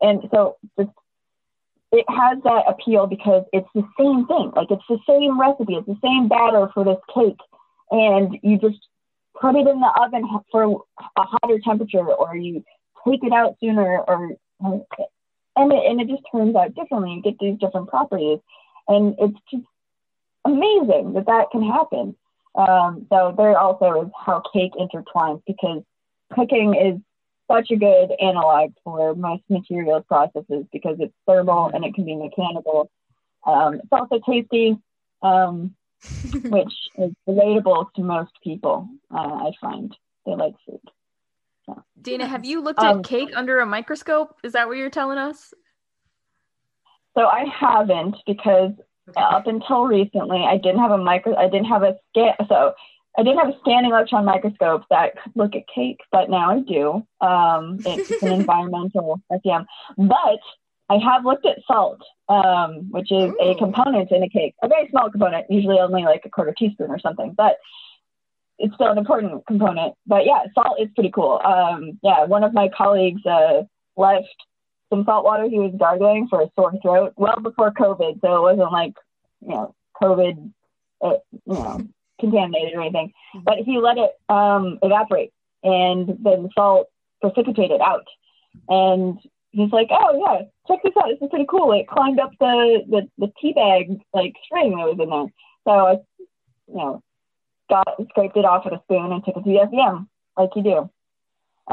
And 0.00 0.22
so 0.32 0.56
just 0.78 0.90
it 1.92 2.04
has 2.08 2.38
that 2.44 2.64
appeal 2.68 3.06
because 3.06 3.44
it's 3.52 3.68
the 3.74 3.86
same 3.98 4.26
thing. 4.26 4.52
Like 4.54 4.70
it's 4.70 4.82
the 4.88 4.98
same 5.08 5.38
recipe, 5.40 5.74
it's 5.74 5.86
the 5.86 5.98
same 6.02 6.28
batter 6.28 6.68
for 6.72 6.84
this 6.84 7.00
cake, 7.14 7.40
and 7.90 8.38
you 8.42 8.58
just 8.58 8.86
put 9.40 9.56
it 9.56 9.66
in 9.66 9.80
the 9.80 9.92
oven 10.00 10.24
for 10.50 10.84
a 11.16 11.22
hotter 11.22 11.58
temperature, 11.62 12.06
or 12.06 12.36
you 12.36 12.64
take 13.06 13.22
it 13.22 13.32
out 13.32 13.56
sooner, 13.60 13.98
or 13.98 14.30
and 15.56 15.72
it, 15.72 15.84
and 15.86 16.00
it 16.00 16.08
just 16.08 16.22
turns 16.32 16.54
out 16.56 16.74
differently. 16.74 17.14
You 17.14 17.22
get 17.22 17.38
these 17.38 17.58
different 17.58 17.88
properties, 17.88 18.38
and 18.88 19.14
it's 19.18 19.38
just 19.50 19.64
amazing 20.44 21.14
that 21.14 21.26
that 21.26 21.50
can 21.50 21.62
happen. 21.62 22.16
Um, 22.54 23.06
so 23.10 23.34
there 23.36 23.58
also 23.58 24.02
is 24.02 24.10
how 24.18 24.42
cake 24.52 24.72
intertwines 24.74 25.42
because 25.46 25.82
cooking 26.32 26.74
is 26.74 27.00
such 27.50 27.70
a 27.70 27.76
good 27.76 28.10
analog 28.20 28.72
for 28.84 29.14
most 29.14 29.42
materials 29.48 30.04
processes 30.08 30.66
because 30.72 30.96
it's 31.00 31.14
thermal 31.26 31.70
and 31.72 31.84
it 31.84 31.94
can 31.94 32.04
be 32.04 32.14
mechanical. 32.14 32.90
Um, 33.46 33.74
it's 33.74 33.88
also 33.92 34.20
tasty, 34.26 34.78
um, 35.22 35.74
which 36.44 36.72
is 36.98 37.12
relatable 37.28 37.92
to 37.94 38.02
most 38.02 38.32
people. 38.42 38.88
Uh, 39.12 39.48
I 39.48 39.52
find 39.60 39.94
they 40.26 40.34
like 40.34 40.54
food. 40.66 40.80
Dana, 42.00 42.26
have 42.26 42.44
you 42.44 42.60
looked 42.62 42.82
at 42.82 42.96
um, 42.96 43.02
cake 43.02 43.30
under 43.34 43.60
a 43.60 43.66
microscope? 43.66 44.36
Is 44.42 44.52
that 44.52 44.68
what 44.68 44.76
you're 44.76 44.90
telling 44.90 45.18
us? 45.18 45.52
So 47.16 47.26
I 47.26 47.44
haven't 47.44 48.16
because 48.26 48.72
okay. 49.08 49.20
up 49.20 49.46
until 49.46 49.84
recently 49.84 50.44
I 50.44 50.56
didn't 50.56 50.78
have 50.78 50.92
a 50.92 50.98
micro. 50.98 51.36
I 51.36 51.48
didn't 51.48 51.66
have 51.66 51.82
a 51.82 51.96
scan 52.10 52.34
So 52.48 52.72
I 53.18 53.22
didn't 53.22 53.38
have 53.38 53.48
a 53.48 53.58
scanning 53.60 53.90
electron 53.90 54.24
microscope 54.24 54.84
that 54.90 55.20
could 55.22 55.32
look 55.34 55.54
at 55.56 55.62
cake, 55.74 56.00
but 56.12 56.30
now 56.30 56.50
I 56.50 56.60
do. 56.60 57.06
Um, 57.20 57.78
it's 57.84 58.22
an 58.22 58.32
environmental 58.40 59.20
SEM. 59.30 59.66
But 59.98 60.40
I 60.88 60.98
have 60.98 61.24
looked 61.24 61.46
at 61.46 61.58
salt, 61.66 62.00
um, 62.28 62.88
which 62.90 63.10
is 63.10 63.30
Ooh. 63.30 63.38
a 63.40 63.54
component 63.56 64.10
in 64.12 64.22
a 64.22 64.28
cake, 64.28 64.54
a 64.62 64.68
very 64.68 64.88
small 64.90 65.10
component, 65.10 65.46
usually 65.50 65.78
only 65.78 66.02
like 66.02 66.22
a 66.24 66.30
quarter 66.30 66.54
teaspoon 66.56 66.90
or 66.90 66.98
something, 66.98 67.32
but 67.36 67.56
it's 68.60 68.74
still 68.74 68.92
an 68.92 68.98
important 68.98 69.44
component. 69.46 69.94
But 70.06 70.26
yeah, 70.26 70.44
salt 70.54 70.78
is 70.80 70.88
pretty 70.94 71.10
cool. 71.10 71.40
Um, 71.42 71.98
yeah, 72.02 72.24
one 72.24 72.44
of 72.44 72.52
my 72.52 72.68
colleagues 72.68 73.24
uh, 73.26 73.62
left 73.96 74.28
some 74.90 75.04
salt 75.04 75.24
water 75.24 75.48
he 75.48 75.58
was 75.58 75.72
gargling 75.78 76.28
for 76.28 76.42
a 76.42 76.50
sore 76.54 76.72
throat 76.82 77.14
well 77.16 77.40
before 77.42 77.72
COVID, 77.72 78.20
so 78.20 78.36
it 78.36 78.56
wasn't 78.56 78.72
like 78.72 78.94
you 79.40 79.48
know 79.48 79.74
COVID, 80.00 80.52
uh, 81.02 81.14
you 81.46 81.54
know 81.54 81.80
contaminated 82.20 82.74
or 82.74 82.82
anything, 82.82 83.12
but 83.44 83.58
he 83.58 83.78
let 83.78 83.96
it 83.96 84.10
um, 84.28 84.78
evaporate 84.82 85.32
and 85.62 86.08
then 86.22 86.42
the 86.42 86.50
salt 86.54 86.88
precipitated 87.22 87.80
out. 87.80 88.06
And 88.68 89.18
he's 89.52 89.72
like, 89.72 89.88
oh 89.90 90.18
yeah, 90.18 90.42
check 90.68 90.82
this 90.82 90.92
out. 90.98 91.08
This 91.08 91.22
is 91.22 91.30
pretty 91.30 91.46
cool. 91.48 91.72
It 91.72 91.88
climbed 91.88 92.20
up 92.20 92.32
the, 92.38 92.82
the, 92.88 93.08
the 93.18 93.32
tea 93.40 93.52
bag 93.52 94.00
like 94.12 94.34
string 94.44 94.76
that 94.76 94.86
was 94.86 94.98
in 95.00 95.08
there. 95.08 95.26
So 95.66 96.04
you 96.68 96.76
know, 96.76 97.02
got 97.70 97.86
scraped 98.10 98.36
it 98.36 98.44
off 98.44 98.64
with 98.64 98.74
a 98.74 98.82
spoon 98.84 99.12
and 99.12 99.24
took 99.24 99.36
it 99.36 99.44
to 99.44 99.50
the 99.50 99.68
SEM 99.70 100.08
like 100.36 100.50
you 100.56 100.62
do. 100.62 100.90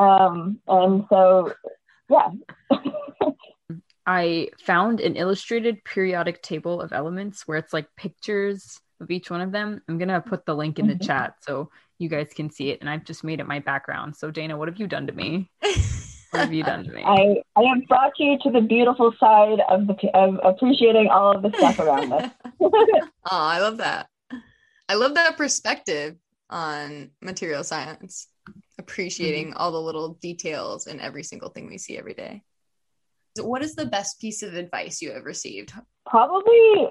Um, 0.02 0.60
and 0.68 1.06
so, 1.10 1.54
yeah. 2.10 2.30
I 4.06 4.50
found 4.64 5.02
an 5.02 5.18
illustrated 5.18 5.84
periodic 5.84 6.42
table 6.42 6.82
of 6.82 6.94
elements 6.94 7.46
where 7.46 7.58
it's 7.58 7.74
like 7.74 7.88
pictures 7.98 8.80
of 9.02 9.12
each 9.12 9.30
one 9.30 9.42
of 9.42 9.52
them. 9.52 9.82
I'm 9.90 9.98
gonna 9.98 10.22
put 10.22 10.46
the 10.46 10.56
link 10.56 10.80
in 10.80 10.88
the 10.88 10.94
mm-hmm. 10.94 11.06
chat 11.06 11.36
so 11.42 11.70
you 11.98 12.08
guys 12.10 12.30
can 12.34 12.50
see 12.50 12.70
it. 12.70 12.80
And 12.80 12.90
I've 12.90 13.04
just 13.04 13.24
made 13.24 13.40
it 13.40 13.48
my 13.48 13.60
background. 13.60 14.16
So 14.16 14.32
Dana, 14.32 14.58
what 14.58 14.70
have 14.70 14.80
you 14.80 14.88
done 14.88 15.08
to 15.08 15.14
me? 15.14 15.50
what 16.32 16.42
have 16.42 16.54
you 16.54 16.64
done 16.64 16.86
to 16.86 16.92
me? 16.92 17.04
I, 17.04 17.42
I 17.56 17.64
have 17.64 17.86
brought 17.88 18.14
you 18.18 18.38
to 18.44 18.52
the 18.52 18.62
beautiful 18.62 19.14
side 19.20 19.60
of 19.70 19.88
the 19.88 19.96
of 20.14 20.40
appreciating 20.44 21.10
all 21.10 21.36
of 21.36 21.42
the 21.42 21.52
stuff 21.58 21.80
around 21.80 22.14
us. 22.14 22.32
oh, 22.62 23.10
I 23.26 23.60
love 23.60 23.78
that. 23.78 24.08
I 24.90 24.96
love 24.96 25.16
that 25.16 25.38
perspective 25.38 26.16
on 26.50 27.12
material 27.22 27.64
science, 27.64 28.28
appreciating 28.78 29.48
mm-hmm. 29.48 29.58
all 29.58 29.72
the 29.72 29.82
little 29.82 30.14
details 30.16 30.88
in 30.88 31.00
every 31.00 31.24
single 31.24 31.50
thing 31.50 31.68
we 31.68 31.78
see 31.78 31.98
every 31.98 32.14
day. 32.14 32.44
What 33.40 33.64
is 33.64 33.76
the 33.76 33.86
best 33.86 34.20
piece 34.20 34.42
of 34.42 34.56
advice 34.56 35.02
you 35.02 35.12
have 35.12 35.26
received? 35.26 35.74
Probably 36.06 36.90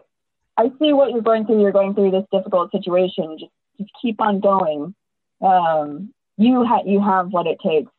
I 0.57 0.69
see 0.79 0.93
what 0.93 1.11
you're 1.11 1.23
going 1.23 1.47
through. 1.47 1.61
You're 1.61 1.73
going 1.73 1.95
through 1.95 2.13
this 2.13 2.25
difficult 2.33 2.71
situation. 2.71 3.37
Just, 3.39 3.53
just 3.79 3.91
keep 4.01 4.21
on 4.21 4.41
going. 4.41 4.95
Um, 5.41 6.15
you 6.39 6.65
have 6.65 6.87
you 6.87 7.01
have 7.01 7.33
what 7.33 7.47
it 7.47 7.59
takes 7.65 7.91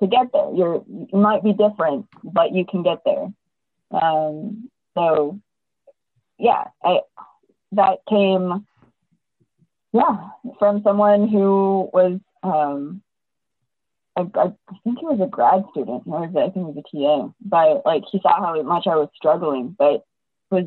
to 0.00 0.06
get 0.06 0.32
there. 0.32 0.52
You're 0.54 0.84
you 0.88 1.08
might 1.12 1.44
be 1.44 1.52
different, 1.52 2.06
but 2.24 2.52
you 2.52 2.64
can 2.64 2.82
get 2.82 2.98
there. 3.04 3.28
Um, 3.90 4.70
so, 4.94 5.40
yeah, 6.38 6.64
I 6.82 7.00
that 7.72 7.98
came, 8.08 8.66
yeah, 9.92 10.28
from 10.58 10.82
someone 10.82 11.28
who 11.28 11.90
was, 11.92 12.20
um, 12.42 13.02
I, 14.16 14.22
I 14.22 14.52
think 14.84 14.98
he 14.98 15.06
was 15.06 15.20
a 15.22 15.26
grad 15.26 15.64
student. 15.70 16.04
Or 16.06 16.26
was, 16.26 16.30
I 16.36 16.50
think 16.50 16.54
he 16.54 16.60
was 16.60 16.76
a 16.76 16.82
TA, 16.82 17.32
but 17.40 17.86
like 17.86 18.02
he 18.10 18.20
saw 18.20 18.40
how 18.40 18.62
much 18.62 18.86
I 18.86 18.96
was 18.96 19.08
struggling, 19.14 19.74
but 19.78 20.04
was 20.50 20.66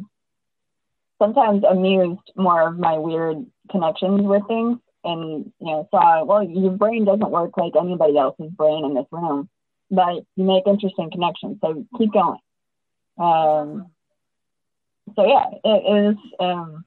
sometimes 1.21 1.63
amused 1.63 2.31
more 2.35 2.67
of 2.67 2.77
my 2.77 2.97
weird 2.97 3.45
connections 3.71 4.21
with 4.23 4.45
things 4.47 4.79
and 5.03 5.51
you 5.59 5.67
know 5.67 5.87
saw 5.91 6.23
well 6.25 6.43
your 6.43 6.71
brain 6.71 7.05
doesn't 7.05 7.29
work 7.31 7.51
like 7.57 7.73
anybody 7.79 8.17
else's 8.17 8.51
brain 8.51 8.83
in 8.85 8.93
this 8.93 9.05
room 9.11 9.47
but 9.91 10.15
you 10.35 10.43
make 10.43 10.63
interesting 10.67 11.09
connections 11.11 11.57
so 11.61 11.85
keep 11.97 12.11
going 12.11 12.39
um, 13.17 13.87
so 15.15 15.25
yeah 15.25 15.45
it 15.63 16.13
is 16.13 16.17
um, 16.39 16.83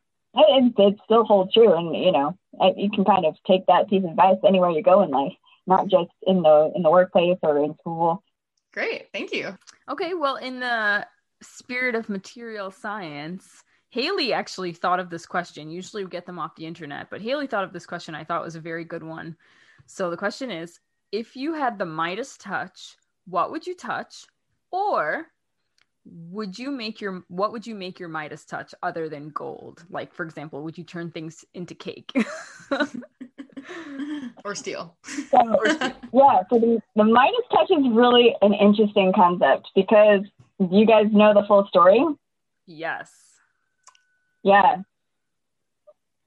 it, 0.49 0.75
it 0.79 0.97
still 1.05 1.25
holds 1.25 1.53
true 1.53 1.73
and 1.75 1.95
you 1.97 2.13
know 2.13 2.37
you 2.77 2.91
can 2.91 3.05
kind 3.05 3.25
of 3.25 3.37
take 3.47 3.67
that 3.67 3.89
piece 3.89 4.05
of 4.05 4.11
advice 4.11 4.39
anywhere 4.47 4.71
you 4.71 4.83
go 4.83 5.03
in 5.03 5.11
life 5.11 5.33
not 5.67 5.89
just 5.89 6.11
in 6.27 6.43
the 6.43 6.73
in 6.75 6.83
the 6.83 6.91
workplace 6.91 7.39
or 7.43 7.63
in 7.65 7.75
school 7.81 8.23
great 8.73 9.09
thank 9.13 9.33
you 9.33 9.57
okay 9.91 10.15
well 10.15 10.37
in 10.37 10.61
the 10.61 11.07
spirit 11.43 11.95
of 11.95 12.09
material 12.09 12.71
science 12.71 13.63
Haley 13.91 14.35
actually 14.35 14.73
thought 14.73 15.01
of 15.01 15.09
this 15.09 15.25
question. 15.25 15.71
Usually 15.71 16.05
we 16.05 16.11
get 16.11 16.27
them 16.27 16.39
off 16.39 16.55
the 16.57 16.67
internet, 16.67 17.09
but 17.09 17.23
Haley 17.23 17.47
thought 17.47 17.65
of 17.65 17.73
this 17.73 17.87
question 17.87 18.15
I 18.15 18.23
thought 18.23 18.45
was 18.45 18.55
a 18.55 18.61
very 18.61 18.85
good 18.85 19.03
one. 19.03 19.35
So 19.87 20.11
the 20.11 20.17
question 20.17 20.51
is 20.51 20.79
if 21.11 21.37
you 21.37 21.55
had 21.55 21.79
the 21.79 21.87
Midas 21.87 22.37
touch, 22.37 22.97
what 23.27 23.51
would 23.51 23.67
you 23.67 23.75
touch? 23.75 24.27
Or 24.71 25.27
would 26.05 26.59
you 26.59 26.71
make 26.71 27.01
your 27.01 27.25
what 27.29 27.53
would 27.53 27.67
you 27.67 27.75
make 27.75 28.01
your 28.01 28.09
Midas 28.09 28.45
touch 28.45 28.75
other 28.83 29.09
than 29.09 29.29
gold? 29.31 29.85
Like 29.91 30.15
for 30.15 30.25
example, 30.25 30.63
would 30.63 30.79
you 30.79 30.85
turn 30.85 31.11
things 31.11 31.45
into 31.55 31.75
cake? 31.75 32.13
or 34.45 34.55
steel. 34.55 34.97
So, 35.03 35.39
or 35.39 35.69
steel. 35.71 35.93
Yeah, 36.13 36.43
so 36.51 36.59
the, 36.59 36.81
the 36.97 37.05
Midas 37.05 37.45
touch 37.53 37.71
is 37.71 37.87
really 37.91 38.35
an 38.43 38.55
interesting 38.55 39.13
concept 39.15 39.69
because 39.75 40.21
you 40.59 40.87
guys 40.87 41.07
know 41.13 41.35
the 41.35 41.45
full 41.47 41.67
story? 41.69 42.05
Yes. 42.67 43.13
Yeah. 44.43 44.77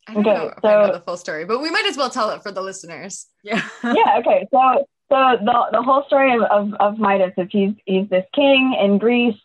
I 0.08 0.14
don't 0.14 0.28
okay, 0.28 0.38
know 0.38 0.54
so, 0.62 0.68
I 0.68 0.88
know 0.88 0.94
the 0.94 1.02
full 1.02 1.18
story, 1.18 1.46
but 1.46 1.62
we 1.62 1.70
might 1.70 1.86
as 1.86 1.98
well 1.98 2.10
tell 2.10 2.32
it 2.32 2.42
for 2.42 2.52
the 2.52 2.62
listeners. 2.62 3.28
Yeah. 3.44 3.62
yeah. 3.84 4.20
Okay. 4.20 4.48
So, 4.52 4.86
so 5.10 5.38
the 5.44 5.66
the 5.72 5.84
whole 5.84 6.04
story 6.08 6.34
of, 6.36 6.42
of, 6.44 6.74
of 6.80 6.98
Midas 6.98 7.34
is 7.38 7.48
he's 7.52 7.74
he's 7.86 8.10
this 8.10 8.26
king 8.34 8.78
in 8.82 8.98
Greece, 8.98 9.38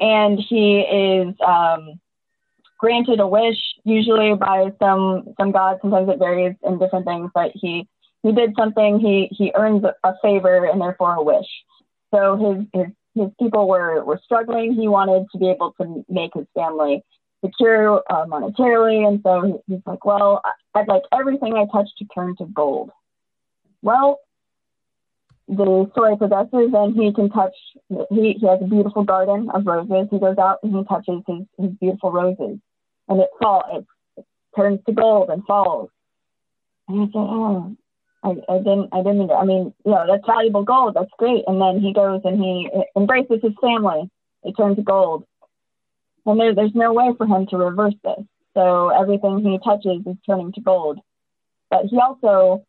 and 0.00 0.38
he 0.38 0.80
is 0.80 1.34
um, 1.46 2.00
granted 2.78 3.20
a 3.20 3.26
wish, 3.26 3.58
usually 3.84 4.34
by 4.34 4.72
some 4.78 5.34
some 5.38 5.52
god. 5.52 5.78
Sometimes 5.80 6.08
it 6.08 6.18
varies 6.18 6.56
in 6.62 6.78
different 6.78 7.06
things, 7.06 7.30
but 7.34 7.52
he 7.54 7.88
he 8.22 8.32
did 8.32 8.54
something. 8.58 8.98
He 8.98 9.28
he 9.30 9.52
earns 9.54 9.84
a 9.84 10.14
favor 10.22 10.64
and 10.66 10.80
therefore 10.80 11.14
a 11.14 11.22
wish. 11.22 11.48
So 12.12 12.36
his 12.36 12.66
his 12.72 12.92
his 13.14 13.30
people 13.40 13.68
were 13.68 14.04
were 14.04 14.20
struggling. 14.24 14.74
He 14.74 14.88
wanted 14.88 15.26
to 15.32 15.38
be 15.38 15.50
able 15.50 15.72
to 15.80 16.04
make 16.08 16.32
his 16.34 16.46
family 16.54 17.02
secure 17.44 18.02
uh, 18.10 18.24
monetarily. 18.26 19.06
And 19.06 19.20
so 19.22 19.62
he's 19.66 19.80
like, 19.86 20.04
well, 20.04 20.42
I'd 20.74 20.88
like 20.88 21.02
everything 21.12 21.54
I 21.54 21.66
touch 21.72 21.88
to 21.98 22.04
turn 22.14 22.34
to 22.36 22.46
gold. 22.46 22.90
Well, 23.82 24.20
the 25.48 25.88
story 25.92 26.16
progresses 26.16 26.72
and 26.72 26.96
he 26.96 27.12
can 27.12 27.28
touch 27.28 27.54
he, 27.88 28.36
he 28.40 28.46
has 28.46 28.60
a 28.62 28.66
beautiful 28.66 29.04
garden 29.04 29.50
of 29.52 29.66
roses. 29.66 30.08
He 30.10 30.18
goes 30.18 30.38
out 30.38 30.60
and 30.62 30.74
he 30.74 30.84
touches 30.84 31.22
his, 31.26 31.46
his 31.58 31.70
beautiful 31.78 32.12
roses. 32.12 32.58
And 33.08 33.20
it 33.20 33.28
fall 33.40 33.62
it, 33.70 33.86
it 34.16 34.26
turns 34.56 34.80
to 34.86 34.92
gold 34.92 35.28
and 35.28 35.44
falls. 35.44 35.90
And 36.88 37.02
i 37.02 37.06
say 37.06 37.10
oh 37.14 37.76
I, 38.22 38.28
I 38.48 38.58
didn't 38.58 38.88
i 38.92 39.02
didn't 39.02 39.30
i 39.30 39.44
mean 39.44 39.74
you 39.84 39.92
know 39.92 40.06
that's 40.08 40.26
valuable 40.26 40.64
gold. 40.64 40.94
That's 40.94 41.10
great. 41.18 41.44
And 41.46 41.60
then 41.60 41.80
he 41.80 41.92
goes 41.92 42.22
and 42.24 42.42
he 42.42 42.70
embraces 42.96 43.40
his 43.42 43.52
family. 43.60 44.10
It 44.44 44.56
turns 44.56 44.76
to 44.76 44.82
gold. 44.82 45.24
And 46.26 46.40
there, 46.40 46.54
there's 46.54 46.74
no 46.74 46.94
way 46.94 47.12
for 47.18 47.26
him 47.26 47.46
to 47.48 47.58
reverse 47.58 47.94
this. 48.02 48.24
So 48.54 48.88
everything 48.88 49.40
he 49.40 49.58
touches 49.62 50.06
is 50.06 50.16
turning 50.24 50.52
to 50.52 50.60
gold. 50.62 51.00
But 51.68 51.86
he 51.86 51.98
also 51.98 52.64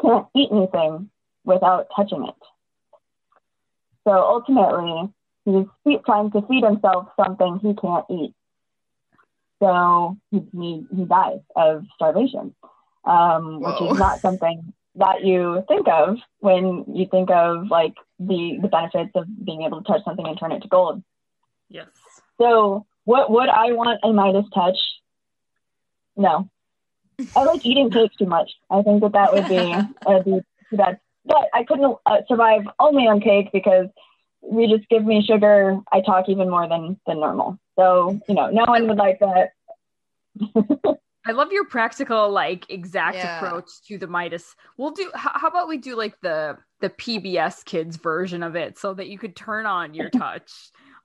can't 0.00 0.26
eat 0.34 0.48
anything 0.52 1.08
without 1.44 1.88
touching 1.94 2.26
it. 2.26 2.34
So 4.04 4.12
ultimately, 4.12 5.12
he's 5.44 5.98
trying 6.04 6.30
to 6.32 6.42
feed 6.42 6.64
himself 6.64 7.08
something 7.16 7.58
he 7.62 7.74
can't 7.74 8.04
eat. 8.10 8.34
So 9.60 10.16
he, 10.30 10.42
he, 10.52 10.86
he 10.94 11.04
dies 11.04 11.38
of 11.54 11.84
starvation, 11.94 12.54
um, 13.04 13.60
which 13.60 13.80
is 13.80 13.98
not 13.98 14.20
something 14.20 14.72
that 14.96 15.24
you 15.24 15.64
think 15.68 15.86
of 15.88 16.18
when 16.40 16.84
you 16.92 17.06
think 17.10 17.30
of 17.30 17.68
like 17.68 17.94
the, 18.18 18.58
the 18.60 18.68
benefits 18.68 19.12
of 19.14 19.26
being 19.44 19.62
able 19.62 19.82
to 19.82 19.86
touch 19.90 20.04
something 20.04 20.26
and 20.26 20.38
turn 20.38 20.52
it 20.52 20.60
to 20.62 20.68
gold. 20.68 21.02
Yes. 21.68 21.86
So 22.38 22.86
what 23.04 23.30
would 23.30 23.48
I 23.48 23.72
want 23.72 24.00
a 24.02 24.12
Midas 24.12 24.50
touch? 24.52 24.76
No. 26.16 26.50
I 27.36 27.44
like 27.44 27.64
eating 27.64 27.90
cake 27.90 28.10
too 28.18 28.26
much. 28.26 28.50
I 28.68 28.82
think 28.82 29.00
that 29.02 29.12
that 29.12 29.32
would 29.32 29.48
be, 29.48 29.74
would 30.06 30.24
be 30.24 30.76
that's 30.76 31.00
but 31.24 31.48
I 31.54 31.64
couldn't 31.64 31.96
uh, 32.06 32.18
survive 32.28 32.62
only 32.78 33.06
on 33.06 33.20
cake 33.20 33.50
because 33.52 33.86
we 34.42 34.66
just 34.66 34.88
give 34.88 35.04
me 35.04 35.24
sugar. 35.24 35.78
I 35.92 36.00
talk 36.00 36.28
even 36.28 36.50
more 36.50 36.68
than 36.68 36.98
than 37.06 37.20
normal. 37.20 37.58
So 37.78 38.20
you 38.28 38.34
know, 38.34 38.50
no 38.50 38.64
one 38.66 38.88
would 38.88 38.98
like 38.98 39.20
that. 39.20 39.52
I 41.24 41.32
love 41.32 41.52
your 41.52 41.64
practical, 41.66 42.30
like 42.30 42.68
exact 42.68 43.16
yeah. 43.16 43.36
approach 43.36 43.70
to 43.86 43.96
the 43.96 44.08
Midas. 44.08 44.56
We'll 44.76 44.90
do. 44.90 45.10
How, 45.14 45.30
how, 45.34 45.48
about 45.48 45.68
we 45.68 45.78
do 45.78 45.94
like 45.96 46.20
the 46.20 46.58
the 46.80 46.90
PBS 46.90 47.64
kids 47.64 47.96
version 47.96 48.42
of 48.42 48.56
it, 48.56 48.76
so 48.76 48.92
that 48.94 49.08
you 49.08 49.18
could 49.18 49.36
turn 49.36 49.66
on 49.66 49.94
your 49.94 50.10
touch 50.18 50.52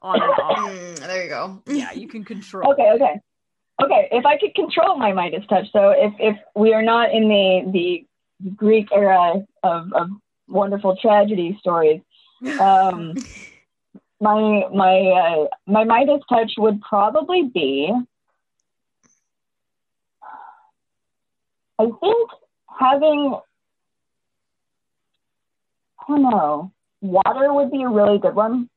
on 0.02 0.22
and 0.22 0.32
off. 0.32 0.70
Mm, 0.70 1.00
there 1.00 1.24
you 1.24 1.30
go. 1.30 1.62
Yeah, 1.68 1.92
you 1.94 2.08
can 2.08 2.24
control. 2.26 2.72
Okay, 2.72 2.92
okay, 2.94 3.20
okay. 3.84 4.08
If 4.12 4.26
I 4.26 4.38
could 4.38 4.56
control 4.56 4.98
my 4.98 5.14
Midas 5.14 5.46
touch, 5.48 5.72
so 5.72 5.92
if 5.92 6.14
if 6.20 6.38
we 6.56 6.74
are 6.74 6.84
not 6.84 7.12
in 7.12 7.30
the 7.30 7.72
the 7.72 8.07
Greek 8.56 8.90
era 8.92 9.46
of, 9.64 9.94
of 9.94 10.10
wonderful 10.48 10.96
tragedy 11.02 11.58
stories. 11.60 12.02
Um, 12.60 13.14
my 14.20 14.64
my 14.74 15.00
uh, 15.00 15.48
my 15.66 15.84
Midas 15.84 16.22
touch 16.30 16.54
would 16.58 16.82
probably 16.82 17.44
be, 17.54 17.92
I 21.80 21.84
think 21.86 22.30
having, 22.80 23.36
I 26.00 26.04
don't 26.08 26.24
know, 26.24 26.72
water 27.02 27.54
would 27.54 27.72
be 27.72 27.84
a 27.84 27.90
really 27.90 28.18
good 28.18 28.36
one. 28.36 28.70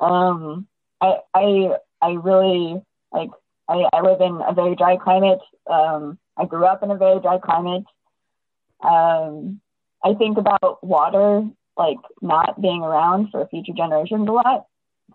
Um, 0.00 0.66
I 1.00 1.18
I 1.34 1.68
I 2.02 2.10
really 2.12 2.82
like. 3.12 3.30
I, 3.66 3.88
I 3.94 4.02
live 4.02 4.20
in 4.20 4.42
a 4.46 4.52
very 4.52 4.76
dry 4.76 4.98
climate. 4.98 5.38
Um, 5.70 6.18
I 6.36 6.44
grew 6.44 6.66
up 6.66 6.82
in 6.82 6.90
a 6.90 6.96
very 6.96 7.18
dry 7.18 7.38
climate. 7.38 7.84
Um, 8.82 9.60
I 10.04 10.14
think 10.14 10.38
about 10.38 10.82
water 10.82 11.44
like 11.76 11.98
not 12.22 12.60
being 12.60 12.82
around 12.82 13.28
for 13.30 13.46
future 13.48 13.72
generations 13.76 14.28
a 14.28 14.32
lot. 14.32 14.66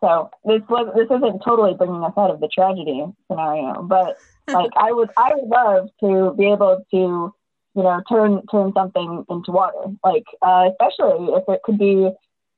So 0.02 0.30
this 0.46 0.62
was 0.70 0.92
this 0.96 1.06
isn't 1.06 1.42
totally 1.44 1.74
bringing 1.74 2.04
us 2.04 2.14
out 2.18 2.32
of 2.32 2.40
the 2.40 2.48
tragedy 2.48 3.06
scenario, 3.30 3.82
but 3.84 4.18
like 4.48 4.72
I 4.78 4.92
would 4.92 5.10
I 5.18 5.32
would 5.34 5.50
love 5.50 5.90
to 6.02 6.36
be 6.38 6.46
able 6.46 6.84
to 6.92 7.34
you 7.76 7.84
know 7.84 8.02
turn 8.10 8.42
turn 8.52 8.72
something 8.74 9.26
into 9.30 9.52
water, 9.52 9.94
like 10.04 10.26
uh, 10.42 10.70
especially 10.72 11.34
if 11.34 11.44
it 11.48 11.62
could 11.64 11.78
be 11.78 12.10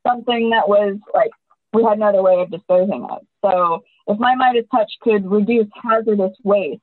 something 0.05 0.49
that 0.51 0.67
was 0.67 0.97
like 1.13 1.31
we 1.73 1.83
had 1.83 1.97
another 1.97 2.21
way 2.21 2.41
of 2.41 2.51
disposing 2.51 3.07
of. 3.09 3.21
So 3.43 3.83
if 4.07 4.19
my 4.19 4.35
Midas 4.35 4.65
touch 4.71 4.91
could 5.01 5.29
reduce 5.29 5.67
hazardous 5.81 6.35
waste 6.43 6.81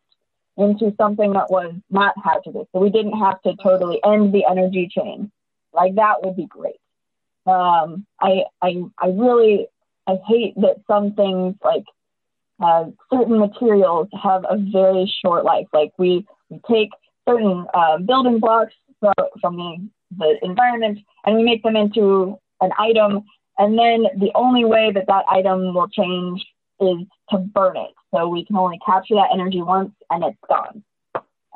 into 0.58 0.92
something 0.96 1.32
that 1.32 1.50
was 1.50 1.72
not 1.88 2.14
hazardous. 2.22 2.66
So 2.72 2.80
we 2.80 2.90
didn't 2.90 3.18
have 3.18 3.40
to 3.42 3.54
totally 3.62 4.00
end 4.04 4.34
the 4.34 4.44
energy 4.50 4.90
chain. 4.90 5.30
Like 5.72 5.94
that 5.94 6.22
would 6.22 6.36
be 6.36 6.46
great. 6.46 6.80
Um, 7.46 8.04
I, 8.20 8.42
I, 8.60 8.82
I 8.98 9.06
really, 9.08 9.68
I 10.06 10.16
hate 10.26 10.54
that 10.56 10.82
some 10.86 11.14
things 11.14 11.54
like 11.64 11.84
uh, 12.60 12.86
certain 13.12 13.38
materials 13.38 14.08
have 14.20 14.44
a 14.48 14.58
very 14.58 15.10
short 15.24 15.44
life. 15.44 15.68
Like 15.72 15.92
we, 15.96 16.26
we 16.50 16.60
take 16.68 16.90
certain 17.26 17.66
uh, 17.72 17.98
building 17.98 18.40
blocks 18.40 18.74
from, 19.00 19.14
from 19.40 19.56
the, 19.56 19.88
the 20.18 20.38
environment 20.44 20.98
and 21.24 21.36
we 21.36 21.44
make 21.44 21.62
them 21.62 21.76
into 21.76 22.38
an 22.60 22.70
item. 22.78 23.24
And 23.58 23.78
then 23.78 24.04
the 24.18 24.32
only 24.34 24.64
way 24.64 24.90
that 24.92 25.06
that 25.06 25.24
item 25.30 25.72
will 25.72 25.88
change 25.88 26.44
is 26.80 26.98
to 27.30 27.38
burn 27.38 27.76
it. 27.76 27.94
So 28.14 28.28
we 28.28 28.44
can 28.44 28.56
only 28.56 28.78
capture 28.84 29.14
that 29.14 29.30
energy 29.32 29.62
once 29.62 29.92
and 30.10 30.24
it's 30.24 30.38
gone. 30.48 30.82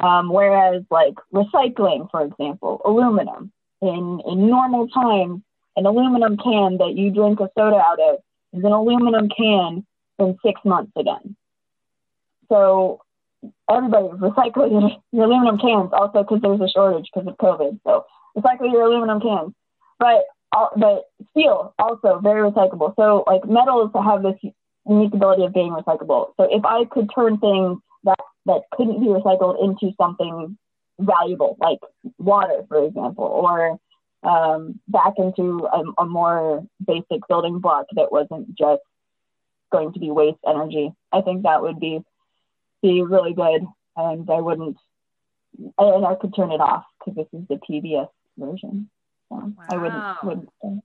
Um, 0.03 0.33
whereas 0.33 0.83
like 0.91 1.15
recycling, 1.33 2.11
for 2.11 2.23
example, 2.25 2.81
aluminum 2.85 3.53
in, 3.81 4.21
in 4.27 4.49
normal 4.49 4.89
times, 4.89 5.43
an 5.77 5.87
aluminum 5.87 6.37
can 6.37 6.79
that 6.79 6.95
you 6.95 7.11
drink 7.11 7.41
a 7.41 7.49
soda 7.57 7.77
out 7.77 8.01
of 8.01 8.17
is 8.53 8.65
an 8.65 8.73
aluminum 8.73 9.29
can 9.29 9.87
in 10.19 10.39
six 10.45 10.61
months 10.65 10.93
again. 10.97 11.37
So 12.49 13.01
everybody 13.71 14.07
is 14.07 14.21
recycling 14.21 15.01
your 15.13 15.25
aluminum 15.25 15.59
cans 15.59 15.91
also 15.93 16.23
because 16.23 16.41
there's 16.43 16.61
a 16.61 16.69
shortage 16.69 17.09
because 17.13 17.29
of 17.29 17.37
COVID. 17.39 17.81
So 17.85 18.05
recycle 18.37 18.71
your 18.71 18.83
aluminum 18.83 19.21
cans. 19.21 19.55
But 19.99 20.25
but 20.77 21.05
steel 21.31 21.75
also 21.79 22.21
very 22.23 22.49
recyclable. 22.51 22.95
So 22.97 23.25
like 23.27 23.45
metals 23.49 23.91
have 23.95 24.23
this 24.23 24.37
unique 24.89 25.15
ability 25.15 25.45
of 25.45 25.53
being 25.53 25.73
recyclable. 25.73 26.33
So 26.37 26.49
if 26.51 26.65
I 26.65 26.85
could 26.85 27.11
turn 27.15 27.39
things 27.39 27.79
that 28.05 28.19
that 28.47 28.63
couldn't 28.73 29.01
be 29.01 29.07
recycled 29.07 29.63
into 29.63 29.95
something 29.97 30.57
valuable, 30.99 31.57
like 31.61 31.79
water, 32.19 32.65
for 32.69 32.85
example, 32.85 33.25
or 33.25 33.79
um, 34.29 34.81
back 34.89 35.15
into 35.19 35.67
a, 35.73 36.03
a 36.03 36.07
more 36.07 36.65
basic 36.85 37.27
building 37.29 37.61
block 37.61 37.87
that 37.93 38.13
wasn't 38.13 38.57
just 38.57 38.83
going 39.71 39.93
to 39.93 40.01
be 40.01 40.11
waste 40.11 40.39
energy, 40.47 40.93
I 41.13 41.23
think 41.23 41.43
that 41.43 41.63
would 41.63 41.81
be 41.81 42.01
be 42.83 43.03
really 43.03 43.33
good, 43.33 43.65
and 43.97 44.29
I 44.29 44.41
wouldn't, 44.41 44.77
and 45.79 46.07
I 46.07 46.17
could 46.17 46.35
turn 46.35 46.51
it 46.51 46.61
off 46.61 46.85
because 46.99 47.15
this 47.17 47.41
is 47.41 47.47
the 47.49 47.61
PBS 47.71 48.09
version. 48.37 48.91
So 49.29 49.37
wow. 49.37 49.53
I 49.71 49.77
wouldn't 49.77 50.25
wouldn't. 50.25 50.85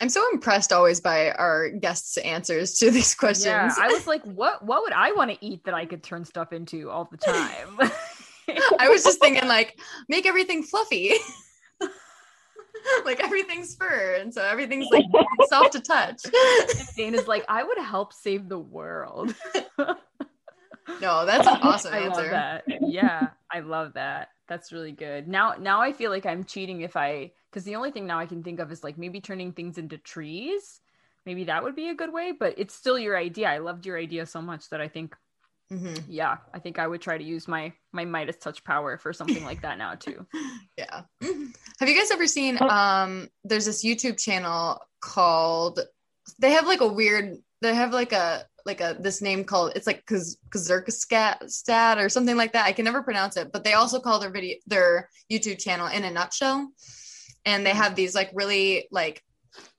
I'm 0.00 0.08
so 0.08 0.22
impressed 0.32 0.72
always 0.72 1.00
by 1.00 1.30
our 1.32 1.70
guests' 1.70 2.16
answers 2.18 2.74
to 2.78 2.90
these 2.90 3.14
questions. 3.18 3.46
Yeah, 3.46 3.72
I 3.78 3.88
was 3.88 4.06
like, 4.12 4.22
what 4.24 4.64
what 4.64 4.82
would 4.82 4.92
I 4.92 5.12
want 5.12 5.30
to 5.30 5.44
eat 5.44 5.64
that 5.64 5.74
I 5.74 5.86
could 5.86 6.02
turn 6.02 6.24
stuff 6.24 6.52
into 6.52 6.90
all 6.90 7.08
the 7.10 7.16
time? 7.16 7.90
I 8.78 8.88
was 8.88 9.02
just 9.02 9.20
thinking 9.20 9.48
like 9.48 9.78
make 10.08 10.26
everything 10.26 10.62
fluffy. 10.62 11.12
like 13.04 13.20
everything's 13.20 13.74
fur, 13.74 14.16
and 14.20 14.32
so 14.32 14.42
everything's 14.42 14.86
like 14.90 15.04
soft 15.48 15.72
to 15.72 15.80
touch. 15.80 16.22
Dana's 16.96 17.26
like, 17.26 17.44
I 17.48 17.64
would 17.64 17.78
help 17.78 18.12
save 18.12 18.48
the 18.48 18.58
world. 18.58 19.34
no, 19.78 21.26
that's 21.26 21.48
an 21.48 21.58
awesome 21.62 21.94
I 21.94 21.98
answer. 22.00 22.22
Love 22.22 22.30
that. 22.30 22.64
Yeah, 22.82 23.28
I 23.50 23.60
love 23.60 23.94
that. 23.94 24.28
That's 24.48 24.72
really 24.72 24.92
good. 24.92 25.28
Now 25.28 25.54
now 25.58 25.80
I 25.80 25.92
feel 25.92 26.10
like 26.10 26.26
I'm 26.26 26.44
cheating 26.44 26.82
if 26.82 26.96
I 26.96 27.32
because 27.50 27.64
the 27.64 27.76
only 27.76 27.90
thing 27.90 28.06
now 28.06 28.18
I 28.18 28.26
can 28.26 28.42
think 28.42 28.60
of 28.60 28.70
is 28.70 28.84
like 28.84 28.98
maybe 28.98 29.20
turning 29.20 29.52
things 29.52 29.78
into 29.78 29.98
trees. 29.98 30.80
Maybe 31.24 31.44
that 31.44 31.64
would 31.64 31.74
be 31.74 31.88
a 31.88 31.94
good 31.94 32.12
way, 32.12 32.32
but 32.38 32.54
it's 32.56 32.74
still 32.74 32.98
your 32.98 33.16
idea. 33.16 33.48
I 33.48 33.58
loved 33.58 33.84
your 33.84 33.98
idea 33.98 34.26
so 34.26 34.40
much 34.40 34.68
that 34.70 34.80
I 34.80 34.86
think, 34.86 35.16
mm-hmm. 35.72 35.94
yeah, 36.08 36.36
I 36.54 36.60
think 36.60 36.78
I 36.78 36.86
would 36.86 37.00
try 37.00 37.18
to 37.18 37.24
use 37.24 37.48
my 37.48 37.72
my 37.92 38.04
Midas 38.04 38.36
touch 38.36 38.62
power 38.62 38.96
for 38.96 39.12
something 39.12 39.44
like 39.44 39.62
that 39.62 39.78
now 39.78 39.94
too. 39.94 40.26
Yeah. 40.78 41.04
Have 41.22 41.88
you 41.88 41.96
guys 41.96 42.10
ever 42.10 42.26
seen? 42.26 42.58
Um, 42.60 43.30
there's 43.44 43.64
this 43.64 43.82
YouTube 43.82 44.18
channel 44.18 44.78
called. 45.00 45.80
They 46.38 46.50
have 46.50 46.66
like 46.66 46.82
a 46.82 46.86
weird. 46.86 47.38
They 47.62 47.74
have 47.74 47.94
like 47.94 48.12
a 48.12 48.44
like 48.66 48.80
a 48.80 48.96
this 49.00 49.22
name 49.22 49.44
called 49.44 49.72
it's 49.76 49.86
like 49.86 50.04
Kazurkastat 50.06 51.96
or 51.96 52.08
something 52.08 52.36
like 52.36 52.52
that. 52.52 52.66
I 52.66 52.72
can 52.72 52.84
never 52.84 53.02
pronounce 53.02 53.36
it, 53.36 53.52
but 53.52 53.64
they 53.64 53.72
also 53.72 54.00
call 54.00 54.18
their 54.18 54.30
video 54.30 54.56
their 54.66 55.08
YouTube 55.30 55.58
channel 55.58 55.86
in 55.86 56.04
a 56.04 56.10
nutshell 56.10 56.70
and 57.44 57.64
they 57.64 57.70
have 57.70 57.94
these 57.94 58.14
like 58.14 58.30
really 58.34 58.88
like 58.90 59.22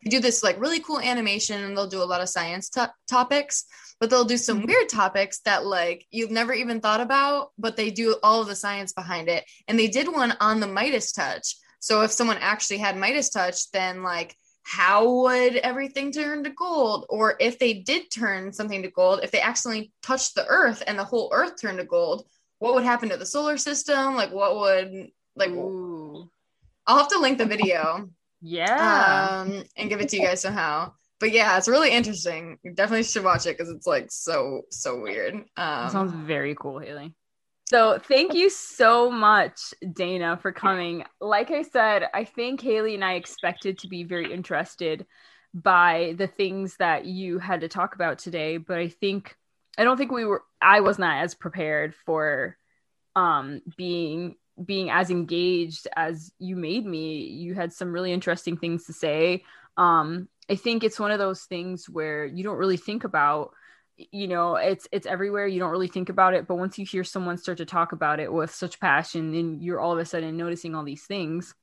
they 0.04 0.10
do 0.10 0.20
this 0.20 0.42
like 0.42 0.60
really 0.60 0.80
cool 0.80 1.00
animation 1.00 1.64
and 1.64 1.78
they'll 1.78 1.88
do 1.88 2.02
a 2.02 2.12
lot 2.12 2.22
of 2.22 2.30
science 2.30 2.72
topics 3.08 3.66
but 4.00 4.10
they'll 4.10 4.24
do 4.24 4.38
some 4.38 4.60
mm-hmm. 4.60 4.68
weird 4.68 4.90
topics 4.90 5.40
that 5.42 5.66
like 5.66 6.06
you've 6.10 6.32
never 6.32 6.54
even 6.54 6.82
thought 6.82 7.02
about 7.02 7.52
but 7.60 7.76
they 7.76 7.92
do 7.92 8.16
all 8.24 8.42
of 8.42 8.48
the 8.48 8.56
science 8.56 8.94
behind 8.94 9.28
it 9.30 9.44
and 9.68 9.78
they 9.78 9.88
did 9.88 10.08
one 10.08 10.36
on 10.40 10.60
the 10.60 10.68
midas 10.68 11.12
touch 11.12 11.56
So 11.80 12.02
if 12.02 12.12
someone 12.12 12.38
actually 12.40 12.80
had 12.80 12.98
Midas 12.98 13.30
touch, 13.30 13.72
then 13.72 14.04
like 14.04 14.36
how 14.68 15.10
would 15.22 15.56
everything 15.58 16.12
turn 16.12 16.44
to 16.44 16.50
gold? 16.50 17.06
Or 17.08 17.36
if 17.40 17.58
they 17.58 17.74
did 17.76 18.12
turn 18.12 18.52
something 18.52 18.82
to 18.84 18.92
gold, 18.92 19.22
if 19.24 19.32
they 19.32 19.40
accidentally 19.40 19.94
touched 20.04 20.36
the 20.36 20.46
earth 20.48 20.84
and 20.86 21.00
the 21.00 21.06
whole 21.06 21.30
earth 21.34 21.54
turned 21.62 21.78
to 21.78 21.86
gold, 21.86 22.28
what 22.60 22.74
would 22.76 22.84
happen 22.84 23.08
to 23.10 23.18
the 23.18 23.26
solar 23.26 23.56
system? 23.58 24.16
Like 24.16 24.32
what 24.34 24.58
would 24.58 25.08
like 25.38 25.52
Ooh. 25.52 26.30
I'll 26.86 26.98
have 26.98 27.08
to 27.10 27.20
link 27.20 27.38
the 27.38 27.46
video 27.46 28.10
Yeah. 28.42 29.40
um 29.42 29.64
and 29.78 29.90
give 29.90 30.02
it 30.02 30.10
to 30.10 30.18
you 30.18 30.24
guys 30.24 30.42
somehow. 30.42 30.92
But 31.20 31.32
yeah, 31.32 31.58
it's 31.58 31.68
really 31.70 31.92
interesting. 31.92 32.60
You 32.64 32.74
definitely 32.74 33.04
should 33.04 33.24
watch 33.24 33.46
it 33.46 33.58
because 33.58 33.72
it's 33.74 33.88
like 33.88 34.12
so 34.12 34.64
so 34.70 35.00
weird. 35.02 35.46
that 35.56 35.92
sounds 35.92 36.12
Um 36.12 36.28
very 36.28 36.56
cool, 36.56 36.80
Haley. 36.80 37.16
So 37.70 38.00
thank 38.00 38.34
you 38.34 38.50
so 38.50 39.12
much, 39.12 39.74
Dana, 39.94 40.38
for 40.42 40.54
coming. 40.54 41.04
Like 41.20 41.52
I 41.52 41.64
said, 41.64 42.04
I 42.14 42.24
think 42.24 42.62
Haley 42.62 42.96
and 42.96 43.04
I 43.04 43.16
expected 43.16 43.80
to 43.80 43.90
be 43.90 44.04
very 44.04 44.32
interested 44.32 45.06
by 45.54 46.16
the 46.18 46.28
things 46.28 46.78
that 46.78 47.06
you 47.06 47.40
had 47.40 47.62
to 47.62 47.68
talk 47.68 47.94
about 47.94 48.20
today, 48.20 48.56
but 48.56 48.78
I 48.78 48.88
think 48.88 49.36
I 49.78 49.84
don't 49.84 49.98
think 49.98 50.12
we 50.12 50.24
were 50.24 50.44
I 50.62 50.80
was 50.80 50.98
not 50.98 51.24
as 51.24 51.36
prepared 51.36 51.94
for 51.94 52.58
um 53.18 53.62
being 53.76 54.36
being 54.64 54.90
as 54.90 55.10
engaged 55.10 55.90
as 55.96 56.32
you 56.40 56.56
made 56.56 56.86
me. 56.86 57.26
You 57.26 57.54
had 57.54 57.74
some 57.74 57.92
really 57.92 58.14
interesting 58.14 58.56
things 58.56 58.86
to 58.86 58.94
say. 58.94 59.44
Um 59.76 60.30
I 60.50 60.56
think 60.56 60.86
it's 60.86 61.00
one 61.00 61.12
of 61.12 61.20
those 61.20 61.44
things 61.44 61.90
where 61.90 62.26
you 62.26 62.46
don't 62.46 62.58
really 62.58 62.78
think 62.78 63.04
about 63.04 63.52
you 63.98 64.28
know 64.28 64.56
it's 64.56 64.88
it's 64.92 65.08
everywhere 65.08 65.48
you 65.48 65.60
don't 65.60 65.72
really 65.72 65.88
think 65.88 66.10
about 66.10 66.36
it 66.36 66.48
but 66.48 66.56
once 66.56 66.78
you 66.78 66.86
hear 66.86 67.04
someone 67.04 67.38
start 67.38 67.58
to 67.58 67.66
talk 67.66 67.94
about 67.94 68.20
it 68.20 68.32
with 68.32 68.54
such 68.54 68.80
passion 68.80 69.32
then 69.32 69.60
you're 69.60 69.80
all 69.80 69.92
of 69.92 69.98
a 69.98 70.06
sudden 70.06 70.38
noticing 70.38 70.76
all 70.76 70.84
these 70.84 71.04
things 71.04 71.56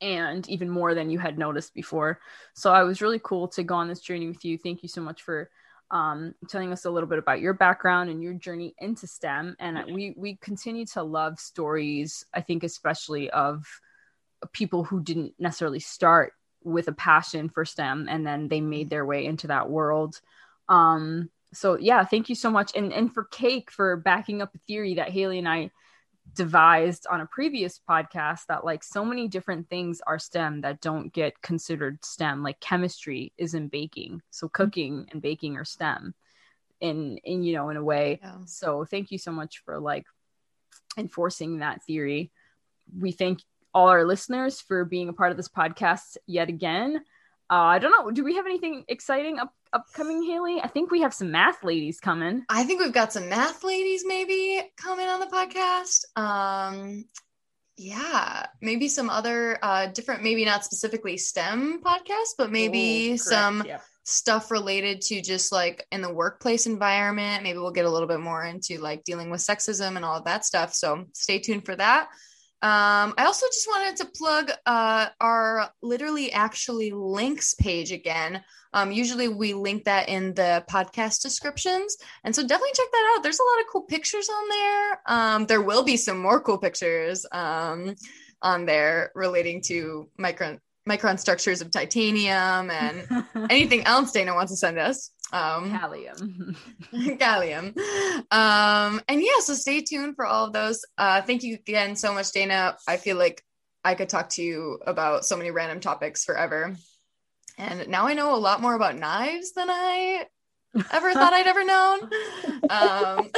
and 0.00 0.48
even 0.48 0.70
more 0.70 0.94
than 0.94 1.10
you 1.10 1.18
had 1.18 1.38
noticed 1.38 1.74
before. 1.74 2.20
So 2.54 2.72
i 2.72 2.82
was 2.82 3.02
really 3.02 3.20
cool 3.22 3.48
to 3.48 3.62
go 3.62 3.74
on 3.74 3.88
this 3.88 4.00
journey 4.00 4.28
with 4.28 4.44
you. 4.44 4.58
Thank 4.58 4.82
you 4.82 4.88
so 4.88 5.00
much 5.00 5.22
for 5.22 5.50
um, 5.90 6.34
telling 6.48 6.72
us 6.72 6.84
a 6.84 6.90
little 6.90 7.08
bit 7.08 7.18
about 7.18 7.40
your 7.40 7.54
background 7.54 8.10
and 8.10 8.22
your 8.22 8.34
journey 8.34 8.74
into 8.78 9.06
stem 9.06 9.56
and 9.58 9.78
we 9.90 10.14
we 10.18 10.36
continue 10.36 10.84
to 10.84 11.02
love 11.02 11.40
stories 11.40 12.26
i 12.34 12.42
think 12.42 12.62
especially 12.62 13.30
of 13.30 13.64
people 14.52 14.84
who 14.84 15.02
didn't 15.02 15.32
necessarily 15.38 15.80
start 15.80 16.34
with 16.62 16.88
a 16.88 16.92
passion 16.92 17.48
for 17.48 17.64
stem 17.64 18.06
and 18.06 18.26
then 18.26 18.48
they 18.48 18.60
made 18.60 18.90
their 18.90 19.06
way 19.06 19.24
into 19.24 19.46
that 19.46 19.70
world 19.70 20.20
um 20.68 21.30
so 21.52 21.78
yeah 21.78 22.04
thank 22.04 22.28
you 22.28 22.34
so 22.34 22.50
much. 22.50 22.72
And 22.76 22.92
and 22.92 23.12
for 23.12 23.24
cake 23.24 23.70
for 23.70 23.96
backing 23.96 24.42
up 24.42 24.54
a 24.54 24.58
theory 24.66 24.94
that 24.94 25.10
haley 25.10 25.38
and 25.38 25.48
i 25.48 25.70
devised 26.34 27.06
on 27.10 27.20
a 27.20 27.26
previous 27.26 27.80
podcast 27.88 28.46
that 28.46 28.64
like 28.64 28.82
so 28.82 29.04
many 29.04 29.28
different 29.28 29.68
things 29.68 30.00
are 30.06 30.18
stem 30.18 30.60
that 30.60 30.80
don't 30.80 31.12
get 31.12 31.40
considered 31.42 32.04
stem 32.04 32.42
like 32.42 32.60
chemistry 32.60 33.32
is 33.38 33.54
in 33.54 33.68
baking. 33.68 34.22
So 34.30 34.48
cooking 34.48 35.08
and 35.10 35.22
baking 35.22 35.56
are 35.56 35.64
stem 35.64 36.14
in 36.80 37.18
in 37.24 37.42
you 37.42 37.54
know 37.54 37.70
in 37.70 37.76
a 37.76 37.82
way. 37.82 38.20
Yeah. 38.22 38.38
so 38.44 38.84
thank 38.84 39.10
you 39.10 39.18
so 39.18 39.32
much 39.32 39.62
for 39.64 39.78
like 39.78 40.06
enforcing 40.96 41.58
that 41.58 41.82
theory. 41.84 42.30
We 42.96 43.12
thank 43.12 43.40
all 43.74 43.88
our 43.88 44.04
listeners 44.04 44.60
for 44.60 44.84
being 44.84 45.08
a 45.08 45.12
part 45.12 45.30
of 45.30 45.36
this 45.36 45.48
podcast 45.48 46.16
yet 46.26 46.48
again. 46.48 46.96
Uh, 47.50 47.54
I 47.54 47.78
don't 47.78 47.92
know. 47.92 48.10
Do 48.10 48.24
we 48.24 48.36
have 48.36 48.46
anything 48.46 48.84
exciting 48.88 49.38
up 49.38 49.52
upcoming, 49.72 50.22
Haley? 50.22 50.60
I 50.62 50.68
think 50.68 50.90
we 50.90 51.00
have 51.02 51.14
some 51.14 51.30
math 51.30 51.62
ladies 51.62 52.00
coming. 52.00 52.44
I 52.48 52.64
think 52.64 52.80
we've 52.80 52.92
got 52.92 53.12
some 53.12 53.28
math 53.28 53.64
ladies 53.64 54.04
maybe 54.06 54.62
coming 54.76 55.06
on 55.06 55.20
the 55.20 55.26
podcast. 55.26 56.04
Um 56.20 57.04
yeah, 57.76 58.46
maybe 58.60 58.88
some 58.88 59.08
other 59.08 59.58
uh 59.62 59.86
different 59.86 60.22
maybe 60.22 60.44
not 60.44 60.64
specifically 60.64 61.16
STEM 61.16 61.80
podcasts, 61.82 62.34
but 62.36 62.50
maybe 62.50 63.06
Ooh, 63.06 63.10
correct, 63.10 63.22
some 63.22 63.64
yeah. 63.66 63.80
stuff 64.04 64.50
related 64.50 65.00
to 65.02 65.22
just 65.22 65.52
like 65.52 65.86
in 65.92 66.02
the 66.02 66.12
workplace 66.12 66.66
environment. 66.66 67.42
Maybe 67.42 67.58
we'll 67.58 67.70
get 67.70 67.84
a 67.84 67.90
little 67.90 68.08
bit 68.08 68.20
more 68.20 68.44
into 68.44 68.78
like 68.78 69.04
dealing 69.04 69.30
with 69.30 69.40
sexism 69.40 69.96
and 69.96 70.04
all 70.04 70.16
of 70.16 70.24
that 70.24 70.44
stuff. 70.44 70.74
So 70.74 71.04
stay 71.14 71.38
tuned 71.38 71.64
for 71.64 71.76
that. 71.76 72.08
Um, 72.60 73.14
I 73.16 73.24
also 73.24 73.46
just 73.46 73.68
wanted 73.68 73.96
to 73.96 74.04
plug 74.06 74.50
uh, 74.66 75.06
our 75.20 75.70
literally 75.80 76.32
actually 76.32 76.90
links 76.90 77.54
page 77.54 77.92
again. 77.92 78.42
Um, 78.72 78.90
usually 78.90 79.28
we 79.28 79.54
link 79.54 79.84
that 79.84 80.08
in 80.08 80.34
the 80.34 80.64
podcast 80.68 81.22
descriptions. 81.22 81.96
And 82.24 82.34
so 82.34 82.42
definitely 82.42 82.72
check 82.74 82.86
that 82.92 83.14
out. 83.14 83.22
There's 83.22 83.38
a 83.38 83.42
lot 83.44 83.60
of 83.60 83.66
cool 83.72 83.82
pictures 83.82 84.28
on 84.28 84.48
there. 84.48 85.00
Um, 85.06 85.46
there 85.46 85.62
will 85.62 85.84
be 85.84 85.96
some 85.96 86.18
more 86.18 86.40
cool 86.40 86.58
pictures 86.58 87.24
um, 87.30 87.94
on 88.42 88.66
there 88.66 89.12
relating 89.14 89.62
to 89.62 90.08
micron 90.18 90.58
micron 90.88 91.18
structures 91.18 91.60
of 91.60 91.70
titanium 91.70 92.70
and 92.70 93.26
anything 93.50 93.84
else 93.84 94.12
Dana 94.12 94.34
wants 94.34 94.52
to 94.52 94.56
send 94.56 94.78
us. 94.78 95.10
Um, 95.32 95.70
Callium. 95.70 96.56
gallium. 96.92 97.76
Um, 98.32 99.00
and 99.08 99.20
yeah, 99.20 99.40
so 99.40 99.54
stay 99.54 99.82
tuned 99.82 100.16
for 100.16 100.24
all 100.24 100.46
of 100.46 100.52
those. 100.52 100.84
Uh, 100.96 101.20
thank 101.20 101.42
you 101.42 101.54
again 101.54 101.96
so 101.96 102.14
much, 102.14 102.32
Dana. 102.32 102.76
I 102.86 102.96
feel 102.96 103.16
like 103.16 103.42
I 103.84 103.94
could 103.94 104.08
talk 104.08 104.30
to 104.30 104.42
you 104.42 104.80
about 104.86 105.24
so 105.24 105.36
many 105.36 105.50
random 105.50 105.80
topics 105.80 106.24
forever. 106.24 106.74
And 107.58 107.88
now 107.88 108.06
I 108.06 108.14
know 108.14 108.34
a 108.34 108.36
lot 108.36 108.62
more 108.62 108.74
about 108.74 108.96
knives 108.96 109.52
than 109.52 109.68
I 109.68 110.24
ever 110.92 111.12
thought 111.12 111.32
I'd 111.32 111.46
ever 111.46 111.64
known. 111.64 112.10
Um, 112.70 113.30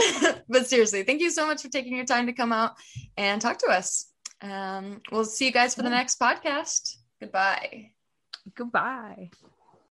but 0.48 0.66
seriously, 0.66 1.04
thank 1.04 1.20
you 1.20 1.30
so 1.30 1.46
much 1.46 1.62
for 1.62 1.68
taking 1.68 1.94
your 1.94 2.04
time 2.04 2.26
to 2.26 2.32
come 2.32 2.52
out 2.52 2.72
and 3.16 3.40
talk 3.40 3.58
to 3.58 3.68
us. 3.68 4.10
Um, 4.42 5.02
we'll 5.12 5.24
see 5.24 5.46
you 5.46 5.52
guys 5.52 5.74
for 5.74 5.82
the 5.82 5.90
next 5.90 6.18
podcast. 6.18 6.96
Goodbye. 7.20 7.92
Goodbye. 8.54 9.30